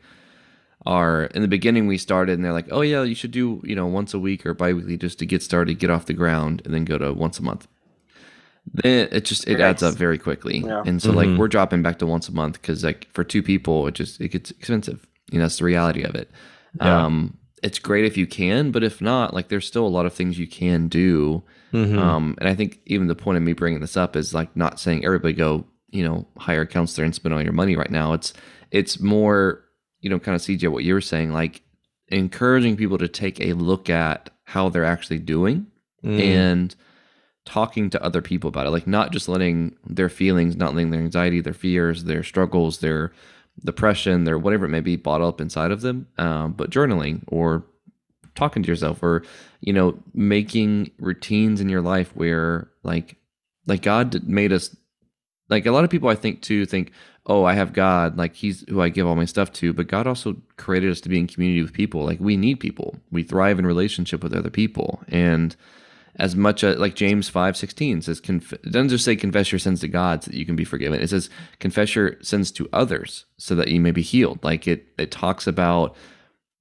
are, 0.86 1.24
in 1.26 1.42
the 1.42 1.48
beginning, 1.48 1.86
we 1.86 1.98
started 1.98 2.34
and 2.34 2.44
they're 2.44 2.52
like, 2.52 2.68
oh, 2.70 2.82
yeah, 2.82 3.02
you 3.02 3.14
should 3.14 3.32
do, 3.32 3.60
you 3.64 3.74
know, 3.74 3.86
once 3.86 4.12
a 4.14 4.18
week 4.18 4.44
or 4.44 4.54
bi 4.54 4.72
weekly 4.72 4.96
just 4.96 5.18
to 5.20 5.26
get 5.26 5.42
started, 5.42 5.78
get 5.78 5.90
off 5.90 6.06
the 6.06 6.12
ground, 6.12 6.62
and 6.64 6.74
then 6.74 6.84
go 6.84 6.98
to 6.98 7.12
once 7.12 7.38
a 7.38 7.42
month. 7.42 7.66
Then 8.72 9.08
it 9.12 9.24
just 9.24 9.46
it 9.46 9.60
adds 9.60 9.82
up 9.82 9.94
very 9.94 10.18
quickly, 10.18 10.58
Yeah. 10.58 10.82
and 10.86 11.00
so 11.02 11.12
like 11.12 11.28
Mhm. 11.28 11.36
we're 11.36 11.48
dropping 11.48 11.82
back 11.82 11.98
to 11.98 12.06
once 12.06 12.28
a 12.28 12.32
month 12.32 12.60
because 12.60 12.82
like 12.82 13.08
for 13.12 13.22
two 13.22 13.42
people, 13.42 13.86
it 13.86 13.94
just 13.94 14.20
it 14.20 14.28
gets 14.30 14.50
expensive. 14.52 15.06
You 15.30 15.38
know, 15.38 15.44
that's 15.44 15.58
the 15.58 15.64
reality 15.64 16.02
of 16.02 16.14
it. 16.14 16.30
Yeah. 16.80 17.04
Um, 17.04 17.36
it's 17.62 17.78
great 17.78 18.04
if 18.04 18.16
you 18.16 18.26
can, 18.26 18.70
but 18.70 18.82
if 18.82 19.00
not, 19.00 19.32
like 19.34 19.48
there's 19.48 19.66
still 19.66 19.86
a 19.86 19.88
lot 19.88 20.06
of 20.06 20.12
things 20.14 20.38
you 20.38 20.46
can 20.46 20.88
do. 20.88 21.42
Mhm. 21.72 21.98
Um, 21.98 22.34
and 22.38 22.48
I 22.48 22.54
think 22.54 22.80
even 22.86 23.06
the 23.06 23.14
point 23.14 23.36
of 23.36 23.42
me 23.42 23.52
bringing 23.52 23.80
this 23.80 23.96
up 23.96 24.16
is 24.16 24.32
like 24.34 24.54
not 24.56 24.80
saying 24.80 25.04
everybody 25.04 25.34
go, 25.34 25.66
you 25.90 26.02
know, 26.04 26.26
hire 26.38 26.62
a 26.62 26.66
counselor 26.66 27.04
and 27.04 27.14
spend 27.14 27.34
all 27.34 27.42
your 27.42 27.52
money 27.52 27.76
right 27.76 27.90
now. 27.90 28.12
It's 28.12 28.32
it's 28.70 28.98
more, 29.00 29.60
you 30.00 30.10
know, 30.10 30.18
kind 30.18 30.34
of 30.34 30.40
CJ 30.42 30.68
what 30.68 30.84
you 30.84 30.94
were 30.94 31.00
saying, 31.00 31.32
like 31.32 31.62
encouraging 32.08 32.76
people 32.76 32.98
to 32.98 33.08
take 33.08 33.40
a 33.40 33.52
look 33.54 33.88
at 33.88 34.30
how 34.44 34.68
they're 34.68 34.84
actually 34.84 35.18
doing 35.18 35.66
Mm. 36.04 36.20
and 36.20 36.74
talking 37.44 37.90
to 37.90 38.02
other 38.02 38.22
people 38.22 38.48
about 38.48 38.66
it 38.66 38.70
like 38.70 38.86
not 38.86 39.12
just 39.12 39.28
letting 39.28 39.74
their 39.86 40.08
feelings 40.08 40.56
not 40.56 40.74
letting 40.74 40.90
their 40.90 41.00
anxiety 41.00 41.40
their 41.40 41.52
fears 41.52 42.04
their 42.04 42.22
struggles 42.22 42.78
their 42.78 43.12
depression 43.64 44.24
their 44.24 44.38
whatever 44.38 44.66
it 44.66 44.70
may 44.70 44.80
be 44.80 44.96
bottled 44.96 45.34
up 45.34 45.40
inside 45.40 45.70
of 45.70 45.82
them 45.82 46.06
um, 46.18 46.52
but 46.52 46.70
journaling 46.70 47.22
or 47.28 47.64
talking 48.34 48.62
to 48.62 48.68
yourself 48.68 49.02
or 49.02 49.22
you 49.60 49.72
know 49.72 49.96
making 50.14 50.90
routines 50.98 51.60
in 51.60 51.68
your 51.68 51.82
life 51.82 52.14
where 52.16 52.68
like 52.82 53.16
like 53.66 53.82
god 53.82 54.24
made 54.24 54.52
us 54.52 54.74
like 55.50 55.66
a 55.66 55.70
lot 55.70 55.84
of 55.84 55.90
people 55.90 56.08
i 56.08 56.14
think 56.14 56.40
too 56.40 56.64
think 56.64 56.90
oh 57.26 57.44
i 57.44 57.52
have 57.52 57.72
god 57.72 58.16
like 58.16 58.34
he's 58.34 58.64
who 58.68 58.80
i 58.80 58.88
give 58.88 59.06
all 59.06 59.14
my 59.14 59.24
stuff 59.24 59.52
to 59.52 59.72
but 59.72 59.86
god 59.86 60.06
also 60.06 60.34
created 60.56 60.90
us 60.90 61.00
to 61.00 61.08
be 61.08 61.18
in 61.18 61.26
community 61.26 61.62
with 61.62 61.72
people 61.72 62.04
like 62.04 62.18
we 62.20 62.36
need 62.36 62.58
people. 62.58 62.96
We 63.10 63.22
thrive 63.22 63.58
in 63.58 63.66
relationship 63.66 64.22
with 64.22 64.34
other 64.34 64.50
people 64.50 65.02
and 65.08 65.54
as 66.16 66.36
much 66.36 66.62
as 66.62 66.78
like 66.78 66.94
James 66.94 67.28
five 67.28 67.56
sixteen 67.56 68.00
says, 68.02 68.20
conf- 68.20 68.52
it 68.52 68.70
doesn't 68.70 68.88
just 68.88 69.04
say 69.04 69.16
confess 69.16 69.50
your 69.52 69.58
sins 69.58 69.80
to 69.80 69.88
God 69.88 70.24
so 70.24 70.30
that 70.30 70.36
you 70.36 70.46
can 70.46 70.56
be 70.56 70.64
forgiven. 70.64 71.00
It 71.00 71.10
says 71.10 71.30
confess 71.60 71.94
your 71.94 72.16
sins 72.22 72.50
to 72.52 72.68
others 72.72 73.26
so 73.36 73.54
that 73.54 73.68
you 73.68 73.80
may 73.80 73.90
be 73.90 74.02
healed. 74.02 74.42
Like 74.42 74.68
it, 74.68 74.86
it 74.98 75.10
talks 75.10 75.46
about 75.46 75.96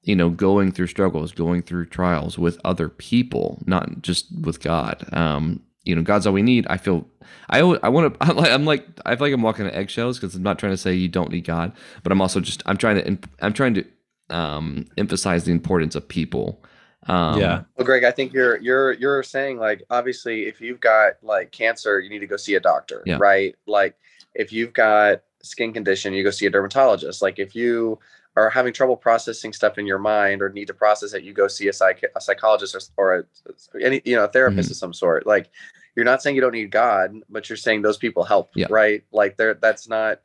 you 0.02 0.16
know 0.16 0.30
going 0.30 0.72
through 0.72 0.88
struggles, 0.88 1.32
going 1.32 1.62
through 1.62 1.88
trials 1.88 2.38
with 2.38 2.60
other 2.66 2.90
people, 2.90 3.62
not 3.66 4.02
just 4.02 4.28
with 4.42 4.62
God. 4.62 5.06
Um, 5.14 5.62
you 5.84 5.96
know, 5.96 6.02
God's 6.02 6.26
all 6.26 6.34
we 6.34 6.42
need. 6.42 6.66
I 6.70 6.78
feel 6.78 7.06
I 7.50 7.60
I 7.60 7.90
want 7.90 8.14
to. 8.14 8.24
I'm 8.24 8.36
like, 8.36 8.52
I'm 8.52 8.66
like 8.66 8.88
I 9.06 9.16
feel 9.16 9.28
like 9.28 9.34
I'm 9.34 9.42
walking 9.42 9.66
on 9.66 9.72
eggshells 9.72 10.20
because 10.20 10.36
I'm 10.36 10.44
not 10.44 10.60
trying 10.60 10.74
to 10.74 10.78
say 10.78 10.94
you 10.94 11.10
don't 11.10 11.32
need 11.32 11.46
God, 11.46 11.74
but 12.04 12.12
I'm 12.12 12.22
also 12.22 12.40
just 12.40 12.64
I'm 12.66 12.78
trying 12.78 13.04
to 13.04 13.30
I'm 13.42 13.54
trying 13.54 13.74
to 13.76 13.86
um, 14.30 14.86
emphasize 14.98 15.44
the 15.44 15.52
importance 15.52 15.96
of 15.96 16.08
people. 16.08 16.64
Um, 17.08 17.40
yeah 17.40 17.64
Well, 17.78 17.86
Greg, 17.86 18.04
I 18.04 18.12
think 18.12 18.34
you're 18.34 18.58
you're 18.58 18.94
you're 18.94 19.24
saying 19.24 19.58
like 19.58 19.84
obviously 19.90 20.44
if 20.48 20.62
you've 20.62 20.80
got 20.80 21.14
like 21.22 21.52
cancer, 21.52 22.00
you 22.00 22.10
need 22.10 22.20
to 22.20 22.28
go 22.28 22.38
see 22.38 22.56
a 22.56 22.60
doctor, 22.60 23.04
Yeah. 23.06 23.18
right? 23.20 23.56
Like 23.68 23.96
if 24.34 24.52
you've 24.52 24.74
got 24.74 25.22
skin 25.42 25.74
condition, 25.74 26.14
you 26.14 26.24
go 26.24 26.32
see 26.32 26.46
a 26.46 26.50
dermatologist. 26.50 27.22
Like 27.22 27.40
if 27.40 27.56
you 27.56 28.00
are 28.36 28.50
having 28.50 28.74
trouble 28.74 28.98
processing 28.98 29.54
stuff 29.54 29.78
in 29.78 29.86
your 29.86 30.00
mind 30.00 30.42
or 30.42 30.50
need 30.50 30.66
to 30.68 30.74
process 30.74 31.14
it, 31.14 31.24
you 31.24 31.34
go 31.34 31.48
see 31.48 31.68
a 31.68 31.74
psych 31.74 32.04
a 32.16 32.22
psychologist 32.22 32.76
or, 32.76 32.82
or 32.98 33.16
a, 33.20 33.86
any 33.86 34.02
you 34.06 34.16
know 34.16 34.24
a 34.24 34.28
therapist 34.28 34.68
Mm-hmm. 34.68 34.74
of 34.74 34.78
some 34.78 34.94
sort. 34.94 35.28
Like 35.28 35.50
you're 35.96 36.06
not 36.06 36.24
saying 36.24 36.36
you 36.36 36.42
don't 36.42 36.54
need 36.54 36.72
God, 36.72 37.14
but 37.30 37.48
you're 37.50 37.58
saying 37.58 37.82
those 37.84 37.98
people 37.98 38.24
help, 38.24 38.50
Yeah. 38.56 38.68
right? 38.70 39.04
Like 39.12 39.38
they're 39.38 39.54
that's 39.54 39.88
not 39.88 40.22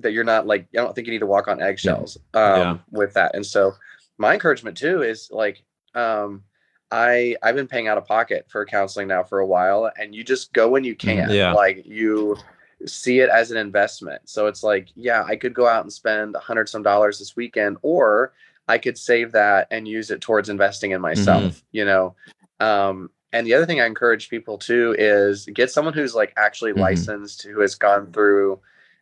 that 0.00 0.12
you're 0.12 0.24
not 0.24 0.46
like 0.46 0.66
I 0.74 0.78
don't 0.82 0.94
think 0.94 1.06
you 1.06 1.12
need 1.12 1.20
to 1.20 1.26
walk 1.26 1.48
on 1.48 1.62
eggshells 1.62 2.18
um, 2.34 2.42
Yeah. 2.60 2.76
with 2.90 3.14
that. 3.14 3.34
And 3.34 3.46
so 3.46 3.72
my 4.18 4.34
encouragement 4.34 4.76
too 4.76 5.02
is 5.02 5.30
like 5.30 5.62
um 5.96 6.44
I 6.92 7.36
I've 7.42 7.56
been 7.56 7.66
paying 7.66 7.88
out 7.88 7.98
of 7.98 8.06
pocket 8.06 8.46
for 8.48 8.64
counseling 8.64 9.08
now 9.08 9.24
for 9.24 9.40
a 9.40 9.46
while, 9.46 9.90
and 9.98 10.14
you 10.14 10.22
just 10.22 10.52
go 10.52 10.68
when 10.68 10.84
you 10.84 10.94
can. 10.94 11.30
Yeah. 11.30 11.52
Like 11.52 11.84
you 11.84 12.36
see 12.84 13.20
it 13.20 13.30
as 13.30 13.50
an 13.50 13.56
investment. 13.56 14.28
So 14.28 14.46
it's 14.46 14.62
like, 14.62 14.88
yeah, 14.94 15.24
I 15.24 15.34
could 15.34 15.54
go 15.54 15.66
out 15.66 15.82
and 15.82 15.92
spend 15.92 16.36
a 16.36 16.40
hundred 16.40 16.68
some 16.68 16.82
dollars 16.82 17.18
this 17.18 17.34
weekend, 17.34 17.78
or 17.82 18.32
I 18.68 18.78
could 18.78 18.98
save 18.98 19.32
that 19.32 19.66
and 19.70 19.88
use 19.88 20.10
it 20.10 20.20
towards 20.20 20.48
investing 20.48 20.92
in 20.92 21.00
myself. 21.00 21.64
You 21.72 21.86
know. 21.86 22.14
Um, 22.60 23.10
and 23.32 23.46
the 23.46 23.54
other 23.54 23.66
thing 23.66 23.80
I 23.80 23.86
encourage 23.86 24.30
people 24.30 24.56
to 24.58 24.94
is 24.98 25.46
get 25.52 25.70
someone 25.70 25.92
who's 25.92 26.14
like 26.14 26.32
actually 26.36 26.72
Mhm. 26.72 26.78
licensed, 26.78 27.42
who 27.42 27.60
has 27.60 27.74
gone 27.74 28.12
through 28.12 28.60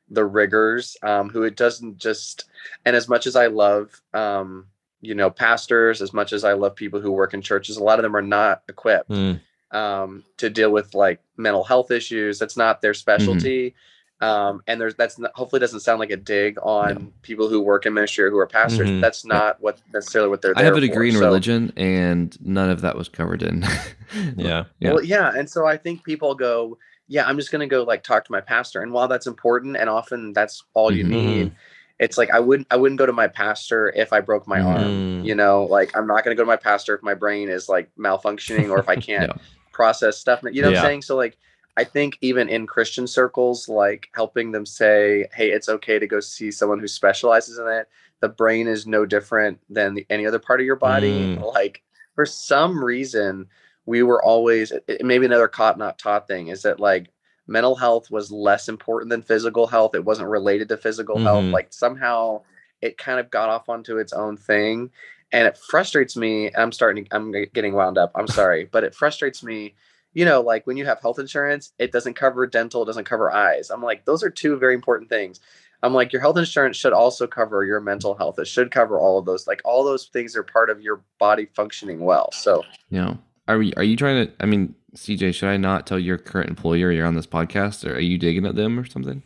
the 0.09 0.25
rigors, 0.25 0.97
um, 1.03 1.29
who 1.29 1.43
it 1.43 1.57
doesn't 1.57 1.99
just. 1.99 2.45
And 2.85 2.97
as 2.97 3.09
much 3.09 3.27
as 3.27 3.37
I 3.37 3.47
love, 3.47 4.01
um, 4.13 4.67
you 5.05 5.15
know, 5.15 5.31
pastors, 5.31 6.01
as 6.03 6.13
much 6.13 6.33
as 6.33 6.45
I 6.45 6.55
love 6.55 6.75
people 6.75 7.01
who 7.01 7.13
work 7.13 7.35
in 7.35 7.43
churches, 7.43 7.77
a 7.77 7.83
lot 7.85 7.99
of 7.99 8.03
them 8.03 8.17
are 8.17 8.23
not 8.23 8.63
equipped 8.69 9.11
Mm. 9.11 9.41
um, 9.73 10.25
to 10.39 10.49
deal 10.51 10.71
with 10.71 10.95
like 10.95 11.21
mental 11.37 11.65
health 11.65 11.91
issues. 11.91 12.39
That's 12.39 12.57
not 12.57 12.81
their 12.81 12.95
specialty. 12.95 13.75
Um, 14.21 14.63
and 14.69 14.81
there's 14.81 14.95
that's 14.95 15.19
not, 15.19 15.33
hopefully 15.35 15.61
doesn't 15.61 15.81
sound 15.81 15.99
like 16.01 16.11
a 16.13 16.17
dig 16.17 16.57
on 16.63 16.95
No. 16.95 17.13
people 17.23 17.49
who 17.49 17.61
work 17.61 17.85
in 17.85 17.93
ministry 17.93 18.25
or 18.25 18.31
who 18.31 18.39
are 18.39 18.47
pastors. 18.47 18.89
Mhm. 18.89 19.01
That's 19.01 19.25
not 19.25 19.61
what 19.61 19.79
necessarily 19.93 20.31
what 20.31 20.41
they're. 20.41 20.55
I 20.57 20.63
have 20.63 20.77
a 20.77 20.81
degree 20.81 21.11
for. 21.11 21.17
in 21.17 21.21
So- 21.21 21.27
religion, 21.27 21.73
and 21.77 22.35
none 22.41 22.71
of 22.71 22.81
that 22.83 22.97
was 22.97 23.09
covered 23.09 23.43
in. 23.43 23.65
Yeah. 24.37 24.65
Yeah. 24.79 24.93
Well, 24.93 25.05
yeah, 25.05 25.33
and 25.37 25.51
so 25.51 25.67
I 25.67 25.77
think 25.77 26.05
people 26.05 26.35
go, 26.37 26.79
yeah, 27.09 27.27
I'm 27.27 27.37
just 27.37 27.51
gonna 27.51 27.67
go 27.67 27.83
like 27.83 28.05
talk 28.05 28.25
to 28.25 28.33
my 28.33 28.41
pastor, 28.41 28.81
and 28.81 28.93
while 28.93 29.09
that's 29.09 29.27
important, 29.27 29.77
and 29.77 29.91
often 29.91 30.33
that's 30.33 30.63
all 30.73 30.93
you 30.93 31.05
Mhm. 31.05 31.09
need, 31.09 31.53
it's 31.99 32.19
like 32.19 32.31
I 32.31 32.41
wouldn't 32.41 32.67
I 32.71 32.77
wouldn't 32.77 32.99
go 32.99 33.07
to 33.07 33.13
my 33.13 33.29
pastor 33.29 33.93
if 33.95 34.13
I 34.13 34.21
broke 34.21 34.47
my 34.49 34.61
arm. 34.61 34.83
Mhm. 35.23 35.25
You 35.25 35.35
know, 35.35 35.65
like 35.65 35.97
I'm 35.97 36.07
not 36.07 36.25
gonna 36.25 36.35
go 36.37 36.43
to 36.43 36.47
my 36.47 36.57
pastor 36.57 36.95
if 36.95 37.03
my 37.03 37.15
brain 37.15 37.49
is 37.49 37.69
like 37.69 37.91
malfunctioning 37.99 38.71
or 38.71 38.79
if 38.79 38.89
I 38.89 38.97
can't 39.11 39.31
Yeah. 39.31 39.43
process 39.73 40.19
stuff. 40.19 40.41
You 40.51 40.63
know 40.63 40.69
what 40.71 40.79
I'm 40.79 40.85
saying? 40.85 41.03
So 41.03 41.17
like 41.17 41.37
I 41.77 41.85
think 41.85 42.19
even 42.21 42.49
in 42.49 42.67
Christian 42.67 43.07
circles, 43.07 43.69
like 43.69 44.09
helping 44.15 44.53
them 44.53 44.65
say, 44.65 45.27
hey, 45.35 45.51
it's 45.51 45.69
okay 45.69 45.99
to 45.99 46.07
go 46.07 46.21
see 46.21 46.51
someone 46.53 46.79
who 46.79 46.87
specializes 46.87 47.59
in 47.59 47.67
it. 47.67 47.89
The 48.21 48.29
brain 48.29 48.69
is 48.69 48.87
no 48.87 49.05
different 49.05 49.59
than 49.69 49.95
the, 49.95 50.07
any 50.09 50.25
other 50.27 50.39
part 50.39 50.61
of 50.61 50.67
your 50.67 50.77
body. 50.77 51.37
Mm. 51.37 51.53
Like 51.53 51.83
for 52.15 52.25
some 52.27 52.83
reason, 52.83 53.47
we 53.87 54.03
were 54.03 54.23
always 54.25 54.73
it- 54.89 55.05
maybe 55.05 55.27
another 55.27 55.49
caught 55.49 55.77
not 55.79 55.99
taught 55.99 56.27
thing 56.29 56.49
is 56.49 56.63
that 56.63 56.81
like 56.81 57.09
mental 57.47 57.75
health 57.75 58.11
was 58.11 58.31
less 58.31 58.69
important 58.69 59.11
than 59.11 59.23
physical 59.23 59.67
health. 59.67 59.95
It 59.95 60.05
wasn't 60.05 60.29
related 60.29 60.69
to 60.71 60.77
physical 60.77 61.19
health. 61.19 61.45
Mhm. 61.45 61.53
Like 61.53 61.73
somehow 61.73 62.43
it 62.81 62.99
kind 62.99 63.21
of 63.21 63.31
got 63.31 63.49
off 63.49 63.69
onto 63.69 63.99
its 63.99 64.13
own 64.13 64.37
thing. 64.37 64.91
And 65.33 65.47
it 65.49 65.59
frustrates 65.59 66.17
me. 66.17 66.51
I'm 66.55 66.71
starting 66.73 67.09
I'm 67.11 67.33
getting 67.53 67.75
wound 67.75 67.99
up. 67.99 68.13
I'm 68.15 68.29
sorry, 68.29 68.69
but 68.71 68.85
it 68.85 68.95
frustrates 68.95 69.43
me. 69.43 69.75
You 70.13 70.25
know, 70.25 70.41
like 70.41 70.65
when 70.67 70.77
you 70.77 70.85
have 70.87 71.01
health 71.01 71.19
insurance, 71.19 71.73
it 71.79 71.91
doesn't 71.91 72.15
cover 72.15 72.47
dental, 72.47 72.83
it 72.83 72.87
doesn't 72.87 73.05
cover 73.05 73.33
eyes. 73.33 73.69
I'm 73.71 73.83
like, 73.83 74.05
those 74.05 74.23
are 74.23 74.31
two 74.31 74.57
very 74.57 74.75
important 74.75 75.11
things. 75.11 75.41
I'm 75.83 75.93
like, 75.93 76.13
your 76.13 76.23
health 76.23 76.39
insurance 76.39 76.77
should 76.77 76.93
also 76.93 77.27
cover 77.27 77.65
your 77.65 77.81
mental 77.81 78.15
health. 78.15 78.39
It 78.39 78.47
should 78.47 78.71
cover 78.71 78.99
all 78.99 79.19
of 79.19 79.27
those. 79.27 79.47
Like 79.47 79.61
all 79.65 79.85
those 79.85 80.07
things 80.07 80.37
are 80.37 80.43
part 80.45 80.71
of 80.71 80.81
your 80.81 81.03
body 81.19 81.47
functioning 81.55 82.01
well. 82.01 82.31
So 82.33 82.63
You 82.91 83.03
know, 83.03 83.19
are 83.49 83.59
we? 83.59 83.75
Are 83.75 83.83
you 83.83 83.97
trying 83.97 84.27
to? 84.27 84.33
I 84.41 84.47
mean, 84.47 84.75
CJ, 84.95 85.35
should 85.35 85.49
I 85.49 85.57
not 85.57 85.87
tell 85.87 85.99
your 85.99 86.19
current 86.19 86.49
employer 86.51 86.91
you're 86.93 87.07
on 87.07 87.15
this 87.15 87.27
podcast, 87.27 87.89
or 87.89 87.95
are 87.97 88.01
you 88.01 88.19
digging 88.19 88.47
at 88.47 88.55
them 88.55 88.79
or 88.79 88.85
something? 88.85 89.23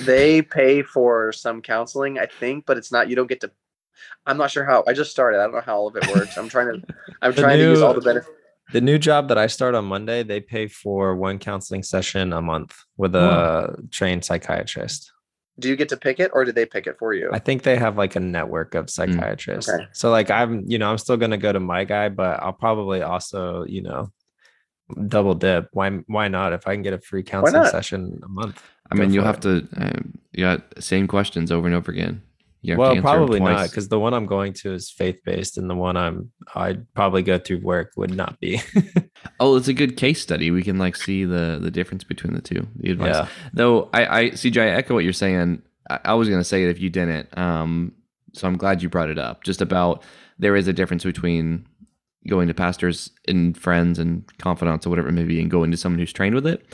they 0.00 0.40
pay 0.40 0.82
for 0.82 1.32
some 1.32 1.60
counseling, 1.60 2.18
I 2.18 2.24
think, 2.26 2.64
but 2.66 2.78
it's 2.78 2.90
not. 2.90 3.08
You 3.10 3.16
don't 3.16 3.26
get 3.28 3.40
to. 3.42 3.50
I'm 4.26 4.38
not 4.38 4.50
sure 4.50 4.64
how. 4.64 4.82
I 4.86 4.94
just 4.94 5.10
started. 5.10 5.38
I 5.38 5.42
don't 5.44 5.52
know 5.52 5.60
how 5.60 5.76
all 5.76 5.86
of 5.88 5.96
it 5.96 6.08
works. 6.10 6.36
I'm 6.36 6.48
trying 6.48 6.68
to. 6.68 6.86
I'm 7.22 7.32
The 7.32 7.40
trying 7.42 7.58
to 7.58 7.64
use 7.70 7.82
all 7.82 7.94
the 7.94 8.00
benefits. 8.00 8.30
The 8.72 8.80
new 8.80 8.98
job 8.98 9.28
that 9.28 9.36
I 9.36 9.48
start 9.48 9.74
on 9.74 9.84
Monday, 9.84 10.22
they 10.22 10.40
pay 10.40 10.66
for 10.66 11.14
one 11.14 11.38
counseling 11.38 11.82
session 11.82 12.32
a 12.32 12.40
month 12.40 12.74
with 12.96 13.14
a 13.14 13.18
Wow. 13.18 13.76
trained 13.90 14.24
psychiatrist. 14.24 15.12
Do 15.58 15.68
you 15.68 15.76
get 15.76 15.90
to 15.90 15.98
pick 15.98 16.18
it, 16.20 16.30
or 16.32 16.46
do 16.46 16.52
they 16.52 16.64
pick 16.64 16.86
it 16.86 16.96
for 16.98 17.12
you? 17.12 17.28
I 17.30 17.38
think 17.38 17.62
they 17.62 17.76
have 17.76 17.98
like 17.98 18.16
a 18.16 18.20
network 18.20 18.74
of 18.74 18.88
psychiatrists. 18.88 19.70
Hmm, 19.70 19.76
okay. 19.80 19.88
So 19.92 20.10
like 20.10 20.30
I'm, 20.30 20.64
you 20.66 20.78
know, 20.78 20.90
I'm 20.90 20.96
still 20.96 21.18
gonna 21.18 21.36
go 21.36 21.52
to 21.52 21.60
my 21.60 21.84
guy, 21.84 22.08
but 22.08 22.42
I'll 22.42 22.54
probably 22.54 23.02
also, 23.02 23.64
you 23.66 23.82
know, 23.82 24.10
double 25.08 25.34
dip. 25.34 25.68
Why 25.72 25.90
why 26.06 26.28
not? 26.28 26.52
If 26.52 26.66
I 26.66 26.74
can 26.74 26.82
get 26.82 26.92
a 26.92 26.98
free 26.98 27.22
counseling 27.22 27.66
session 27.66 28.20
a 28.24 28.28
month. 28.28 28.62
I 28.90 28.94
mean, 28.94 29.12
you'll 29.12 29.22
for 29.22 29.26
have 29.28 29.40
to. 29.40 29.68
Um, 29.76 30.18
you 30.32 30.44
got 30.44 30.62
same 30.82 31.06
questions 31.06 31.50
over 31.50 31.66
and 31.66 31.74
over 31.74 31.90
again. 31.90 32.22
You 32.64 32.76
Well, 32.76 32.94
probably 33.00 33.40
not, 33.40 33.70
because 33.70 33.88
the 33.88 33.98
one 33.98 34.14
I'm 34.14 34.26
going 34.26 34.52
to 34.54 34.72
is 34.72 34.88
faith 34.88 35.18
based, 35.24 35.58
and 35.58 35.68
the 35.68 35.74
one 35.74 35.96
I'm 35.96 36.30
I'd 36.54 36.92
probably 36.94 37.22
go 37.22 37.38
through 37.38 37.60
work 37.60 37.92
would 37.96 38.14
not 38.14 38.38
be. 38.40 38.60
Oh, 39.40 39.56
it's 39.56 39.68
a 39.68 39.72
good 39.72 39.96
case 39.96 40.20
study. 40.20 40.50
We 40.50 40.62
can 40.62 40.78
like 40.78 40.94
see 40.94 41.24
the 41.24 41.58
the 41.60 41.70
difference 41.70 42.04
between 42.04 42.34
the 42.34 42.40
two. 42.40 42.66
The 42.76 42.92
advice. 42.92 43.14
yeah. 43.14 43.28
Though 43.52 43.88
I, 43.92 44.20
I 44.20 44.24
CJ, 44.30 44.60
I 44.60 44.68
echo 44.68 44.94
what 44.94 45.04
you're 45.04 45.12
saying. 45.12 45.62
I, 45.90 45.98
I 46.04 46.14
was 46.14 46.28
gonna 46.28 46.44
say 46.44 46.64
it 46.64 46.70
if 46.70 46.80
you 46.80 46.90
didn't. 46.90 47.36
Um, 47.36 47.92
so 48.32 48.46
I'm 48.46 48.56
glad 48.56 48.82
you 48.82 48.88
brought 48.88 49.10
it 49.10 49.18
up. 49.18 49.42
Just 49.44 49.60
about 49.60 50.04
there 50.38 50.56
is 50.56 50.68
a 50.68 50.72
difference 50.72 51.04
between 51.04 51.66
going 52.28 52.48
to 52.48 52.54
pastors 52.54 53.10
and 53.26 53.56
friends 53.56 53.98
and 53.98 54.24
confidants 54.38 54.86
or 54.86 54.90
whatever 54.90 55.08
it 55.08 55.12
may 55.12 55.24
be, 55.24 55.40
and 55.40 55.50
going 55.50 55.70
to 55.70 55.76
someone 55.76 55.98
who's 55.98 56.12
trained 56.12 56.34
with 56.34 56.46
it. 56.46 56.64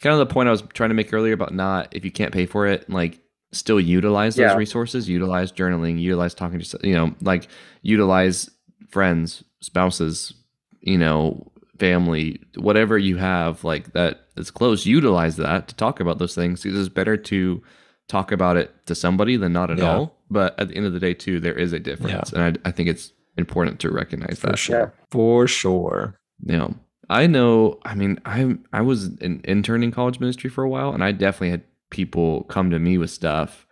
Kind 0.00 0.12
of 0.12 0.18
the 0.26 0.32
point 0.32 0.48
I 0.48 0.52
was 0.52 0.62
trying 0.74 0.90
to 0.90 0.94
make 0.94 1.12
earlier 1.12 1.32
about 1.34 1.54
not 1.54 1.88
if 1.94 2.04
you 2.04 2.10
can't 2.10 2.32
pay 2.32 2.46
for 2.46 2.66
it, 2.66 2.88
like 2.90 3.20
still 3.52 3.80
utilize 3.80 4.34
those 4.36 4.42
Yeah. 4.50 4.56
resources, 4.56 5.08
utilize 5.08 5.52
journaling, 5.52 6.00
utilize 6.00 6.34
talking 6.34 6.58
to 6.60 6.78
you 6.82 6.94
know, 6.94 7.14
like 7.20 7.48
utilize 7.82 8.50
friends, 8.90 9.44
spouses, 9.60 10.34
you 10.80 10.98
know, 10.98 11.50
family, 11.78 12.40
whatever 12.56 12.98
you 12.98 13.16
have 13.16 13.62
like 13.64 13.92
that 13.92 14.26
is 14.36 14.50
close, 14.50 14.86
utilize 14.86 15.36
that 15.36 15.68
to 15.68 15.74
talk 15.76 16.00
about 16.00 16.18
those 16.18 16.34
things. 16.34 16.62
Because 16.62 16.78
it's 16.78 16.94
better 16.94 17.16
to 17.16 17.62
talk 18.08 18.32
about 18.32 18.56
it 18.56 18.74
to 18.86 18.94
somebody 18.94 19.36
than 19.36 19.52
not 19.52 19.70
at 19.70 19.78
Yeah. 19.78 19.84
all. 19.90 20.18
But 20.30 20.58
at 20.58 20.68
the 20.68 20.76
end 20.76 20.86
of 20.86 20.92
the 20.92 21.00
day, 21.00 21.14
too, 21.14 21.38
there 21.40 21.54
is 21.54 21.72
a 21.72 21.78
difference, 21.78 22.32
and 22.32 22.42
I, 22.64 22.68
I 22.68 22.72
think 22.72 22.88
it's 22.88 23.12
important 23.36 23.80
to 23.80 23.90
recognize 23.90 24.38
For 24.38 24.48
that. 24.48 24.58
sure. 24.58 24.94
For 25.10 25.46
sure. 25.46 26.18
Yeah. 26.44 26.68
I 27.10 27.26
know. 27.26 27.78
I 27.84 27.94
mean, 27.94 28.18
I 28.24 28.56
I 28.72 28.80
was 28.80 29.04
an 29.20 29.40
intern 29.44 29.82
in 29.82 29.92
college 29.92 30.20
ministry 30.20 30.48
for 30.50 30.64
a 30.64 30.68
while, 30.68 30.92
and 30.92 31.04
I 31.04 31.12
definitely 31.12 31.50
had 31.50 31.62
people 31.90 32.44
come 32.44 32.70
to 32.70 32.78
me 32.78 32.96
with 32.98 33.10
stuff, 33.10 33.66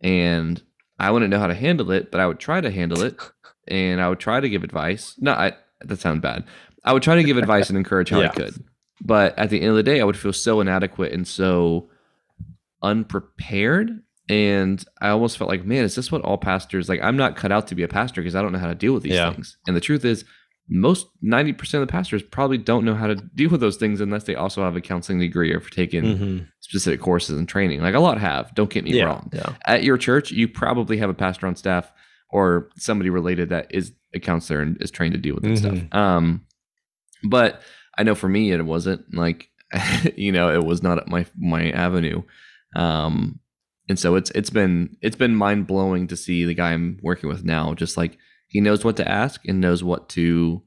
and 0.00 0.62
I 0.98 1.10
wouldn't 1.10 1.30
know 1.30 1.40
how 1.40 1.48
to 1.48 1.54
handle 1.54 1.90
it, 1.90 2.10
but 2.12 2.20
I 2.20 2.26
would 2.28 2.38
try 2.38 2.60
to 2.60 2.70
handle 2.70 3.02
it, 3.02 3.16
and 3.68 4.00
I 4.00 4.08
would 4.08 4.20
try 4.20 4.38
to 4.40 4.48
give 4.48 4.62
advice. 4.62 5.16
No, 5.18 5.32
I 5.32 5.54
that 5.80 5.98
sounds 5.98 6.20
bad. 6.20 6.44
I 6.84 6.92
would 6.92 7.02
try 7.02 7.16
to 7.16 7.24
give 7.24 7.36
advice 7.36 7.68
and 7.68 7.76
encourage 7.76 8.10
how 8.10 8.20
I 8.20 8.28
could, 8.40 8.54
but 9.04 9.36
at 9.36 9.50
the 9.50 9.60
end 9.60 9.70
of 9.70 9.76
the 9.76 9.82
day, 9.82 10.00
I 10.00 10.04
would 10.04 10.16
feel 10.16 10.32
so 10.32 10.60
inadequate 10.60 11.12
and 11.12 11.26
so 11.26 11.90
unprepared. 12.82 14.02
And 14.28 14.84
I 15.00 15.08
almost 15.08 15.38
felt 15.38 15.48
like, 15.48 15.64
man, 15.64 15.84
is 15.84 15.94
this 15.94 16.12
what 16.12 16.22
all 16.22 16.36
pastors 16.38 16.88
like? 16.88 17.00
I'm 17.02 17.16
not 17.16 17.36
cut 17.36 17.50
out 17.52 17.66
to 17.68 17.74
be 17.74 17.82
a 17.82 17.88
pastor 17.88 18.20
because 18.20 18.34
I 18.34 18.42
don't 18.42 18.52
know 18.52 18.58
how 18.58 18.66
to 18.68 18.74
deal 18.74 18.92
with 18.92 19.02
these 19.02 19.14
Yeah. 19.14 19.32
things. 19.32 19.56
And 19.66 19.74
the 19.74 19.80
truth 19.80 20.04
is, 20.04 20.24
most 20.70 21.06
90% 21.24 21.80
of 21.80 21.80
the 21.80 21.90
pastors 21.90 22.22
probably 22.22 22.58
don't 22.58 22.84
know 22.84 22.94
how 22.94 23.06
to 23.06 23.14
deal 23.34 23.48
with 23.48 23.60
those 23.62 23.78
things 23.78 24.02
unless 24.02 24.24
they 24.24 24.34
also 24.34 24.62
have 24.62 24.76
a 24.76 24.82
counseling 24.82 25.18
degree 25.18 25.50
or 25.50 25.60
have 25.60 25.70
taken 25.70 26.04
Mhm. 26.04 26.46
specific 26.60 27.00
courses 27.00 27.38
and 27.38 27.48
training. 27.48 27.80
Like 27.80 27.94
a 27.94 28.00
lot 28.00 28.18
have, 28.20 28.54
don't 28.54 28.68
get 28.68 28.84
me 28.84 28.92
Yeah. 28.92 29.04
wrong. 29.04 29.30
Yeah. 29.32 29.54
At 29.66 29.82
your 29.82 29.96
church, 29.96 30.30
you 30.30 30.46
probably 30.46 30.98
have 30.98 31.08
a 31.08 31.14
pastor 31.14 31.46
on 31.46 31.56
staff 31.56 31.90
or 32.28 32.68
somebody 32.76 33.08
related 33.08 33.48
that 33.48 33.68
is 33.70 33.92
a 34.14 34.20
counselor 34.20 34.60
and 34.60 34.76
is 34.82 34.90
trained 34.90 35.14
to 35.14 35.18
deal 35.20 35.34
with 35.36 35.44
that 35.44 35.56
stuff. 35.56 35.74
Mhm. 35.74 35.94
Um, 35.94 36.42
but 37.24 37.62
I 37.96 38.02
know 38.02 38.14
for 38.14 38.28
me, 38.28 38.52
it 38.52 38.62
wasn't 38.64 39.14
like, 39.14 39.48
you 40.16 40.32
know, 40.32 40.52
it 40.54 40.62
was 40.64 40.82
not 40.82 41.08
my 41.08 41.24
my 41.38 41.70
avenue. 41.70 42.22
Um, 42.76 43.38
and 43.88 43.98
so 43.98 44.14
it's 44.14 44.30
it's 44.34 44.50
been 44.50 44.96
it's 45.00 45.16
been 45.16 45.34
mind 45.34 45.66
blowing 45.66 46.06
to 46.08 46.16
see 46.16 46.44
the 46.44 46.54
guy 46.54 46.72
I'm 46.72 46.98
working 47.02 47.28
with 47.28 47.44
now. 47.44 47.74
Just 47.74 47.96
like 47.96 48.18
he 48.46 48.60
knows 48.60 48.84
what 48.84 48.96
to 48.96 49.08
ask 49.08 49.46
and 49.46 49.60
knows 49.60 49.82
what 49.84 50.08
to, 50.10 50.62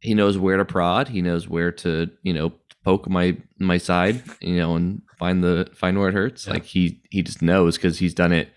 he 0.00 0.14
knows 0.14 0.38
where 0.38 0.56
to 0.56 0.64
prod. 0.64 1.08
He 1.08 1.22
knows 1.22 1.48
where 1.48 1.72
to 1.72 2.10
you 2.22 2.32
know 2.32 2.52
poke 2.84 3.08
my 3.08 3.36
my 3.58 3.78
side, 3.78 4.22
you 4.40 4.56
know, 4.56 4.74
and 4.76 5.02
find 5.18 5.44
the 5.44 5.68
find 5.74 5.98
where 5.98 6.08
it 6.08 6.14
hurts. 6.14 6.46
Yeah. 6.46 6.54
Like 6.54 6.64
he 6.64 7.02
he 7.10 7.22
just 7.22 7.42
knows 7.42 7.76
because 7.76 7.98
he's 7.98 8.14
done 8.14 8.32
it. 8.32 8.48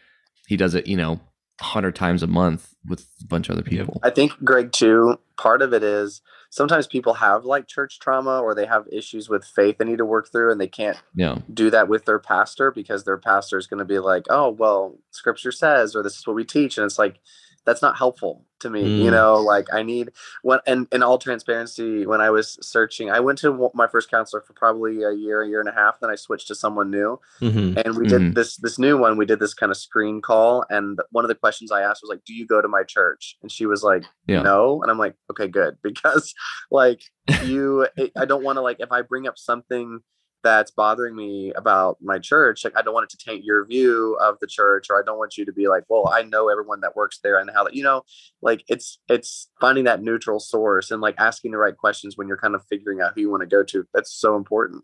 He 0.47 0.57
does 0.57 0.75
it, 0.75 0.87
you 0.87 0.97
know, 0.97 1.19
a 1.59 1.63
hundred 1.63 1.95
times 1.95 2.23
a 2.23 2.27
month 2.27 2.73
with 2.85 3.05
a 3.21 3.27
bunch 3.27 3.49
of 3.49 3.53
other 3.53 3.63
people. 3.63 3.99
I 4.03 4.09
think 4.09 4.33
Greg 4.43 4.71
too. 4.71 5.19
Part 5.37 5.61
of 5.61 5.73
it 5.73 5.83
is 5.83 6.21
sometimes 6.53 6.85
people 6.85 7.15
have 7.15 7.45
like 7.45 7.67
church 7.67 7.97
trauma 7.99 8.39
or 8.39 8.53
they 8.53 8.67
have 8.67 8.87
issues 8.91 9.27
with 9.27 9.43
faith 9.43 9.79
they 9.79 9.85
need 9.85 9.97
to 9.97 10.05
work 10.05 10.31
through, 10.31 10.51
and 10.51 10.61
they 10.61 10.67
can't 10.67 11.01
Yeah, 11.15 11.39
do 11.51 11.71
that 11.71 11.87
with 11.87 12.05
their 12.05 12.19
pastor 12.19 12.69
because 12.69 13.03
their 13.03 13.17
pastor 13.17 13.57
is 13.57 13.65
going 13.65 13.79
to 13.79 13.85
be 13.85 13.97
like, 13.97 14.25
"Oh, 14.29 14.49
well, 14.51 14.99
Scripture 15.09 15.51
says," 15.51 15.95
or 15.95 16.03
"This 16.03 16.15
is 16.17 16.27
what 16.27 16.35
we 16.35 16.45
teach," 16.45 16.77
and 16.77 16.85
it's 16.85 16.99
like 16.99 17.19
that's 17.65 17.81
not 17.81 17.97
helpful 17.97 18.45
to 18.59 18.69
me. 18.69 18.81
You 19.03 19.09
Mm. 19.09 19.11
know, 19.11 19.35
like 19.35 19.67
I 19.73 19.83
need 19.83 20.11
when 20.41 20.59
and 20.65 20.87
in 20.91 21.03
all 21.03 21.17
transparency, 21.17 22.05
when 22.05 22.21
I 22.21 22.29
was 22.29 22.57
searching, 22.61 23.09
I 23.11 23.19
went 23.19 23.39
to 23.39 23.71
my 23.73 23.87
first 23.87 24.09
counselor 24.09 24.41
for 24.41 24.53
probably 24.53 25.03
a 25.03 25.11
year, 25.11 25.41
a 25.41 25.47
year 25.47 25.59
and 25.59 25.69
a 25.69 25.73
half. 25.73 25.99
Then 25.99 26.09
I 26.09 26.15
switched 26.15 26.47
to 26.49 26.55
someone 26.55 26.89
new, 26.89 27.19
Mhm. 27.41 27.81
and 27.85 27.97
we 27.97 28.07
did 28.07 28.21
Mhm. 28.21 28.35
this 28.35 28.57
this 28.57 28.77
new 28.79 28.97
one. 28.97 29.17
We 29.17 29.25
did 29.25 29.39
this 29.39 29.53
kind 29.53 29.71
of 29.71 29.77
screen 29.77 30.21
call, 30.21 30.65
and 30.69 30.99
one 31.11 31.23
of 31.25 31.29
the 31.29 31.35
questions 31.35 31.71
I 31.71 31.81
asked 31.81 32.01
was 32.03 32.09
like, 32.09 32.23
"Do 32.25 32.33
you 32.33 32.45
go 32.45 32.61
to 32.61 32.67
my 32.67 32.83
church?" 32.83 33.37
And 33.41 33.51
she 33.51 33.65
was 33.65 33.83
like, 33.83 34.03
Yeah. 34.27 34.41
"No," 34.41 34.81
and 34.81 34.89
I'm 34.91 34.97
like, 34.99 35.15
"Okay, 35.31 35.47
good," 35.47 35.77
because 35.83 36.33
like 36.71 37.01
you, 37.43 37.87
it, 37.97 38.11
I 38.17 38.25
don't 38.25 38.43
want 38.43 38.57
to 38.57 38.61
like 38.61 38.77
if 38.79 38.91
I 38.91 39.01
bring 39.01 39.27
up 39.27 39.37
something 39.37 40.01
that's 40.43 40.71
bothering 40.71 41.15
me 41.15 41.53
about 41.55 41.97
my 42.01 42.19
church, 42.19 42.63
like 42.63 42.77
I 42.77 42.81
don't 42.81 42.93
want 42.93 43.05
it 43.05 43.17
to 43.17 43.25
taint 43.25 43.43
your 43.43 43.65
view 43.65 44.17
of 44.21 44.37
the 44.39 44.47
church, 44.47 44.87
or 44.89 44.99
I 44.99 45.03
don't 45.05 45.17
want 45.17 45.37
you 45.37 45.45
to 45.45 45.53
be 45.53 45.67
like, 45.67 45.83
"Well, 45.89 46.09
I 46.13 46.23
know 46.23 46.49
everyone 46.49 46.81
that 46.81 46.95
works 46.95 47.19
there 47.23 47.39
and 47.39 47.49
how 47.53 47.63
that," 47.63 47.73
you 47.73 47.83
know, 47.83 48.03
like 48.41 48.63
it's 48.67 48.99
it's 49.09 49.49
finding 49.59 49.85
that 49.85 50.01
neutral 50.03 50.39
source 50.39 50.91
and 50.91 51.01
like 51.01 51.15
asking 51.17 51.51
the 51.51 51.57
right 51.57 51.75
questions 51.75 52.17
when 52.17 52.27
you're 52.27 52.37
kind 52.37 52.55
of 52.55 52.63
figuring 52.69 53.01
out 53.01 53.13
who 53.15 53.21
you 53.21 53.31
want 53.31 53.41
to 53.41 53.47
go 53.47 53.63
to. 53.63 53.87
That's 53.93 54.11
so 54.13 54.35
important. 54.35 54.83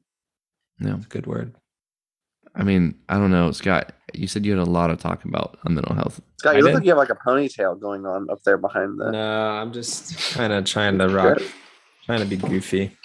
yeah. 0.79 0.97
Good 1.09 1.27
word. 1.27 1.53
I 2.55 2.63
mean, 2.63 2.95
I 3.07 3.15
don't 3.15 3.31
know, 3.31 3.51
Scott. 3.51 3.93
You 4.13 4.27
said 4.27 4.45
you 4.45 4.57
had 4.57 4.67
a 4.67 4.69
lot 4.69 4.89
of 4.89 4.99
talk 4.99 5.23
about 5.23 5.57
mental 5.69 5.93
health. 5.95 6.19
Scott, 6.37 6.55
I 6.55 6.57
you 6.57 6.63
look 6.63 6.71
did. 6.71 6.75
like 6.77 6.83
you 6.85 6.89
have 6.91 6.97
like 6.97 7.09
a 7.09 7.15
ponytail 7.15 7.79
going 7.79 8.05
on 8.05 8.29
up 8.29 8.41
there 8.43 8.57
behind 8.57 8.99
the. 8.99 9.11
No, 9.11 9.51
I'm 9.51 9.71
just 9.71 10.33
kind 10.33 10.51
of 10.51 10.65
trying 10.65 10.97
to 10.97 11.09
rock, 11.09 11.39
trying 12.05 12.19
to 12.19 12.25
be 12.25 12.37
goofy. 12.37 12.97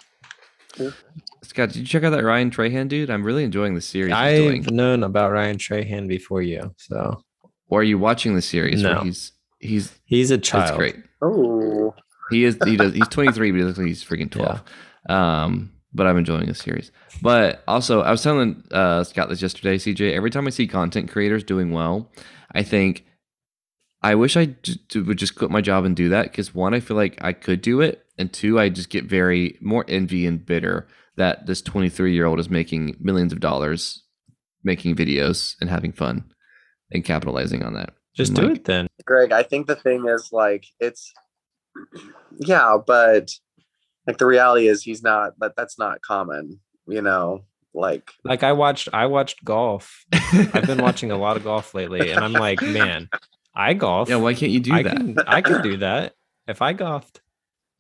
Scott, 1.55 1.69
did 1.69 1.77
you 1.77 1.85
check 1.87 2.03
out 2.03 2.11
that 2.11 2.25
Ryan 2.25 2.51
Trahan 2.51 2.89
dude? 2.89 3.11
I'm 3.11 3.23
really 3.23 3.45
enjoying 3.45 3.75
the 3.75 3.81
series. 3.81 4.13
I've 4.13 4.37
doing. 4.43 4.63
known 4.75 5.05
about 5.05 5.31
Ryan 5.31 5.57
Trahan 5.57 6.09
before 6.09 6.43
you, 6.43 6.75
so 6.77 7.23
Or 7.69 7.81
are 7.81 7.85
you 7.85 7.97
watching 7.97 8.35
the 8.35 8.43
series? 8.43 8.83
No. 8.83 9.01
he's 9.03 9.31
he's 9.61 9.93
he's 10.05 10.31
a 10.33 10.37
that's 10.37 10.49
child. 10.49 10.77
great. 10.77 10.97
Oh, 11.23 11.95
He 12.31 12.43
is. 12.45 12.59
He 12.65 12.77
does. 12.77 12.93
He's 12.93 13.07
23, 13.11 13.53
but 13.53 13.57
he 13.59 13.63
looks 13.65 13.79
like 13.79 13.87
he's 13.87 14.05
freaking 14.05 14.31
12. 14.33 14.63
Um, 15.09 15.71
but 15.93 16.09
I'm 16.09 16.17
enjoying 16.19 16.47
the 16.47 16.55
series. 16.55 16.91
But 17.23 17.63
also, 17.69 18.01
I 18.03 18.11
was 18.11 18.21
telling 18.23 18.65
uh, 18.73 19.05
Scott 19.05 19.29
this 19.29 19.41
yesterday, 19.41 19.77
CJ. 19.79 20.13
Every 20.13 20.31
time 20.31 20.49
I 20.49 20.51
see 20.51 20.67
content 20.67 21.09
creators 21.09 21.45
doing 21.45 21.71
well, 21.71 22.11
I 22.53 22.65
think 22.65 23.05
I 24.03 24.17
wish 24.17 24.37
I 24.37 24.47
j- 24.47 24.75
j- 24.89 25.01
would 25.03 25.19
just 25.19 25.37
quit 25.37 25.53
my 25.53 25.61
job 25.61 25.85
and 25.85 25.95
do 25.95 26.09
that. 26.09 26.25
Because 26.25 26.53
one, 26.53 26.75
I 26.75 26.81
feel 26.81 26.97
like 26.97 27.17
I 27.23 27.33
could 27.33 27.63
do 27.63 27.81
it, 27.81 28.05
and 28.19 28.33
two, 28.33 28.59
I 28.59 28.71
just 28.71 28.91
get 28.91 29.05
very 29.05 29.57
more 29.61 29.85
envy 29.87 30.27
and 30.27 30.45
bitter 30.45 30.89
that 31.17 31.47
this 31.47 31.63
23 31.63 32.13
year 32.13 32.27
old 32.27 32.41
is 32.41 32.51
making 32.51 32.97
millions 33.01 33.33
of 33.33 33.41
dollars 33.41 34.05
making 34.65 34.97
videos 34.97 35.55
and 35.61 35.71
having 35.71 35.93
fun 35.93 36.25
and 36.91 37.05
capitalizing 37.05 37.63
on 37.63 37.75
that. 37.75 37.91
Just 38.15 38.31
I'm 38.31 38.37
do 38.37 38.49
like, 38.49 38.57
it 38.59 38.65
then. 38.65 38.89
Greg, 39.05 39.33
I 39.33 39.43
think 39.43 39.67
the 39.67 39.77
thing 39.77 40.07
is 40.09 40.31
like 40.33 40.65
it's 40.81 41.13
yeah, 42.39 42.77
but 42.85 43.31
like 44.07 44.19
the 44.19 44.27
reality 44.27 44.69
is 44.69 44.83
he's 44.83 45.03
not 45.03 45.33
that 45.41 45.57
that's 45.57 45.79
not 45.79 46.03
common, 46.03 46.61
you 46.87 47.03
know. 47.03 47.45
Like 47.77 48.13
Like 48.25 48.45
I 48.45 48.53
watched, 48.53 48.89
I 48.93 49.07
watched 49.07 49.45
golf. 49.45 50.05
I've 50.13 50.67
been 50.67 50.81
watching 50.81 51.11
a 51.11 51.19
lot 51.19 51.37
of 51.37 51.43
golf 51.43 51.75
lately, 51.75 52.13
and 52.13 52.25
I'm 52.25 52.33
like, 52.33 52.63
man, 52.63 53.09
I 53.55 53.75
golf. 53.75 54.09
Yeah, 54.09 54.17
why 54.17 54.35
can't 54.35 54.53
you 54.53 54.61
do 54.61 54.73
I 54.73 54.83
that? 54.85 54.97
can, 54.97 55.19
I 55.27 55.41
can 55.41 55.61
do 55.61 55.77
that 55.79 56.15
if 56.47 56.63
I 56.63 56.73
golfed. 56.73 57.21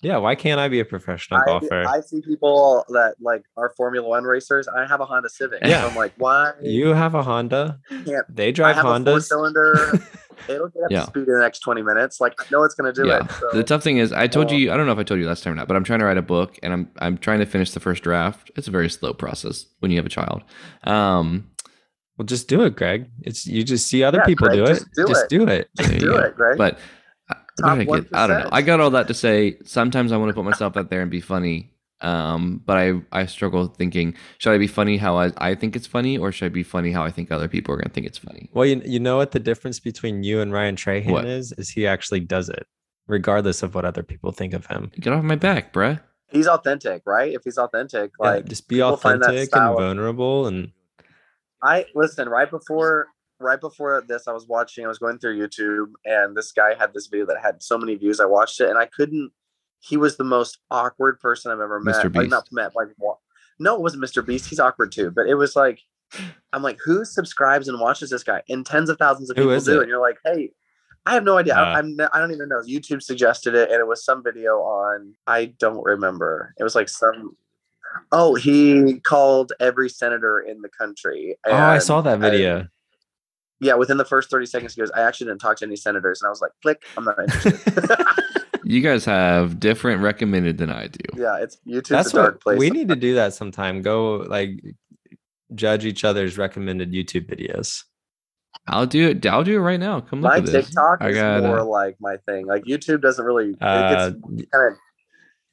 Yeah, 0.04 0.18
why 0.18 0.34
can't 0.34 0.60
I 0.60 0.68
be 0.68 0.80
a 0.80 0.84
professional 0.84 1.40
I, 1.40 1.46
golfer? 1.46 1.84
I 1.88 2.00
see 2.00 2.20
people 2.20 2.84
that 2.90 3.14
like 3.20 3.42
are 3.56 3.72
Formula 3.76 4.06
One 4.06 4.24
racers. 4.24 4.68
I 4.68 4.86
have 4.86 5.00
a 5.00 5.06
Honda 5.06 5.28
Civic. 5.30 5.60
Yeah. 5.64 5.80
So 5.82 5.88
I'm 5.88 5.96
like, 5.96 6.12
why 6.18 6.52
you 6.62 6.88
have 6.88 7.14
a 7.14 7.22
Honda. 7.22 7.80
can't 7.88 8.26
They 8.28 8.48
I 8.48 8.50
drive 8.52 8.76
have 8.76 8.84
a 8.84 9.04
four 9.04 9.20
cylinder? 9.20 9.74
It'll 10.48 10.68
get 10.68 10.82
up 10.82 10.90
Yeah. 10.90 11.00
to 11.00 11.06
speed 11.06 11.26
in 11.28 11.34
the 11.34 11.40
next 11.40 11.60
20 11.60 11.80
minutes. 11.82 12.20
Like 12.20 12.34
I 12.38 12.44
know 12.50 12.64
it's 12.64 12.74
gonna 12.74 12.92
do 12.92 13.06
yeah. 13.06 13.24
it. 13.24 13.30
So. 13.32 13.50
The 13.54 13.64
tough 13.64 13.82
thing 13.82 13.96
is, 13.98 14.12
I 14.12 14.26
told 14.26 14.46
Well- 14.50 14.56
you. 14.56 14.72
I 14.72 14.76
don't 14.76 14.84
know 14.86 14.92
if 14.92 14.98
I 14.98 15.04
told 15.04 15.18
you 15.20 15.26
last 15.26 15.42
time 15.42 15.52
or 15.54 15.56
not, 15.56 15.68
but 15.68 15.76
I'm 15.76 15.84
trying 15.84 16.00
to 16.00 16.04
write 16.04 16.18
a 16.18 16.22
book, 16.22 16.58
and 16.62 16.72
I'm 16.72 16.90
I'm 16.98 17.16
trying 17.16 17.38
to 17.38 17.46
finish 17.46 17.70
the 17.70 17.80
first 17.80 18.02
draft. 18.02 18.50
It's 18.56 18.68
a 18.68 18.70
very 18.70 18.90
slow 18.90 19.14
process 19.14 19.66
when 19.80 19.90
you 19.90 19.96
have 19.96 20.06
a 20.06 20.10
child. 20.10 20.42
Um, 20.84 21.50
Well, 22.18 22.26
just 22.26 22.46
do 22.46 22.62
it, 22.62 22.76
Greg. 22.76 23.06
It's 23.22 23.46
you 23.46 23.64
just 23.64 23.86
see 23.86 24.04
other 24.04 24.18
Yeah, 24.18 24.24
people 24.26 24.46
Greg, 24.48 24.58
do 24.58 24.64
it. 24.64 24.68
just 24.74 24.86
do 24.94 25.06
just 25.08 25.24
it. 25.24 25.28
do 25.30 25.48
it. 25.48 25.68
there 25.76 25.92
you 25.94 25.98
do 26.00 26.10
go. 26.12 26.18
it, 26.18 26.36
Greg. 26.36 26.58
But 26.58 26.78
I, 27.62 27.84
get? 27.84 28.06
I 28.12 28.26
don't 28.26 28.40
know. 28.40 28.48
I 28.50 28.62
got 28.62 28.80
all 28.80 28.90
that 28.90 29.08
to 29.08 29.14
say. 29.14 29.58
Sometimes 29.64 30.10
I 30.12 30.16
want 30.16 30.30
to 30.30 30.34
put 30.34 30.44
myself 30.44 30.76
out 30.76 30.90
there 30.90 31.02
and 31.02 31.10
be 31.10 31.20
funny. 31.20 31.70
Um, 32.00 32.60
but 32.66 32.76
I 32.76 33.00
I 33.12 33.24
struggle 33.26 33.68
thinking 33.68 34.14
should 34.38 34.52
I 34.52 34.58
be 34.58 34.66
funny 34.66 34.96
how 34.96 35.16
I, 35.16 35.30
I 35.38 35.54
think 35.54 35.74
it's 35.76 35.86
funny 35.86 36.18
or 36.18 36.32
should 36.32 36.46
I 36.46 36.48
be 36.48 36.64
funny 36.64 36.90
how 36.90 37.02
I 37.04 37.10
think 37.10 37.30
other 37.30 37.48
people 37.48 37.72
are 37.72 37.78
gonna 37.78 37.94
think 37.94 38.06
it's 38.06 38.18
funny. 38.18 38.50
Well, 38.52 38.66
you, 38.66 38.82
you 38.84 38.98
know 39.00 39.16
what 39.16 39.30
the 39.30 39.38
difference 39.38 39.78
between 39.80 40.22
you 40.22 40.40
and 40.40 40.52
Ryan 40.52 40.76
Trahan 40.76 41.10
What? 41.10 41.24
is? 41.24 41.52
Is 41.52 41.70
he 41.70 41.86
actually 41.86 42.20
does 42.20 42.48
it, 42.48 42.66
regardless 43.06 43.62
of 43.62 43.74
what 43.74 43.84
other 43.84 44.02
people 44.02 44.32
think 44.32 44.52
of 44.52 44.66
him. 44.66 44.90
Get 45.00 45.12
off 45.12 45.22
my 45.22 45.36
back, 45.36 45.72
bruh. 45.72 46.00
he's 46.30 46.48
authentic, 46.48 47.02
right? 47.06 47.32
If 47.32 47.42
he's 47.44 47.56
authentic, 47.58 48.10
Yeah, 48.20 48.30
like 48.30 48.46
just 48.46 48.68
be 48.68 48.76
people 48.76 48.96
find 48.98 49.22
that 49.22 49.30
authentic 49.30 49.56
and 49.56 49.74
vulnerable, 49.74 50.46
and 50.48 50.72
I 51.62 51.86
listen 51.94 52.28
right 52.28 52.50
before 52.50 53.06
right 53.38 53.60
before 53.60 54.02
this, 54.06 54.28
I 54.28 54.32
was 54.32 54.46
watching, 54.46 54.84
I 54.84 54.88
was 54.88 54.98
going 54.98 55.18
through 55.18 55.38
YouTube, 55.38 55.92
and 56.04 56.36
this 56.36 56.52
guy 56.52 56.74
had 56.74 56.92
this 56.94 57.06
video 57.06 57.26
that 57.26 57.40
had 57.42 57.62
so 57.62 57.78
many 57.78 57.94
views. 57.94 58.20
I 58.20 58.26
watched 58.26 58.60
it, 58.60 58.68
and 58.68 58.78
I 58.78 58.86
couldn't. 58.86 59.32
He 59.80 59.96
was 59.96 60.16
the 60.16 60.24
most 60.24 60.58
awkward 60.70 61.20
person 61.20 61.52
I've 61.52 61.60
ever 61.60 61.80
met. 61.80 61.96
Mr. 61.96 62.14
Like 62.14 62.30
not 62.30 62.48
met, 62.52 62.74
like 62.74 62.88
no, 63.58 63.74
it 63.74 63.80
wasn't 63.80 64.02
Mr. 64.02 64.24
Beast. 64.24 64.48
He's 64.48 64.60
awkward 64.60 64.92
too, 64.92 65.10
but 65.10 65.26
it 65.26 65.34
was 65.34 65.54
like, 65.54 65.80
I'm 66.52 66.62
like, 66.62 66.78
who 66.84 67.04
subscribes 67.04 67.68
and 67.68 67.80
watches 67.80 68.10
this 68.10 68.24
guy? 68.24 68.42
And 68.48 68.64
tens 68.64 68.88
of 68.88 68.98
thousands 68.98 69.30
of 69.30 69.36
Who 69.36 69.44
people 69.44 69.60
do, 69.60 69.78
it? 69.78 69.82
and 69.82 69.88
you're 69.88 70.00
like, 70.00 70.18
hey. 70.24 70.50
I 71.06 71.12
have 71.12 71.24
no 71.24 71.36
idea. 71.36 71.54
Uh. 71.54 71.60
I, 71.60 71.78
I'm. 71.80 71.98
I 72.14 72.18
don't 72.18 72.32
even 72.32 72.48
know. 72.48 72.62
YouTube 72.62 73.02
suggested 73.02 73.54
it, 73.54 73.70
and 73.70 73.78
it 73.78 73.86
was 73.86 74.02
some 74.02 74.24
video 74.24 74.60
on. 74.60 75.14
I 75.26 75.52
don't 75.58 75.84
remember. 75.84 76.54
It 76.58 76.64
was 76.64 76.74
like 76.74 76.88
some. 76.88 77.36
Oh, 78.10 78.34
he 78.36 79.00
called 79.00 79.52
every 79.60 79.90
senator 79.90 80.40
in 80.40 80.62
the 80.62 80.70
country. 80.70 81.36
oh, 81.44 81.52
I 81.52 81.76
saw 81.76 82.00
that 82.00 82.20
video. 82.20 82.68
Yeah, 83.60 83.74
within 83.74 83.96
the 83.96 84.04
first 84.04 84.30
30 84.30 84.46
seconds, 84.46 84.74
he 84.74 84.80
goes, 84.80 84.90
I 84.92 85.02
actually 85.02 85.28
didn't 85.28 85.40
talk 85.40 85.56
to 85.58 85.64
any 85.66 85.76
senators. 85.76 86.20
And 86.22 86.26
I 86.26 86.30
was 86.30 86.40
like, 86.40 86.52
click, 86.62 86.82
I'm 86.96 87.04
not 87.04 87.18
interested. 87.18 87.96
You 88.66 88.80
guys 88.80 89.04
have 89.04 89.60
different 89.60 90.00
recommended 90.00 90.56
than 90.56 90.70
I 90.70 90.86
do. 90.86 91.20
yeah, 91.20 91.36
it's 91.38 91.58
YouTube's 91.68 91.88
That's 91.90 92.08
a 92.14 92.16
dark 92.16 92.34
what 92.34 92.40
place. 92.40 92.58
we 92.58 92.70
need 92.70 92.88
to 92.88 92.96
do. 92.96 93.14
That 93.16 93.34
sometime. 93.34 93.82
Go 93.82 94.24
like 94.26 94.52
judge 95.54 95.84
each 95.84 96.02
other's 96.02 96.38
recommended 96.38 96.90
YouTube 96.90 97.28
videos. 97.28 97.82
I'll 98.66 98.86
do 98.86 99.10
it. 99.10 99.26
I'll 99.26 99.44
do 99.44 99.56
it 99.56 99.60
right 99.60 99.78
now. 99.78 100.00
Come 100.00 100.22
look 100.22 100.30
my 100.30 100.38
at 100.38 100.46
this. 100.46 100.64
TikTok 100.68 101.02
I 101.02 101.08
is 101.10 101.14
got, 101.14 101.42
more 101.42 101.60
uh, 101.60 101.64
like 101.64 101.96
my 102.00 102.16
thing. 102.24 102.46
Like 102.46 102.64
YouTube 102.64 103.02
doesn't 103.02 103.22
really, 103.26 103.54
Uh, 103.60 104.12
kind 104.12 104.72
of, 104.72 104.78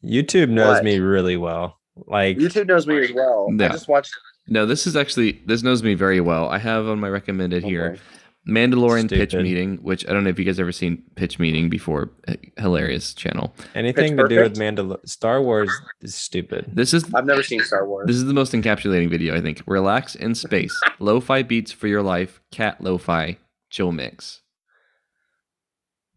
YouTube 0.09 0.47
knows 0.49 0.75
What? 0.75 0.85
me 0.85 0.99
really 0.99 1.35
well. 1.35 1.79
Like 2.07 2.37
YouTube 2.37 2.67
knows 2.67 2.87
me 2.87 2.97
as 3.03 3.11
well. 3.11 3.49
Yeah. 3.53 3.65
I 3.65 3.69
just 3.73 3.89
watched 3.89 4.13
No, 4.47 4.65
this 4.65 4.87
is 4.87 4.95
actually 4.95 5.41
this 5.45 5.63
knows 5.63 5.83
me 5.83 5.93
very 5.93 6.19
well. 6.19 6.49
I 6.49 6.57
have 6.57 6.87
on 6.87 6.99
my 6.99 7.09
recommended 7.09 7.63
oh 7.63 7.67
here 7.67 7.89
boy. 7.91 7.99
Mandalorian 8.47 9.07
Pitch 9.07 9.35
Meeting, 9.35 9.77
which 9.83 10.07
I 10.07 10.13
don't 10.13 10.23
know 10.23 10.31
if 10.31 10.39
you 10.39 10.45
guys 10.45 10.59
ever 10.59 10.71
seen 10.71 11.03
Pitch 11.15 11.37
Meeting 11.37 11.69
before. 11.69 12.11
Eh, 12.27 12.35
hilarious 12.57 13.13
channel. 13.13 13.53
anything 13.75 14.17
to 14.17 14.27
do 14.27 14.41
with 14.41 14.57
Perfect. 14.57 14.77
Mandalorian, 14.77 15.07
Star 15.07 15.41
Wars 15.41 15.69
is 16.01 16.15
stupid. 16.15 16.71
This 16.73 16.93
is 16.93 17.05
I've 17.13 17.25
never 17.25 17.43
seen 17.43 17.61
Star 17.61 17.87
Wars. 17.87 18.07
this 18.07 18.15
is 18.15 18.25
the 18.25 18.33
most 18.33 18.53
encapsulating 18.53 19.09
video 19.09 19.35
I 19.37 19.41
think. 19.41 19.61
Relax 19.67 20.15
in 20.15 20.33
space. 20.33 20.79
lo-fi 20.99 21.43
beats 21.43 21.71
for 21.71 21.87
your 21.87 22.01
life. 22.01 22.41
Cat 22.51 22.81
lo-fi 22.81 23.37
chill 23.69 23.91
mix. 23.91 24.41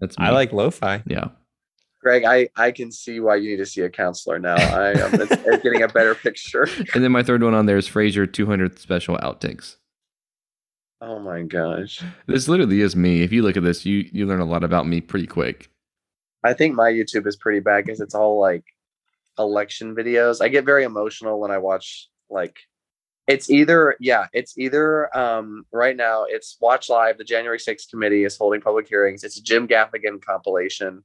That's 0.00 0.18
me. 0.18 0.24
I 0.26 0.30
like 0.30 0.52
lo-fi. 0.52 1.02
Yeah. 1.06 1.28
Greg, 2.04 2.24
I, 2.24 2.50
I 2.54 2.70
can 2.70 2.92
see 2.92 3.18
why 3.18 3.36
you 3.36 3.48
need 3.48 3.56
to 3.56 3.66
see 3.66 3.80
a 3.80 3.88
counselor 3.88 4.38
now. 4.38 4.56
I 4.56 4.90
am 4.90 5.10
getting 5.62 5.82
a 5.82 5.88
better 5.88 6.14
picture. 6.14 6.68
And 6.92 7.02
then 7.02 7.10
my 7.10 7.22
third 7.22 7.42
one 7.42 7.54
on 7.54 7.64
there 7.64 7.78
is 7.78 7.88
Frasier 7.88 8.30
200 8.30 8.78
special 8.78 9.16
outtakes. 9.16 9.76
Oh 11.00 11.18
my 11.18 11.42
gosh. 11.42 12.02
This 12.26 12.46
literally 12.46 12.82
is 12.82 12.94
me. 12.94 13.22
If 13.22 13.32
you 13.32 13.42
look 13.42 13.56
at 13.56 13.62
this, 13.62 13.86
you 13.86 14.08
you 14.12 14.26
learn 14.26 14.40
a 14.40 14.44
lot 14.44 14.64
about 14.64 14.86
me 14.86 15.00
pretty 15.00 15.26
quick. 15.26 15.70
I 16.44 16.52
think 16.52 16.74
my 16.74 16.90
YouTube 16.90 17.26
is 17.26 17.36
pretty 17.36 17.60
bad 17.60 17.86
because 17.86 18.00
it's 18.00 18.14
all 18.14 18.38
like 18.38 18.64
election 19.38 19.94
videos. 19.94 20.42
I 20.42 20.48
get 20.48 20.66
very 20.66 20.84
emotional 20.84 21.40
when 21.40 21.50
I 21.50 21.58
watch 21.58 22.10
like 22.28 22.58
it's 23.26 23.48
either 23.48 23.96
yeah, 23.98 24.26
it's 24.34 24.58
either 24.58 25.14
um 25.16 25.64
right 25.72 25.96
now 25.96 26.26
it's 26.28 26.58
Watch 26.60 26.90
Live, 26.90 27.16
the 27.16 27.24
January 27.24 27.58
6th 27.58 27.88
committee 27.88 28.24
is 28.24 28.36
holding 28.36 28.60
public 28.60 28.88
hearings. 28.88 29.24
It's 29.24 29.38
a 29.38 29.42
Jim 29.42 29.66
Gaffigan 29.66 30.22
compilation. 30.22 31.02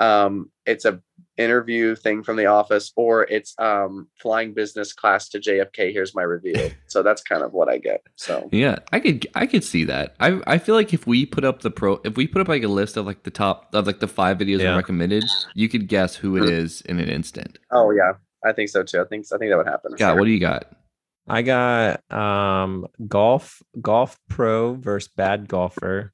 Um 0.00 0.50
it's 0.66 0.84
a 0.84 1.00
interview 1.36 1.96
thing 1.96 2.22
from 2.22 2.36
the 2.36 2.46
office 2.46 2.92
or 2.94 3.24
it's 3.24 3.54
um 3.58 4.06
flying 4.20 4.54
business 4.54 4.92
class 4.92 5.28
to 5.28 5.40
JFK. 5.40 5.92
Here's 5.92 6.14
my 6.14 6.22
review. 6.22 6.70
so 6.86 7.02
that's 7.02 7.22
kind 7.22 7.42
of 7.42 7.52
what 7.52 7.68
I 7.68 7.78
get. 7.78 8.02
So 8.14 8.48
Yeah, 8.52 8.78
I 8.92 9.00
could 9.00 9.26
I 9.34 9.46
could 9.46 9.64
see 9.64 9.84
that. 9.84 10.14
I 10.20 10.40
I 10.46 10.58
feel 10.58 10.76
like 10.76 10.94
if 10.94 11.06
we 11.08 11.26
put 11.26 11.44
up 11.44 11.62
the 11.62 11.70
pro 11.72 12.00
if 12.04 12.16
we 12.16 12.28
put 12.28 12.40
up 12.40 12.48
like 12.48 12.62
a 12.62 12.68
list 12.68 12.96
of 12.96 13.04
like 13.06 13.24
the 13.24 13.30
top 13.32 13.74
of 13.74 13.86
like 13.86 13.98
the 13.98 14.06
five 14.08 14.38
videos 14.38 14.60
Yeah. 14.60 14.76
Recommended, 14.76 15.24
you 15.54 15.68
could 15.68 15.88
guess 15.88 16.14
who 16.14 16.36
it 16.36 16.48
is 16.48 16.80
in 16.82 17.00
an 17.00 17.08
instant. 17.08 17.58
oh 17.72 17.90
yeah, 17.90 18.12
I 18.44 18.52
think 18.52 18.68
so 18.68 18.82
too. 18.84 19.00
I 19.00 19.04
think 19.04 19.26
I 19.34 19.36
think 19.38 19.50
that 19.50 19.56
would 19.56 19.66
happen. 19.66 19.92
God, 19.96 20.18
what 20.18 20.24
do 20.26 20.30
you 20.30 20.40
got? 20.40 20.66
I 21.26 21.42
got 21.42 22.00
um 22.12 22.86
golf 23.08 23.60
golf 23.80 24.20
pro 24.28 24.74
versus 24.74 25.10
bad 25.16 25.48
golfer. 25.48 26.12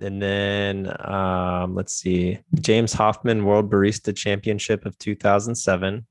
And 0.00 0.20
then 0.20 0.94
um 1.08 1.74
let's 1.74 1.94
see. 1.96 2.38
James 2.60 2.92
Hoffmann 2.92 3.44
World 3.44 3.70
Barista 3.70 4.14
Championship 4.14 4.84
of 4.86 4.98
2007. 4.98 6.06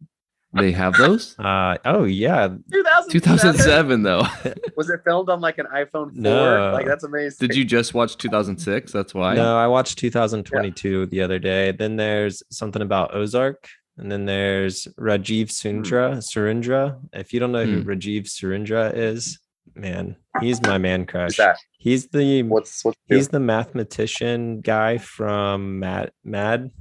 They 0.55 0.71
have 0.71 0.93
those? 0.97 1.35
Uh 1.39 1.77
oh 1.85 2.03
yeah. 2.03 2.47
2007? 2.71 3.09
2007 3.11 4.03
though. 4.03 4.21
Was 4.77 4.89
it 4.89 5.01
filmed 5.03 5.29
on 5.29 5.41
like 5.41 5.57
an 5.57 5.65
iPhone 5.73 6.11
4? 6.11 6.11
No. 6.13 6.71
Like 6.73 6.85
that's 6.85 7.03
amazing. 7.03 7.47
Did 7.47 7.55
you 7.57 7.65
just 7.65 7.93
watch 7.93 8.17
2006? 8.17 8.91
That's 8.91 9.13
why. 9.13 9.33
No, 9.33 9.57
I 9.57 9.67
watched 9.67 9.97
2022 9.97 11.07
the 11.07 11.21
other 11.21 11.39
day. 11.39 11.71
Then 11.71 11.95
there's 11.95 12.43
something 12.49 12.81
about 12.81 13.15
Ozark. 13.15 13.67
And 13.97 14.11
then 14.11 14.25
there's 14.25 14.87
Rajiv 14.99 15.51
Sundra, 15.51 16.17
Surendra. 16.17 16.99
If 17.13 17.31
you 17.31 17.39
don't 17.39 17.51
know 17.51 17.63
who 17.65 17.81
Hmm. 17.81 17.89
Rajiv 17.89 18.23
Surendra 18.25 18.91
is, 18.95 19.37
man, 19.75 20.15
he's 20.41 20.61
my 20.61 20.77
man 20.77 21.01
Who's 21.01 21.09
crush. 21.09 21.37
that? 21.37 21.57
He's 21.77 22.07
the 22.07 22.43
What's 22.43 22.83
what's 22.83 22.97
he's 23.07 23.29
the 23.29 23.39
mathematician 23.39 24.61
guy 24.61 24.97
from 24.97 25.79
Mad 25.79 26.11
Mad. 26.23 26.71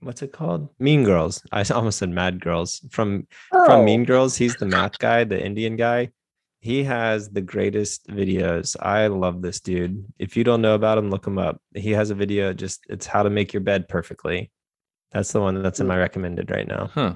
What's 0.00 0.22
it 0.22 0.32
called? 0.32 0.68
Mean 0.78 1.04
Girls. 1.04 1.42
I 1.52 1.62
almost 1.74 1.98
said 1.98 2.10
Mad 2.10 2.40
Girls. 2.40 2.80
From 2.90 3.26
Oh, 3.52 3.66
from 3.66 3.84
Mean 3.84 4.04
Girls, 4.04 4.36
he's 4.36 4.56
the 4.56 4.66
math 4.66 4.98
guy, 4.98 5.24
the 5.24 5.42
Indian 5.42 5.76
guy. 5.76 6.10
He 6.60 6.84
has 6.84 7.30
the 7.30 7.40
greatest 7.40 8.06
videos. 8.08 8.76
I 8.80 9.06
love 9.06 9.40
this 9.40 9.60
dude. 9.60 10.04
If 10.18 10.36
you 10.36 10.44
don't 10.44 10.60
know 10.60 10.74
about 10.74 10.98
him, 10.98 11.10
look 11.10 11.26
him 11.26 11.38
up. 11.38 11.60
He 11.74 11.92
has 11.92 12.10
a 12.10 12.14
video 12.14 12.52
just 12.52 12.84
it's 12.88 13.06
how 13.06 13.22
to 13.22 13.30
make 13.30 13.52
your 13.52 13.62
bed 13.62 13.88
perfectly. 13.88 14.50
That's 15.12 15.32
the 15.32 15.40
one 15.40 15.62
that's 15.62 15.80
in 15.80 15.86
my 15.86 15.94
hmm. 15.94 16.00
recommended 16.00 16.50
right 16.50 16.68
now. 16.68 16.90
Huh. 16.94 17.14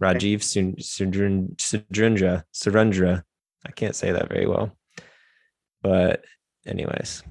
Rajiv 0.00 0.42
Sun- 0.42 0.76
Sudrun- 0.76 1.56
Sudrundra. 1.56 2.44
Surundra. 2.52 3.22
I 3.66 3.72
can't 3.72 3.94
say 3.96 4.12
that 4.12 4.28
very 4.28 4.46
well. 4.46 4.72
But 5.82 6.24
anyways, 6.66 7.22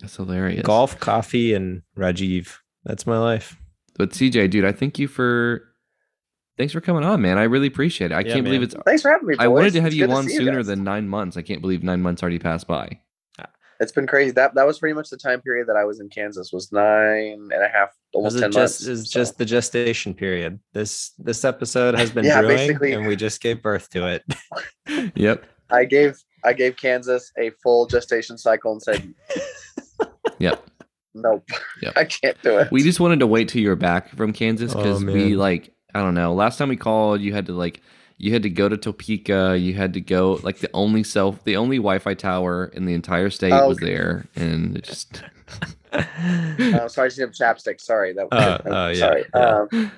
That's 0.00 0.16
hilarious. 0.16 0.62
golf, 0.62 0.98
coffee, 0.98 1.54
and 1.54 1.82
Rajiv. 1.96 2.56
That's 2.84 3.06
my 3.06 3.18
life. 3.18 3.56
But 3.96 4.10
CJ, 4.10 4.50
dude, 4.50 4.64
I 4.64 4.72
thank 4.72 4.98
you 4.98 5.06
for 5.08 5.68
thanks 6.58 6.72
for 6.72 6.80
coming 6.80 7.04
on, 7.04 7.20
man. 7.20 7.38
I 7.38 7.44
really 7.44 7.66
appreciate 7.68 8.10
it. 8.10 8.14
I 8.14 8.20
Yeah, 8.20 8.32
can't 8.34 8.44
believe 8.44 8.62
it's 8.62 8.74
Thanks 8.86 9.02
for 9.02 9.10
having 9.10 9.26
me. 9.28 9.36
I 9.38 9.48
wanted 9.48 9.72
to 9.74 9.80
have 9.80 9.88
It's 9.88 9.96
you 9.96 10.10
on 10.10 10.28
see 10.28 10.36
sooner 10.36 10.56
guys. 10.58 10.66
than 10.66 10.82
nine 10.84 11.08
months. 11.08 11.36
I 11.36 11.42
can't 11.42 11.60
believe 11.60 11.82
nine 11.82 12.00
months 12.02 12.22
already 12.22 12.38
passed 12.38 12.66
by. 12.66 12.98
It's 13.80 13.90
been 13.90 14.06
crazy. 14.06 14.30
That 14.30 14.54
that 14.54 14.64
was 14.64 14.78
pretty 14.78 14.94
much 14.94 15.10
the 15.10 15.16
time 15.16 15.40
period 15.40 15.66
that 15.66 15.74
I 15.76 15.84
was 15.84 15.98
in 15.98 16.08
Kansas. 16.08 16.52
Was 16.52 16.70
nine 16.70 17.48
and 17.50 17.62
a 17.64 17.68
half, 17.68 17.88
almost 18.14 18.34
Was 18.34 18.40
ten 18.42 18.52
just 18.52 18.80
months. 18.82 18.86
is 18.86 19.10
so. 19.10 19.18
just 19.18 19.38
the 19.38 19.44
gestation 19.44 20.14
period. 20.14 20.60
This 20.72 21.10
this 21.18 21.44
episode 21.44 21.96
has 21.98 22.10
been 22.14 22.24
Yeah, 22.24 22.42
brewing, 22.42 22.56
basically. 22.58 22.92
and 22.92 23.06
we 23.08 23.16
just 23.16 23.40
gave 23.40 23.60
birth 23.60 23.90
to 23.90 24.06
it. 24.06 24.22
Yep. 25.16 25.44
I 25.72 25.84
gave 25.84 26.22
I 26.44 26.52
gave 26.52 26.76
Kansas 26.76 27.32
a 27.38 27.50
full 27.62 27.86
gestation 27.86 28.36
cycle 28.38 28.72
and 28.72 28.82
said, 28.82 29.14
Yep. 30.38 30.64
"Nope, 31.14 31.48
Yep. 31.82 31.92
I 31.96 32.04
can't 32.04 32.40
do 32.42 32.58
it." 32.58 32.70
We 32.72 32.82
just 32.82 33.00
wanted 33.00 33.20
to 33.20 33.26
wait 33.26 33.48
till 33.48 33.62
you're 33.62 33.76
back 33.76 34.08
from 34.16 34.32
Kansas 34.32 34.74
Oh, 34.74 34.78
because 34.78 35.04
we 35.04 35.36
like 35.36 35.72
I 35.94 36.00
don't 36.00 36.14
know. 36.14 36.32
Last 36.34 36.58
time 36.58 36.68
we 36.68 36.76
called, 36.76 37.20
you 37.20 37.32
had 37.32 37.46
to 37.46 37.52
like 37.52 37.80
you 38.18 38.32
had 38.32 38.42
to 38.44 38.50
go 38.50 38.68
to 38.68 38.76
Topeka. 38.76 39.56
You 39.58 39.74
had 39.74 39.94
to 39.94 40.00
go 40.00 40.38
like 40.42 40.58
the 40.58 40.70
only 40.74 41.02
self, 41.02 41.42
the 41.44 41.56
only 41.56 41.76
Wi-Fi 41.78 42.14
tower 42.14 42.66
in 42.66 42.84
the 42.86 42.94
entire 42.94 43.30
state 43.30 43.52
Oh, 43.52 43.68
was 43.68 43.78
okay. 43.78 43.86
there, 43.86 44.26
and 44.36 44.76
it 44.76 44.84
just 44.84 45.22
Oh, 45.92 46.88
sorry, 46.88 47.06
I 47.06 47.08
just 47.08 47.20
have 47.20 47.30
chapstick. 47.32 47.80
Sorry, 47.80 48.12
that. 48.14 48.28
Oh, 48.32 48.58
oh, 48.66 48.88
yeah, 48.88 48.94
sorry. 48.94 49.24
yeah. 49.34 49.40
Um, 49.72 49.92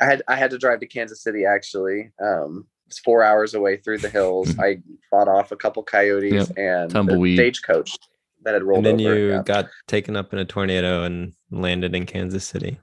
I 0.00 0.04
had 0.04 0.22
I 0.28 0.36
had 0.36 0.50
to 0.52 0.58
drive 0.58 0.80
to 0.80 0.86
Kansas 0.86 1.22
City. 1.22 1.44
Actually, 1.44 2.10
um, 2.22 2.66
it's 2.68 2.69
four 2.98 3.22
hours 3.22 3.54
away 3.54 3.76
through 3.76 3.98
the 3.98 4.08
hills. 4.10 4.48
Mm-hmm. 4.48 4.60
I 4.60 4.78
fought 5.10 5.28
off 5.28 5.52
a 5.52 5.56
couple 5.56 5.82
coyotes 5.82 6.32
Yep. 6.48 6.58
and 6.58 6.90
Tumbleweed. 6.90 7.38
the 7.38 7.42
stagecoach 7.44 7.96
that 8.42 8.54
had 8.54 8.62
rolled 8.62 8.86
and 8.86 8.98
then 8.98 9.06
over. 9.06 9.18
you 9.18 9.28
yeah. 9.30 9.42
got 9.44 9.68
taken 9.86 10.16
up 10.16 10.32
in 10.32 10.38
a 10.38 10.44
tornado 10.44 11.04
and 11.04 11.32
landed 11.50 11.94
in 11.94 12.06
Kansas 12.06 12.46
City. 12.46 12.78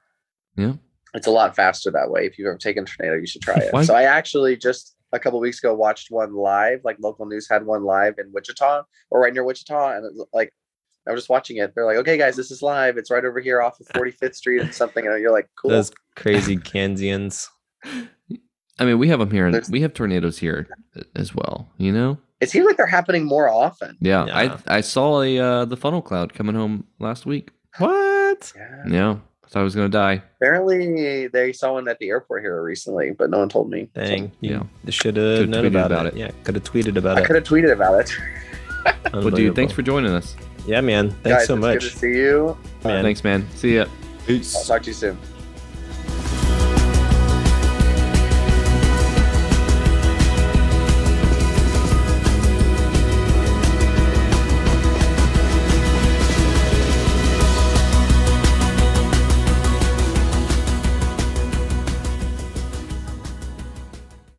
yeah. 0.55 0.74
It's 1.14 1.26
a 1.26 1.32
lot 1.32 1.55
faster 1.55 1.89
that 1.91 2.12
way. 2.12 2.26
If 2.28 2.38
you've 2.38 2.47
ever 2.47 2.58
taken 2.58 2.84
a 2.84 2.86
tornado, 2.86 3.18
you 3.20 3.26
should 3.26 3.41
try 3.41 3.55
it. 3.55 3.86
So 3.86 3.95
I 3.95 4.03
actually 4.03 4.55
just 4.55 4.95
a 5.14 5.20
couple 5.20 5.39
weeks 5.39 5.58
ago 5.58 5.74
watched 5.74 6.12
one 6.12 6.34
live. 6.36 6.82
Like 6.84 6.97
local 6.99 7.26
news 7.26 7.47
had 7.49 7.66
one 7.66 7.84
live 7.86 8.16
in 8.20 8.32
Wichita 8.32 8.84
or 9.10 9.22
right 9.22 9.34
near 9.34 9.43
Wichita, 9.43 9.95
and 9.95 10.05
it 10.05 10.14
was 10.14 10.28
like 10.34 10.53
I 11.08 11.12
was 11.12 11.22
just 11.22 11.30
watching 11.30 11.58
it. 11.58 11.74
They're 11.74 11.86
like, 11.86 11.95
"Okay, 11.97 12.18
guys, 12.18 12.36
this 12.36 12.51
is 12.51 12.62
live. 12.62 12.97
It's 12.97 13.10
right 13.10 13.24
over 13.24 13.39
here 13.39 13.62
off 13.62 13.80
of 13.80 13.88
45th 13.95 14.36
Street 14.36 14.62
and 14.62 14.74
something." 14.74 15.08
And 15.08 15.20
you're 15.20 15.32
like, 15.32 15.47
"Cool." 15.60 15.72
Those 15.72 15.91
crazy 16.18 16.58
Kansians. 16.58 17.47
I 18.80 18.86
mean, 18.86 18.99
we 18.99 19.07
have 19.09 19.19
them 19.19 19.32
here, 19.32 19.45
and 19.45 19.53
There's- 19.53 19.69
we 19.69 19.82
have 19.82 19.93
tornadoes 19.93 20.38
here 20.38 20.67
as 21.15 21.34
well. 21.34 21.67
You 21.78 21.91
know. 21.91 22.17
it 22.39 22.49
seems 22.51 22.65
like 22.67 22.78
they're 22.78 22.86
happening 22.86 23.25
more 23.25 23.49
often. 23.49 23.97
Yeah, 23.99 24.25
Yeah. 24.28 24.57
I 24.67 24.78
I 24.78 24.82
saw 24.82 25.21
a 25.23 25.39
uh, 25.39 25.65
the 25.65 25.78
funnel 25.78 26.01
cloud 26.01 26.34
coming 26.34 26.55
home 26.55 26.86
last 26.99 27.25
week. 27.25 27.49
What? 27.80 28.53
Yeah. 28.55 28.84
Yeah, 28.88 29.15
thought 29.49 29.59
I 29.61 29.63
was 29.63 29.73
gonna 29.75 29.89
die. 29.89 30.21
Apparently, 30.39 31.28
they 31.28 31.51
saw 31.53 31.73
one 31.73 31.88
at 31.88 31.97
the 31.99 32.09
airport 32.09 32.43
here 32.43 32.61
recently, 32.61 33.11
but 33.17 33.30
no 33.32 33.39
one 33.39 33.49
told 33.49 33.69
me. 33.71 33.89
So 33.95 34.01
Dang, 34.05 34.32
Yeah. 34.41 34.63
you 34.86 34.91
should 34.91 35.17
have 35.17 35.49
known 35.49 35.63
tweeted 35.63 35.67
about, 35.67 35.91
about 35.91 36.05
it. 36.07 36.13
it. 36.13 36.19
Yeah, 36.19 36.32
could 36.43 36.53
have 36.55 36.63
tweeted 36.63 36.95
about 36.97 37.17
I 37.17 37.21
it. 37.21 37.25
could 37.28 37.36
have 37.38 37.45
tweeted 37.45 37.71
about 37.71 37.99
it. 38.01 38.11
Well, 39.13 39.30
dude, 39.32 39.55
thanks 39.55 39.73
for 39.73 39.82
joining 39.82 40.11
us. 40.11 40.36
Yeah, 40.65 40.80
man. 40.82 41.09
Thanks 41.09 41.39
Guys, 41.39 41.47
so 41.47 41.55
it's 41.55 41.61
much. 41.61 41.80
Good 41.82 41.91
to 41.91 41.97
see 41.97 42.17
you. 42.17 42.57
Man. 42.86 43.03
Thanks, 43.03 43.23
man. 43.23 43.45
See 43.55 43.75
ya. 43.75 43.86
I'll 44.30 44.63
talk 44.63 44.82
to 44.84 44.88
you 44.88 44.93
soon. 44.93 45.17